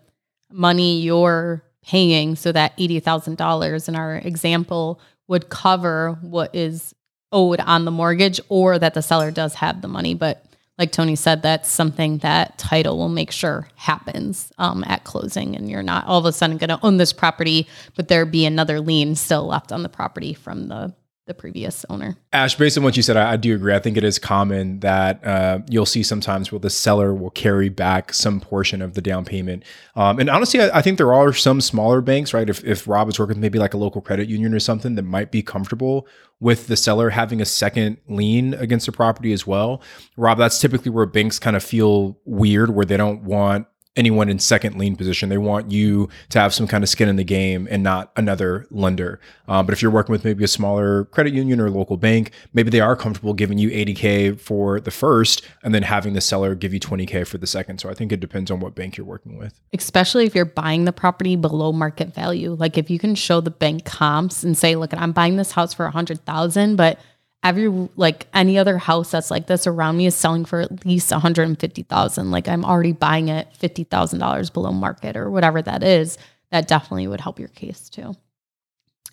money 0.52 1.00
you're 1.00 1.62
paying 1.82 2.36
so 2.36 2.52
that 2.52 2.76
$80,000 2.76 3.88
in 3.88 3.96
our 3.96 4.16
example 4.16 5.00
would 5.28 5.48
cover 5.48 6.18
what 6.20 6.54
is 6.54 6.94
owed 7.32 7.60
on 7.60 7.86
the 7.86 7.90
mortgage 7.90 8.38
or 8.48 8.78
that 8.78 8.92
the 8.92 9.02
seller 9.02 9.30
does 9.30 9.54
have 9.54 9.80
the 9.80 9.88
money 9.88 10.12
but 10.12 10.44
like 10.80 10.92
Tony 10.92 11.14
said, 11.14 11.42
that's 11.42 11.68
something 11.68 12.18
that 12.18 12.56
title 12.56 12.96
will 12.96 13.10
make 13.10 13.30
sure 13.30 13.68
happens 13.76 14.50
um, 14.56 14.82
at 14.86 15.04
closing, 15.04 15.54
and 15.54 15.68
you're 15.68 15.82
not 15.82 16.06
all 16.06 16.18
of 16.18 16.24
a 16.24 16.32
sudden 16.32 16.56
going 16.56 16.70
to 16.70 16.80
own 16.82 16.96
this 16.96 17.12
property, 17.12 17.68
but 17.96 18.08
there 18.08 18.24
be 18.24 18.46
another 18.46 18.80
lien 18.80 19.14
still 19.14 19.46
left 19.46 19.72
on 19.72 19.82
the 19.82 19.90
property 19.90 20.32
from 20.32 20.68
the 20.68 20.94
the 21.26 21.34
previous 21.34 21.84
owner. 21.88 22.16
Ash, 22.32 22.56
based 22.56 22.76
on 22.76 22.82
what 22.82 22.96
you 22.96 23.02
said, 23.02 23.16
I, 23.16 23.32
I 23.32 23.36
do 23.36 23.54
agree. 23.54 23.74
I 23.74 23.78
think 23.78 23.96
it 23.96 24.04
is 24.04 24.18
common 24.18 24.80
that 24.80 25.24
uh, 25.24 25.60
you'll 25.68 25.86
see 25.86 26.02
sometimes 26.02 26.50
where 26.50 26.58
the 26.58 26.70
seller 26.70 27.14
will 27.14 27.30
carry 27.30 27.68
back 27.68 28.12
some 28.12 28.40
portion 28.40 28.82
of 28.82 28.94
the 28.94 29.00
down 29.00 29.24
payment. 29.24 29.64
Um, 29.94 30.18
and 30.18 30.28
honestly, 30.28 30.60
I, 30.60 30.78
I, 30.78 30.82
think 30.82 30.98
there 30.98 31.12
are 31.12 31.32
some 31.32 31.60
smaller 31.60 32.00
banks, 32.00 32.34
right? 32.34 32.48
If, 32.48 32.64
if 32.64 32.88
Rob 32.88 33.08
is 33.08 33.18
working 33.18 33.36
with 33.36 33.42
maybe 33.42 33.58
like 33.58 33.74
a 33.74 33.78
local 33.78 34.00
credit 34.00 34.28
union 34.28 34.54
or 34.54 34.60
something 34.60 34.96
that 34.96 35.02
might 35.02 35.30
be 35.30 35.42
comfortable 35.42 36.06
with 36.40 36.66
the 36.66 36.76
seller 36.76 37.10
having 37.10 37.40
a 37.40 37.44
second 37.44 37.98
lien 38.08 38.54
against 38.54 38.86
the 38.86 38.92
property 38.92 39.32
as 39.32 39.46
well. 39.46 39.82
Rob, 40.16 40.38
that's 40.38 40.58
typically 40.58 40.90
where 40.90 41.06
banks 41.06 41.38
kind 41.38 41.54
of 41.54 41.62
feel 41.62 42.18
weird, 42.24 42.70
where 42.70 42.86
they 42.86 42.96
don't 42.96 43.22
want 43.22 43.66
anyone 43.96 44.28
in 44.28 44.38
second 44.38 44.78
lien 44.78 44.94
position. 44.94 45.28
They 45.28 45.38
want 45.38 45.70
you 45.70 46.08
to 46.28 46.40
have 46.40 46.54
some 46.54 46.66
kind 46.68 46.84
of 46.84 46.88
skin 46.88 47.08
in 47.08 47.16
the 47.16 47.24
game 47.24 47.66
and 47.70 47.82
not 47.82 48.12
another 48.16 48.66
lender. 48.70 49.20
Um, 49.48 49.66
but 49.66 49.72
if 49.72 49.82
you're 49.82 49.90
working 49.90 50.12
with 50.12 50.24
maybe 50.24 50.44
a 50.44 50.48
smaller 50.48 51.06
credit 51.06 51.34
union 51.34 51.60
or 51.60 51.70
local 51.70 51.96
bank, 51.96 52.30
maybe 52.52 52.70
they 52.70 52.80
are 52.80 52.94
comfortable 52.94 53.34
giving 53.34 53.58
you 53.58 53.68
80K 53.70 54.38
for 54.38 54.80
the 54.80 54.92
first 54.92 55.42
and 55.64 55.74
then 55.74 55.82
having 55.82 56.12
the 56.12 56.20
seller 56.20 56.54
give 56.54 56.72
you 56.72 56.78
20K 56.78 57.26
for 57.26 57.38
the 57.38 57.48
second. 57.48 57.80
So 57.80 57.90
I 57.90 57.94
think 57.94 58.12
it 58.12 58.20
depends 58.20 58.50
on 58.50 58.60
what 58.60 58.74
bank 58.76 58.96
you're 58.96 59.06
working 59.06 59.36
with. 59.36 59.60
Especially 59.74 60.24
if 60.24 60.34
you're 60.34 60.44
buying 60.44 60.84
the 60.84 60.92
property 60.92 61.34
below 61.34 61.72
market 61.72 62.14
value. 62.14 62.52
Like 62.52 62.78
if 62.78 62.90
you 62.90 62.98
can 62.98 63.16
show 63.16 63.40
the 63.40 63.50
bank 63.50 63.84
comps 63.84 64.44
and 64.44 64.56
say, 64.56 64.76
look, 64.76 64.94
I'm 64.94 65.12
buying 65.12 65.36
this 65.36 65.50
house 65.52 65.74
for 65.74 65.84
100,000, 65.84 66.76
but 66.76 67.00
every 67.42 67.68
like 67.96 68.26
any 68.34 68.58
other 68.58 68.78
house 68.78 69.10
that's 69.10 69.30
like 69.30 69.46
this 69.46 69.66
around 69.66 69.96
me 69.96 70.06
is 70.06 70.14
selling 70.14 70.44
for 70.44 70.60
at 70.60 70.84
least 70.84 71.10
150,000 71.10 72.30
like 72.30 72.48
I'm 72.48 72.64
already 72.64 72.92
buying 72.92 73.28
it 73.28 73.48
$50,000 73.60 74.52
below 74.52 74.72
market 74.72 75.16
or 75.16 75.30
whatever 75.30 75.62
that 75.62 75.82
is 75.82 76.18
that 76.50 76.68
definitely 76.68 77.06
would 77.06 77.20
help 77.20 77.38
your 77.38 77.48
case 77.48 77.88
too. 77.88 78.14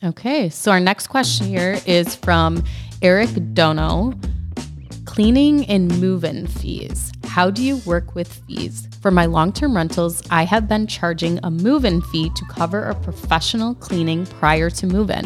Okay, 0.04 0.50
so 0.50 0.72
our 0.72 0.80
next 0.80 1.08
question 1.08 1.48
here 1.48 1.80
is 1.86 2.16
from 2.16 2.64
Eric 3.02 3.30
Dono. 3.54 4.14
Cleaning 5.06 5.66
and 5.66 5.88
move-in 6.00 6.46
fees. 6.48 7.12
How 7.24 7.50
do 7.50 7.64
you 7.64 7.78
work 7.78 8.14
with 8.14 8.32
fees? 8.46 8.88
For 9.02 9.10
my 9.10 9.26
long-term 9.26 9.76
rentals, 9.76 10.22
I 10.30 10.44
have 10.44 10.68
been 10.68 10.86
charging 10.86 11.40
a 11.44 11.50
move-in 11.50 12.02
fee 12.02 12.30
to 12.30 12.46
cover 12.50 12.84
a 12.84 12.94
professional 12.94 13.74
cleaning 13.76 14.26
prior 14.26 14.70
to 14.70 14.86
move-in. 14.86 15.26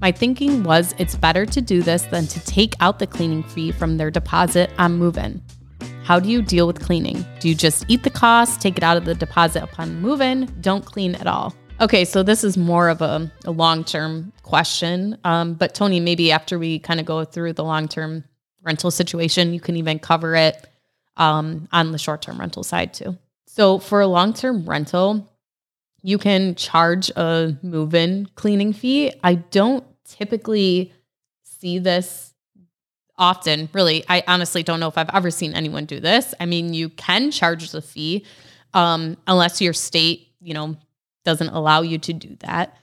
My 0.00 0.12
thinking 0.12 0.62
was 0.62 0.94
it's 0.98 1.16
better 1.16 1.44
to 1.46 1.60
do 1.60 1.82
this 1.82 2.02
than 2.02 2.28
to 2.28 2.40
take 2.46 2.74
out 2.78 3.00
the 3.00 3.06
cleaning 3.06 3.42
fee 3.42 3.72
from 3.72 3.96
their 3.96 4.12
deposit 4.12 4.70
on 4.78 4.92
move 4.92 5.18
in. 5.18 5.42
How 6.04 6.20
do 6.20 6.28
you 6.28 6.40
deal 6.40 6.68
with 6.68 6.80
cleaning? 6.80 7.24
Do 7.40 7.48
you 7.48 7.54
just 7.56 7.84
eat 7.88 8.04
the 8.04 8.10
cost, 8.10 8.60
take 8.60 8.76
it 8.76 8.84
out 8.84 8.96
of 8.96 9.04
the 9.04 9.16
deposit 9.16 9.64
upon 9.64 10.00
move 10.00 10.20
in, 10.20 10.54
don't 10.60 10.84
clean 10.84 11.16
at 11.16 11.26
all? 11.26 11.52
Okay, 11.80 12.04
so 12.04 12.22
this 12.22 12.44
is 12.44 12.56
more 12.56 12.88
of 12.88 13.02
a, 13.02 13.30
a 13.44 13.50
long 13.50 13.82
term 13.82 14.32
question. 14.42 15.18
Um, 15.24 15.54
but 15.54 15.74
Tony, 15.74 15.98
maybe 15.98 16.30
after 16.30 16.60
we 16.60 16.78
kind 16.78 17.00
of 17.00 17.06
go 17.06 17.24
through 17.24 17.54
the 17.54 17.64
long 17.64 17.88
term 17.88 18.22
rental 18.62 18.92
situation, 18.92 19.52
you 19.52 19.60
can 19.60 19.76
even 19.76 19.98
cover 19.98 20.36
it 20.36 20.64
um, 21.16 21.68
on 21.72 21.90
the 21.90 21.98
short 21.98 22.22
term 22.22 22.38
rental 22.38 22.62
side 22.62 22.94
too. 22.94 23.18
So 23.46 23.80
for 23.80 24.00
a 24.00 24.06
long 24.06 24.32
term 24.32 24.64
rental, 24.64 25.28
you 26.02 26.18
can 26.18 26.54
charge 26.54 27.10
a 27.10 27.56
move 27.62 27.94
in 27.94 28.28
cleaning 28.34 28.72
fee. 28.72 29.12
I 29.22 29.34
don't 29.34 29.84
typically 30.08 30.92
see 31.44 31.78
this 31.78 32.34
often, 33.16 33.68
really. 33.72 34.04
I 34.08 34.22
honestly 34.26 34.62
don't 34.62 34.80
know 34.80 34.88
if 34.88 34.96
I've 34.96 35.10
ever 35.12 35.30
seen 35.30 35.52
anyone 35.54 35.84
do 35.84 36.00
this. 36.00 36.34
I 36.40 36.46
mean, 36.46 36.72
you 36.74 36.88
can 36.88 37.30
charge 37.30 37.70
the 37.70 37.82
fee 37.82 38.24
um, 38.74 39.16
unless 39.26 39.60
your 39.60 39.72
state, 39.72 40.28
you 40.40 40.54
know, 40.54 40.76
doesn't 41.24 41.48
allow 41.48 41.82
you 41.82 41.98
to 41.98 42.12
do 42.12 42.36
that. 42.40 42.76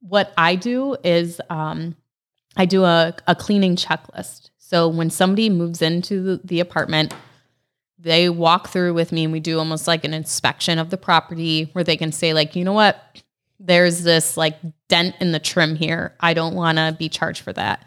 What 0.00 0.32
I 0.36 0.54
do 0.54 0.96
is 1.02 1.40
um, 1.50 1.96
I 2.56 2.66
do 2.66 2.84
a, 2.84 3.14
a 3.26 3.34
cleaning 3.34 3.76
checklist. 3.76 4.50
So 4.58 4.88
when 4.88 5.10
somebody 5.10 5.50
moves 5.50 5.82
into 5.82 6.22
the, 6.22 6.40
the 6.44 6.60
apartment, 6.60 7.14
they 7.98 8.28
walk 8.28 8.68
through 8.68 8.94
with 8.94 9.12
me 9.12 9.24
and 9.24 9.32
we 9.32 9.40
do 9.40 9.58
almost 9.58 9.86
like 9.86 10.04
an 10.04 10.14
inspection 10.14 10.78
of 10.78 10.90
the 10.90 10.96
property 10.96 11.70
where 11.72 11.84
they 11.84 11.96
can 11.96 12.12
say, 12.12 12.32
like, 12.34 12.54
you 12.54 12.64
know 12.64 12.72
what? 12.72 13.22
There's 13.66 14.02
this 14.02 14.36
like 14.36 14.56
dent 14.88 15.16
in 15.20 15.32
the 15.32 15.38
trim 15.38 15.74
here. 15.74 16.14
I 16.20 16.34
don't 16.34 16.54
want 16.54 16.76
to 16.76 16.94
be 16.98 17.08
charged 17.08 17.42
for 17.42 17.52
that. 17.54 17.84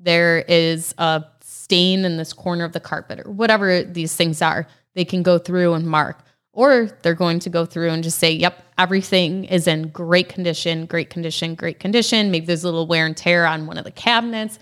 There 0.00 0.40
is 0.48 0.94
a 0.98 1.24
stain 1.40 2.04
in 2.04 2.16
this 2.16 2.32
corner 2.32 2.64
of 2.64 2.72
the 2.72 2.80
carpet 2.80 3.20
or 3.24 3.30
whatever 3.30 3.84
these 3.84 4.16
things 4.16 4.42
are. 4.42 4.66
They 4.94 5.04
can 5.04 5.22
go 5.22 5.38
through 5.38 5.74
and 5.74 5.86
mark 5.86 6.24
or 6.52 6.90
they're 7.02 7.14
going 7.14 7.38
to 7.40 7.50
go 7.50 7.64
through 7.64 7.90
and 7.90 8.02
just 8.02 8.18
say, 8.18 8.32
yep, 8.32 8.64
everything 8.76 9.44
is 9.44 9.66
in 9.68 9.88
great 9.88 10.28
condition, 10.28 10.86
great 10.86 11.10
condition, 11.10 11.54
great 11.54 11.78
condition. 11.78 12.30
Maybe 12.30 12.46
there's 12.46 12.64
a 12.64 12.66
little 12.66 12.86
wear 12.86 13.06
and 13.06 13.16
tear 13.16 13.46
on 13.46 13.66
one 13.66 13.78
of 13.78 13.84
the 13.84 13.92
cabinets. 13.92 14.58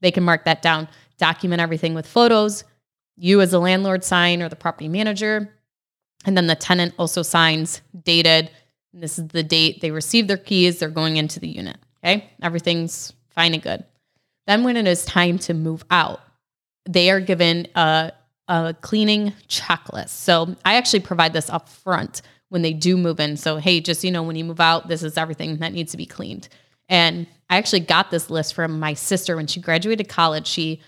They 0.00 0.10
can 0.10 0.24
mark 0.24 0.44
that 0.46 0.62
down, 0.62 0.88
document 1.18 1.60
everything 1.60 1.94
with 1.94 2.06
photos. 2.06 2.64
You, 3.16 3.40
as 3.42 3.52
a 3.52 3.58
landlord, 3.58 4.02
sign 4.02 4.42
or 4.42 4.48
the 4.48 4.56
property 4.56 4.88
manager. 4.88 5.54
And 6.24 6.36
then 6.36 6.46
the 6.46 6.56
tenant 6.56 6.94
also 6.98 7.22
signs 7.22 7.80
dated. 8.02 8.50
This 8.92 9.18
is 9.18 9.28
the 9.28 9.42
date 9.42 9.80
they 9.80 9.90
received 9.90 10.28
their 10.28 10.36
keys. 10.36 10.78
They're 10.78 10.88
going 10.88 11.16
into 11.16 11.40
the 11.40 11.48
unit. 11.48 11.76
Okay. 12.02 12.30
Everything's 12.42 13.12
fine 13.28 13.54
and 13.54 13.62
good. 13.62 13.84
Then, 14.46 14.64
when 14.64 14.76
it 14.76 14.86
is 14.86 15.04
time 15.04 15.38
to 15.40 15.54
move 15.54 15.84
out, 15.90 16.20
they 16.86 17.10
are 17.10 17.20
given 17.20 17.68
a 17.74 18.12
a 18.50 18.74
cleaning 18.80 19.32
checklist. 19.48 20.08
So 20.08 20.56
I 20.64 20.74
actually 20.74 21.00
provide 21.00 21.32
this 21.32 21.48
up 21.48 21.68
front 21.68 22.20
when 22.48 22.62
they 22.62 22.72
do 22.72 22.96
move 22.96 23.20
in. 23.20 23.36
So, 23.36 23.58
hey, 23.58 23.80
just 23.80 24.02
you 24.02 24.10
know, 24.10 24.24
when 24.24 24.34
you 24.34 24.44
move 24.44 24.60
out, 24.60 24.88
this 24.88 25.04
is 25.04 25.16
everything 25.16 25.58
that 25.58 25.72
needs 25.72 25.92
to 25.92 25.96
be 25.96 26.04
cleaned. 26.04 26.48
And 26.88 27.28
I 27.48 27.58
actually 27.58 27.80
got 27.80 28.10
this 28.10 28.28
list 28.28 28.54
from 28.54 28.80
my 28.80 28.94
sister 28.94 29.36
when 29.36 29.46
she 29.46 29.60
graduated 29.60 30.08
college. 30.08 30.48
She 30.48 30.80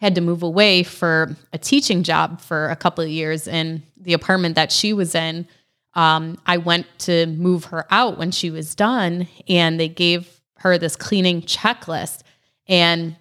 had 0.00 0.14
to 0.14 0.22
move 0.22 0.42
away 0.42 0.82
for 0.82 1.36
a 1.52 1.58
teaching 1.58 2.02
job 2.02 2.40
for 2.40 2.70
a 2.70 2.76
couple 2.76 3.04
of 3.04 3.10
years 3.10 3.46
in 3.46 3.82
the 3.98 4.14
apartment 4.14 4.54
that 4.54 4.72
she 4.72 4.94
was 4.94 5.14
in. 5.14 5.46
Um, 5.94 6.38
I 6.46 6.56
went 6.56 6.86
to 7.00 7.26
move 7.26 7.66
her 7.66 7.86
out 7.90 8.18
when 8.18 8.30
she 8.30 8.50
was 8.50 8.74
done, 8.74 9.28
and 9.48 9.78
they 9.78 9.88
gave 9.88 10.40
her 10.58 10.78
this 10.78 10.96
cleaning 10.96 11.42
checklist. 11.42 12.22
And 12.68 13.16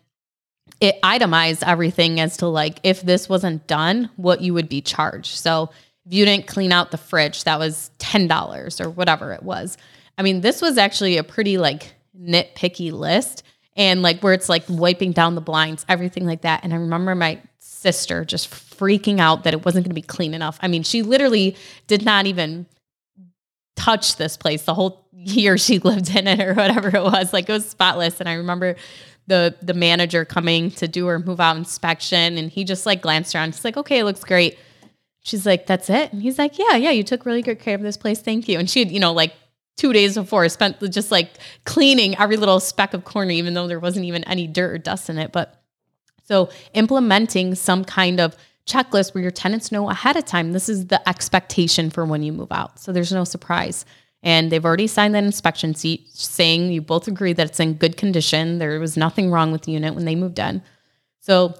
it 0.79 0.97
itemized 1.03 1.63
everything 1.63 2.19
as 2.19 2.37
to 2.37 2.47
like 2.47 2.79
if 2.83 3.01
this 3.01 3.29
wasn't 3.29 3.67
done, 3.67 4.09
what 4.15 4.41
you 4.41 4.53
would 4.53 4.69
be 4.69 4.81
charged. 4.81 5.37
So 5.37 5.69
if 6.05 6.13
you 6.13 6.25
didn't 6.25 6.47
clean 6.47 6.71
out 6.71 6.91
the 6.91 6.97
fridge, 6.97 7.43
that 7.43 7.59
was 7.59 7.91
ten 7.99 8.27
dollars 8.27 8.81
or 8.81 8.89
whatever 8.89 9.31
it 9.31 9.43
was. 9.43 9.77
I 10.17 10.23
mean, 10.23 10.41
this 10.41 10.61
was 10.61 10.77
actually 10.77 11.17
a 11.17 11.23
pretty 11.23 11.57
like 11.57 11.93
nitpicky 12.19 12.91
list 12.91 13.43
and 13.75 14.01
like 14.01 14.21
where 14.21 14.33
it's 14.33 14.49
like 14.49 14.63
wiping 14.67 15.11
down 15.11 15.35
the 15.35 15.41
blinds, 15.41 15.85
everything 15.87 16.25
like 16.25 16.41
that. 16.41 16.63
And 16.63 16.73
I 16.73 16.77
remember 16.77 17.15
my 17.15 17.39
sister 17.81 18.23
just 18.23 18.49
freaking 18.49 19.19
out 19.19 19.43
that 19.43 19.53
it 19.53 19.65
wasn't 19.65 19.85
going 19.85 19.91
to 19.91 19.95
be 19.95 20.01
clean 20.01 20.33
enough. 20.33 20.59
I 20.61 20.67
mean, 20.67 20.83
she 20.83 21.01
literally 21.01 21.55
did 21.87 22.05
not 22.05 22.27
even 22.27 22.65
touch 23.75 24.17
this 24.17 24.37
place 24.37 24.63
the 24.63 24.73
whole 24.73 25.07
year 25.11 25.57
she 25.57 25.79
lived 25.83 26.15
in 26.15 26.27
it 26.27 26.39
or 26.39 26.53
whatever 26.53 26.95
it 26.95 27.03
was. 27.03 27.33
Like 27.33 27.49
it 27.49 27.53
was 27.53 27.67
spotless. 27.69 28.19
And 28.19 28.29
I 28.29 28.33
remember 28.33 28.75
the 29.27 29.55
the 29.61 29.73
manager 29.73 30.25
coming 30.25 30.71
to 30.71 30.87
do 30.87 31.05
her 31.07 31.19
move 31.19 31.39
out 31.39 31.55
inspection 31.55 32.37
and 32.37 32.49
he 32.49 32.63
just 32.63 32.85
like 32.85 33.01
glanced 33.01 33.35
around. 33.35 33.53
He's 33.53 33.65
like, 33.65 33.77
okay, 33.77 33.99
it 33.99 34.03
looks 34.03 34.23
great. 34.23 34.57
She's 35.23 35.45
like, 35.45 35.67
that's 35.67 35.89
it. 35.89 36.11
And 36.11 36.21
he's 36.21 36.39
like, 36.39 36.57
yeah, 36.57 36.75
yeah, 36.75 36.89
you 36.89 37.03
took 37.03 37.25
really 37.25 37.43
good 37.43 37.59
care 37.59 37.75
of 37.75 37.81
this 37.81 37.97
place. 37.97 38.21
Thank 38.21 38.47
you. 38.47 38.57
And 38.57 38.69
she 38.69 38.79
had, 38.79 38.91
you 38.91 38.99
know, 38.99 39.13
like 39.13 39.33
two 39.77 39.93
days 39.93 40.15
before 40.15 40.47
spent 40.49 40.79
just 40.91 41.11
like 41.11 41.29
cleaning 41.65 42.17
every 42.17 42.37
little 42.37 42.59
speck 42.59 42.93
of 42.93 43.03
corner, 43.03 43.31
even 43.31 43.53
though 43.53 43.67
there 43.67 43.79
wasn't 43.79 44.05
even 44.05 44.23
any 44.23 44.47
dirt 44.47 44.73
or 44.73 44.77
dust 44.79 45.09
in 45.09 45.19
it. 45.19 45.31
But 45.31 45.60
so 46.31 46.49
implementing 46.73 47.55
some 47.55 47.83
kind 47.83 48.21
of 48.21 48.37
checklist 48.65 49.13
where 49.13 49.21
your 49.21 49.31
tenants 49.31 49.69
know 49.69 49.89
ahead 49.89 50.15
of 50.15 50.23
time 50.23 50.53
this 50.53 50.69
is 50.69 50.87
the 50.87 51.09
expectation 51.09 51.89
for 51.89 52.05
when 52.05 52.23
you 52.23 52.31
move 52.31 52.51
out. 52.51 52.79
So 52.79 52.93
there's 52.93 53.11
no 53.11 53.25
surprise 53.25 53.83
and 54.23 54.49
they've 54.49 54.63
already 54.63 54.87
signed 54.87 55.13
that 55.15 55.25
inspection 55.25 55.73
sheet 55.73 56.07
saying 56.13 56.71
you 56.71 56.81
both 56.81 57.09
agree 57.09 57.33
that 57.33 57.47
it's 57.47 57.59
in 57.59 57.73
good 57.73 57.97
condition. 57.97 58.59
There 58.59 58.79
was 58.79 58.95
nothing 58.95 59.29
wrong 59.29 59.51
with 59.51 59.63
the 59.63 59.73
unit 59.73 59.93
when 59.93 60.05
they 60.05 60.15
moved 60.15 60.39
in. 60.39 60.61
So 61.19 61.53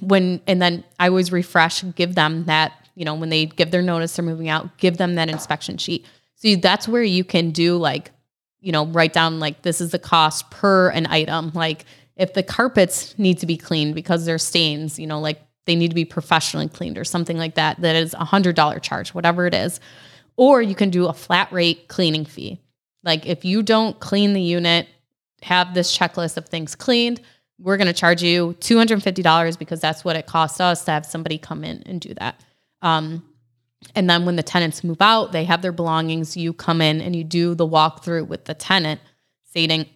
when 0.00 0.42
and 0.46 0.60
then 0.60 0.84
I 1.00 1.08
always 1.08 1.32
refresh, 1.32 1.82
give 1.94 2.14
them 2.14 2.44
that, 2.44 2.72
you 2.94 3.06
know, 3.06 3.14
when 3.14 3.30
they 3.30 3.46
give 3.46 3.70
their 3.70 3.80
notice 3.80 4.14
they're 4.14 4.24
moving 4.26 4.50
out, 4.50 4.76
give 4.76 4.98
them 4.98 5.14
that 5.14 5.30
inspection 5.30 5.78
sheet. 5.78 6.04
So 6.34 6.54
that's 6.56 6.86
where 6.86 7.02
you 7.02 7.24
can 7.24 7.50
do 7.50 7.78
like, 7.78 8.10
you 8.60 8.72
know, 8.72 8.84
write 8.86 9.14
down 9.14 9.40
like 9.40 9.62
this 9.62 9.80
is 9.80 9.90
the 9.90 9.98
cost 9.98 10.50
per 10.50 10.90
an 10.90 11.06
item. 11.06 11.52
Like 11.54 11.86
if 12.16 12.34
the 12.34 12.42
carpets 12.42 13.18
need 13.18 13.38
to 13.38 13.46
be 13.46 13.56
cleaned 13.56 13.94
because 13.94 14.24
there's 14.26 14.42
stains, 14.42 14.98
you 14.98 15.06
know, 15.06 15.20
like 15.20 15.40
they 15.66 15.74
need 15.76 15.88
to 15.88 15.94
be 15.94 16.04
professionally 16.04 16.68
cleaned 16.68 16.98
or 16.98 17.04
something 17.04 17.38
like 17.38 17.54
that, 17.54 17.80
that 17.80 17.96
is 17.96 18.14
a 18.14 18.24
hundred 18.24 18.56
dollar 18.56 18.78
charge, 18.78 19.14
whatever 19.14 19.46
it 19.46 19.54
is. 19.54 19.80
Or 20.36 20.60
you 20.62 20.74
can 20.74 20.90
do 20.90 21.06
a 21.06 21.12
flat 21.12 21.52
rate 21.52 21.88
cleaning 21.88 22.24
fee. 22.24 22.60
Like 23.04 23.26
if 23.26 23.44
you 23.44 23.62
don't 23.62 23.98
clean 24.00 24.32
the 24.32 24.42
unit, 24.42 24.88
have 25.42 25.74
this 25.74 25.96
checklist 25.96 26.36
of 26.36 26.48
things 26.48 26.74
cleaned, 26.74 27.20
we're 27.58 27.76
going 27.76 27.86
to 27.86 27.92
charge 27.92 28.22
you 28.22 28.56
$250 28.60 29.58
because 29.58 29.80
that's 29.80 30.04
what 30.04 30.16
it 30.16 30.26
costs 30.26 30.60
us 30.60 30.84
to 30.84 30.90
have 30.90 31.06
somebody 31.06 31.38
come 31.38 31.64
in 31.64 31.82
and 31.86 32.00
do 32.00 32.14
that. 32.14 32.42
Um, 32.82 33.22
and 33.94 34.08
then 34.08 34.24
when 34.24 34.36
the 34.36 34.42
tenants 34.42 34.84
move 34.84 35.00
out, 35.00 35.32
they 35.32 35.44
have 35.44 35.62
their 35.62 35.72
belongings. 35.72 36.36
You 36.36 36.52
come 36.52 36.80
in 36.80 37.00
and 37.00 37.14
you 37.14 37.24
do 37.24 37.54
the 37.54 37.66
walkthrough 37.66 38.26
with 38.26 38.44
the 38.44 38.54
tenant, 38.54 39.00
stating, 39.48 39.86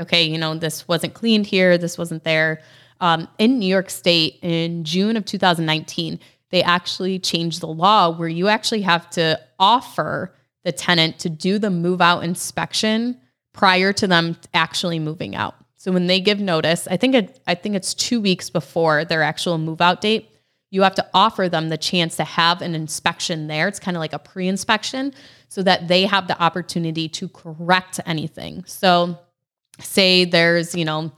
okay, 0.00 0.24
you 0.24 0.38
know, 0.38 0.54
this 0.54 0.88
wasn't 0.88 1.14
cleaned 1.14 1.46
here, 1.46 1.78
this 1.78 1.98
wasn't 1.98 2.24
there. 2.24 2.60
Um, 3.00 3.28
in 3.38 3.58
New 3.58 3.66
York 3.66 3.90
State 3.90 4.38
in 4.42 4.84
June 4.84 5.16
of 5.16 5.24
2019, 5.24 6.18
they 6.50 6.62
actually 6.62 7.18
changed 7.18 7.60
the 7.60 7.68
law 7.68 8.10
where 8.10 8.28
you 8.28 8.48
actually 8.48 8.82
have 8.82 9.08
to 9.10 9.40
offer 9.58 10.34
the 10.64 10.72
tenant 10.72 11.18
to 11.20 11.30
do 11.30 11.58
the 11.58 11.70
move 11.70 12.00
out 12.00 12.24
inspection 12.24 13.18
prior 13.52 13.92
to 13.94 14.06
them 14.06 14.36
actually 14.52 14.98
moving 14.98 15.34
out. 15.34 15.54
So 15.76 15.92
when 15.92 16.06
they 16.06 16.20
give 16.20 16.40
notice, 16.40 16.86
I 16.90 16.98
think 16.98 17.14
it, 17.14 17.40
I 17.46 17.54
think 17.54 17.74
it's 17.74 17.94
2 17.94 18.20
weeks 18.20 18.50
before 18.50 19.04
their 19.04 19.22
actual 19.22 19.56
move 19.56 19.80
out 19.80 20.02
date, 20.02 20.28
you 20.70 20.82
have 20.82 20.94
to 20.96 21.06
offer 21.14 21.48
them 21.48 21.68
the 21.68 21.78
chance 21.78 22.16
to 22.16 22.24
have 22.24 22.62
an 22.62 22.74
inspection 22.74 23.46
there. 23.46 23.66
It's 23.66 23.80
kind 23.80 23.96
of 23.96 24.00
like 24.00 24.12
a 24.12 24.18
pre-inspection 24.18 25.14
so 25.48 25.62
that 25.62 25.88
they 25.88 26.04
have 26.06 26.28
the 26.28 26.40
opportunity 26.40 27.08
to 27.08 27.28
correct 27.28 27.98
anything. 28.06 28.64
So 28.66 29.18
say 29.82 30.24
there's, 30.24 30.74
you 30.74 30.84
know, 30.84 31.12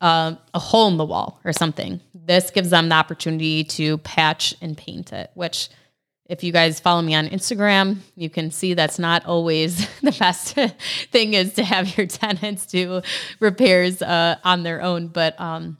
uh, 0.00 0.34
a 0.52 0.58
hole 0.58 0.88
in 0.88 0.96
the 0.96 1.04
wall 1.04 1.40
or 1.44 1.52
something. 1.52 2.00
This 2.14 2.50
gives 2.50 2.70
them 2.70 2.88
the 2.88 2.94
opportunity 2.94 3.64
to 3.64 3.98
patch 3.98 4.54
and 4.60 4.76
paint 4.76 5.12
it, 5.12 5.30
which 5.34 5.70
if 6.26 6.42
you 6.42 6.52
guys 6.52 6.80
follow 6.80 7.02
me 7.02 7.14
on 7.14 7.28
Instagram, 7.28 7.98
you 8.16 8.30
can 8.30 8.50
see 8.50 8.74
that's 8.74 8.98
not 8.98 9.26
always 9.26 9.86
the 10.00 10.12
best 10.12 10.54
thing 11.10 11.34
is 11.34 11.54
to 11.54 11.64
have 11.64 11.96
your 11.96 12.06
tenants 12.08 12.66
do 12.66 13.02
repairs 13.40 14.00
uh, 14.02 14.36
on 14.44 14.62
their 14.62 14.82
own. 14.82 15.08
But 15.08 15.38
um, 15.40 15.78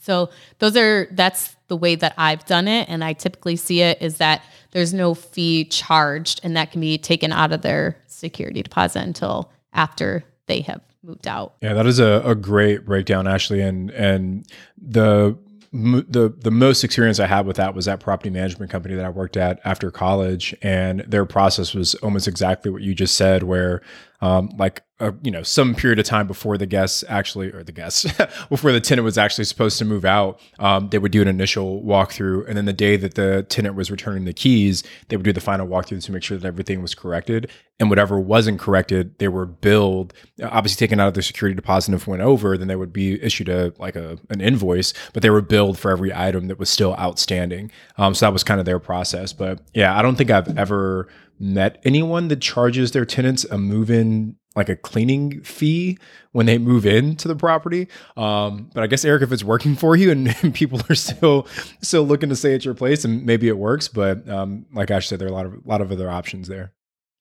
so 0.00 0.30
those 0.58 0.76
are 0.76 1.08
that's 1.10 1.56
the 1.68 1.76
way 1.76 1.94
that 1.96 2.14
I've 2.16 2.46
done 2.46 2.66
it, 2.66 2.88
and 2.88 3.04
I 3.04 3.12
typically 3.12 3.56
see 3.56 3.82
it 3.82 4.00
is 4.00 4.18
that 4.18 4.42
there's 4.70 4.94
no 4.94 5.14
fee 5.14 5.64
charged, 5.66 6.40
and 6.42 6.56
that 6.56 6.72
can 6.72 6.80
be 6.80 6.96
taken 6.98 7.32
out 7.32 7.52
of 7.52 7.62
their 7.62 7.96
security 8.06 8.62
deposit 8.62 9.00
until 9.00 9.50
after 9.72 10.24
they 10.46 10.62
have 10.62 10.80
moved 11.02 11.26
out. 11.26 11.54
Yeah, 11.60 11.74
that 11.74 11.86
is 11.86 11.98
a, 11.98 12.22
a 12.24 12.34
great 12.34 12.84
breakdown, 12.84 13.26
Ashley. 13.26 13.60
And 13.60 13.90
and 13.90 14.46
the 14.76 15.36
the 15.72 16.34
the 16.36 16.50
most 16.50 16.82
experience 16.82 17.20
I 17.20 17.26
had 17.26 17.46
with 17.46 17.56
that 17.56 17.74
was 17.74 17.84
that 17.84 18.00
property 18.00 18.30
management 18.30 18.70
company 18.70 18.94
that 18.94 19.04
I 19.04 19.10
worked 19.10 19.36
at 19.36 19.60
after 19.64 19.90
college, 19.90 20.54
and 20.62 21.00
their 21.00 21.26
process 21.26 21.74
was 21.74 21.94
almost 21.96 22.26
exactly 22.26 22.70
what 22.70 22.82
you 22.82 22.94
just 22.94 23.16
said, 23.16 23.42
where 23.42 23.82
um, 24.20 24.50
like 24.58 24.82
a, 25.00 25.14
you 25.22 25.30
know 25.30 25.42
some 25.42 25.74
period 25.74 25.98
of 25.98 26.04
time 26.04 26.26
before 26.26 26.58
the 26.58 26.66
guests 26.66 27.04
actually 27.08 27.52
or 27.52 27.62
the 27.62 27.72
guests 27.72 28.04
before 28.48 28.72
the 28.72 28.80
tenant 28.80 29.04
was 29.04 29.16
actually 29.16 29.44
supposed 29.44 29.78
to 29.78 29.84
move 29.84 30.04
out 30.04 30.40
um, 30.58 30.88
they 30.88 30.98
would 30.98 31.12
do 31.12 31.22
an 31.22 31.28
initial 31.28 31.82
walkthrough. 31.82 32.46
And 32.48 32.56
then 32.56 32.64
the 32.64 32.72
day 32.72 32.96
that 32.96 33.14
the 33.14 33.44
tenant 33.48 33.76
was 33.76 33.90
returning 33.90 34.24
the 34.24 34.32
keys 34.32 34.82
they 35.08 35.16
would 35.16 35.24
do 35.24 35.32
the 35.32 35.40
final 35.40 35.66
walkthrough 35.66 36.04
to 36.04 36.12
make 36.12 36.22
sure 36.22 36.36
that 36.36 36.46
everything 36.46 36.82
was 36.82 36.94
corrected. 36.94 37.50
And 37.80 37.90
whatever 37.90 38.18
wasn't 38.18 38.58
corrected 38.58 39.16
they 39.18 39.28
were 39.28 39.46
billed 39.46 40.14
obviously 40.42 40.84
taken 40.84 40.98
out 40.98 41.08
of 41.08 41.14
their 41.14 41.22
security 41.22 41.54
deposit. 41.54 41.94
If 41.94 42.08
went 42.08 42.22
over 42.22 42.58
then 42.58 42.66
they 42.66 42.76
would 42.76 42.92
be 42.92 43.22
issued 43.22 43.48
a 43.48 43.72
like 43.78 43.94
a 43.94 44.18
an 44.30 44.40
invoice 44.40 44.94
but 45.12 45.22
they 45.22 45.30
were 45.30 45.42
billed 45.42 45.78
for 45.78 45.92
every 45.92 46.12
item 46.12 46.48
that 46.48 46.58
was 46.58 46.70
still 46.70 46.94
outstanding. 46.94 47.70
Um, 47.98 48.14
so 48.14 48.26
that 48.26 48.32
was 48.32 48.42
kind 48.42 48.58
of 48.58 48.66
their 48.66 48.80
process. 48.80 49.32
But 49.32 49.60
yeah 49.74 49.96
i 49.96 50.02
don't 50.02 50.16
think 50.16 50.30
i've 50.30 50.58
ever 50.58 51.08
met 51.38 51.80
anyone 51.84 52.28
that 52.28 52.40
charges 52.40 52.92
their 52.92 53.04
tenants 53.04 53.44
a 53.44 53.58
move-in 53.58 54.36
like 54.56 54.68
a 54.68 54.76
cleaning 54.76 55.40
fee 55.42 55.96
when 56.32 56.46
they 56.46 56.58
move 56.58 56.84
into 56.84 57.28
the 57.28 57.36
property. 57.36 57.86
Um, 58.16 58.70
but 58.74 58.82
I 58.82 58.88
guess 58.88 59.04
Eric, 59.04 59.22
if 59.22 59.30
it's 59.30 59.44
working 59.44 59.76
for 59.76 59.94
you 59.94 60.10
and, 60.10 60.34
and, 60.42 60.52
people 60.52 60.80
are 60.90 60.94
still 60.96 61.46
still 61.80 62.02
looking 62.02 62.28
to 62.28 62.36
stay 62.36 62.54
at 62.54 62.64
your 62.64 62.74
place, 62.74 63.04
and 63.04 63.24
maybe 63.24 63.48
it 63.48 63.56
works. 63.56 63.86
But 63.88 64.28
um, 64.28 64.66
like 64.72 64.90
Ash 64.90 65.06
said, 65.06 65.20
there 65.20 65.28
are 65.28 65.30
a 65.30 65.34
lot 65.34 65.46
of 65.46 65.54
a 65.54 65.60
lot 65.64 65.80
of 65.80 65.92
other 65.92 66.10
options 66.10 66.48
there. 66.48 66.72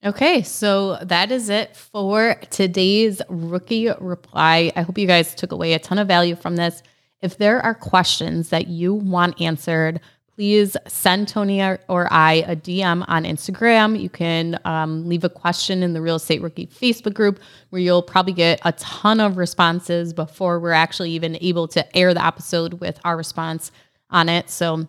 Okay, 0.05 0.43
so 0.43 0.97
that 1.03 1.31
is 1.31 1.49
it 1.49 1.75
for 1.75 2.35
today's 2.49 3.21
rookie 3.29 3.89
reply. 3.99 4.71
I 4.75 4.81
hope 4.81 4.97
you 4.97 5.07
guys 5.07 5.33
took 5.33 5.51
away 5.51 5.73
a 5.73 5.79
ton 5.79 5.97
of 5.97 6.07
value 6.07 6.35
from 6.35 6.55
this. 6.55 6.83
If 7.21 7.37
there 7.37 7.59
are 7.61 7.73
questions 7.73 8.49
that 8.49 8.67
you 8.67 8.93
want 8.93 9.41
answered, 9.41 9.99
please 10.37 10.77
send 10.87 11.27
Tony 11.27 11.63
or 11.63 12.07
I 12.11 12.45
a 12.47 12.55
DM 12.55 13.03
on 13.07 13.23
Instagram. 13.23 13.99
You 13.99 14.07
can 14.07 14.59
um, 14.65 15.09
leave 15.09 15.23
a 15.23 15.29
question 15.29 15.81
in 15.81 15.93
the 15.93 16.01
Real 16.01 16.17
Estate 16.17 16.43
Rookie 16.43 16.67
Facebook 16.67 17.15
group 17.15 17.39
where 17.71 17.81
you'll 17.81 18.03
probably 18.03 18.33
get 18.33 18.61
a 18.63 18.71
ton 18.73 19.19
of 19.19 19.37
responses 19.37 20.13
before 20.13 20.59
we're 20.59 20.71
actually 20.73 21.09
even 21.11 21.39
able 21.41 21.67
to 21.69 21.97
air 21.97 22.13
the 22.13 22.23
episode 22.23 22.75
with 22.75 22.99
our 23.03 23.17
response 23.17 23.71
on 24.11 24.29
it. 24.29 24.51
So 24.51 24.87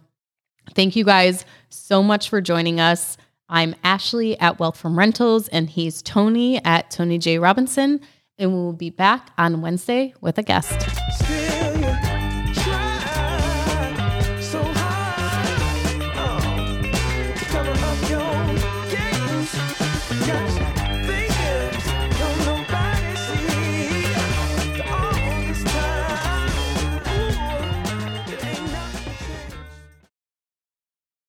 thank 0.74 0.94
you 0.94 1.04
guys 1.04 1.46
so 1.70 2.02
much 2.02 2.28
for 2.28 2.42
joining 2.42 2.78
us. 2.78 3.16
I'm 3.48 3.74
Ashley 3.82 4.38
at 4.38 4.58
Wealth 4.58 4.76
from 4.76 4.98
Rentals, 4.98 5.48
and 5.48 5.70
he's 5.70 6.02
Tony 6.02 6.62
at 6.62 6.90
Tony 6.90 7.16
J. 7.16 7.38
Robinson. 7.38 8.02
And 8.36 8.52
we'll 8.52 8.74
be 8.74 8.90
back 8.90 9.30
on 9.38 9.62
Wednesday 9.62 10.12
with 10.20 10.36
a 10.36 10.42
guest. 10.42 12.17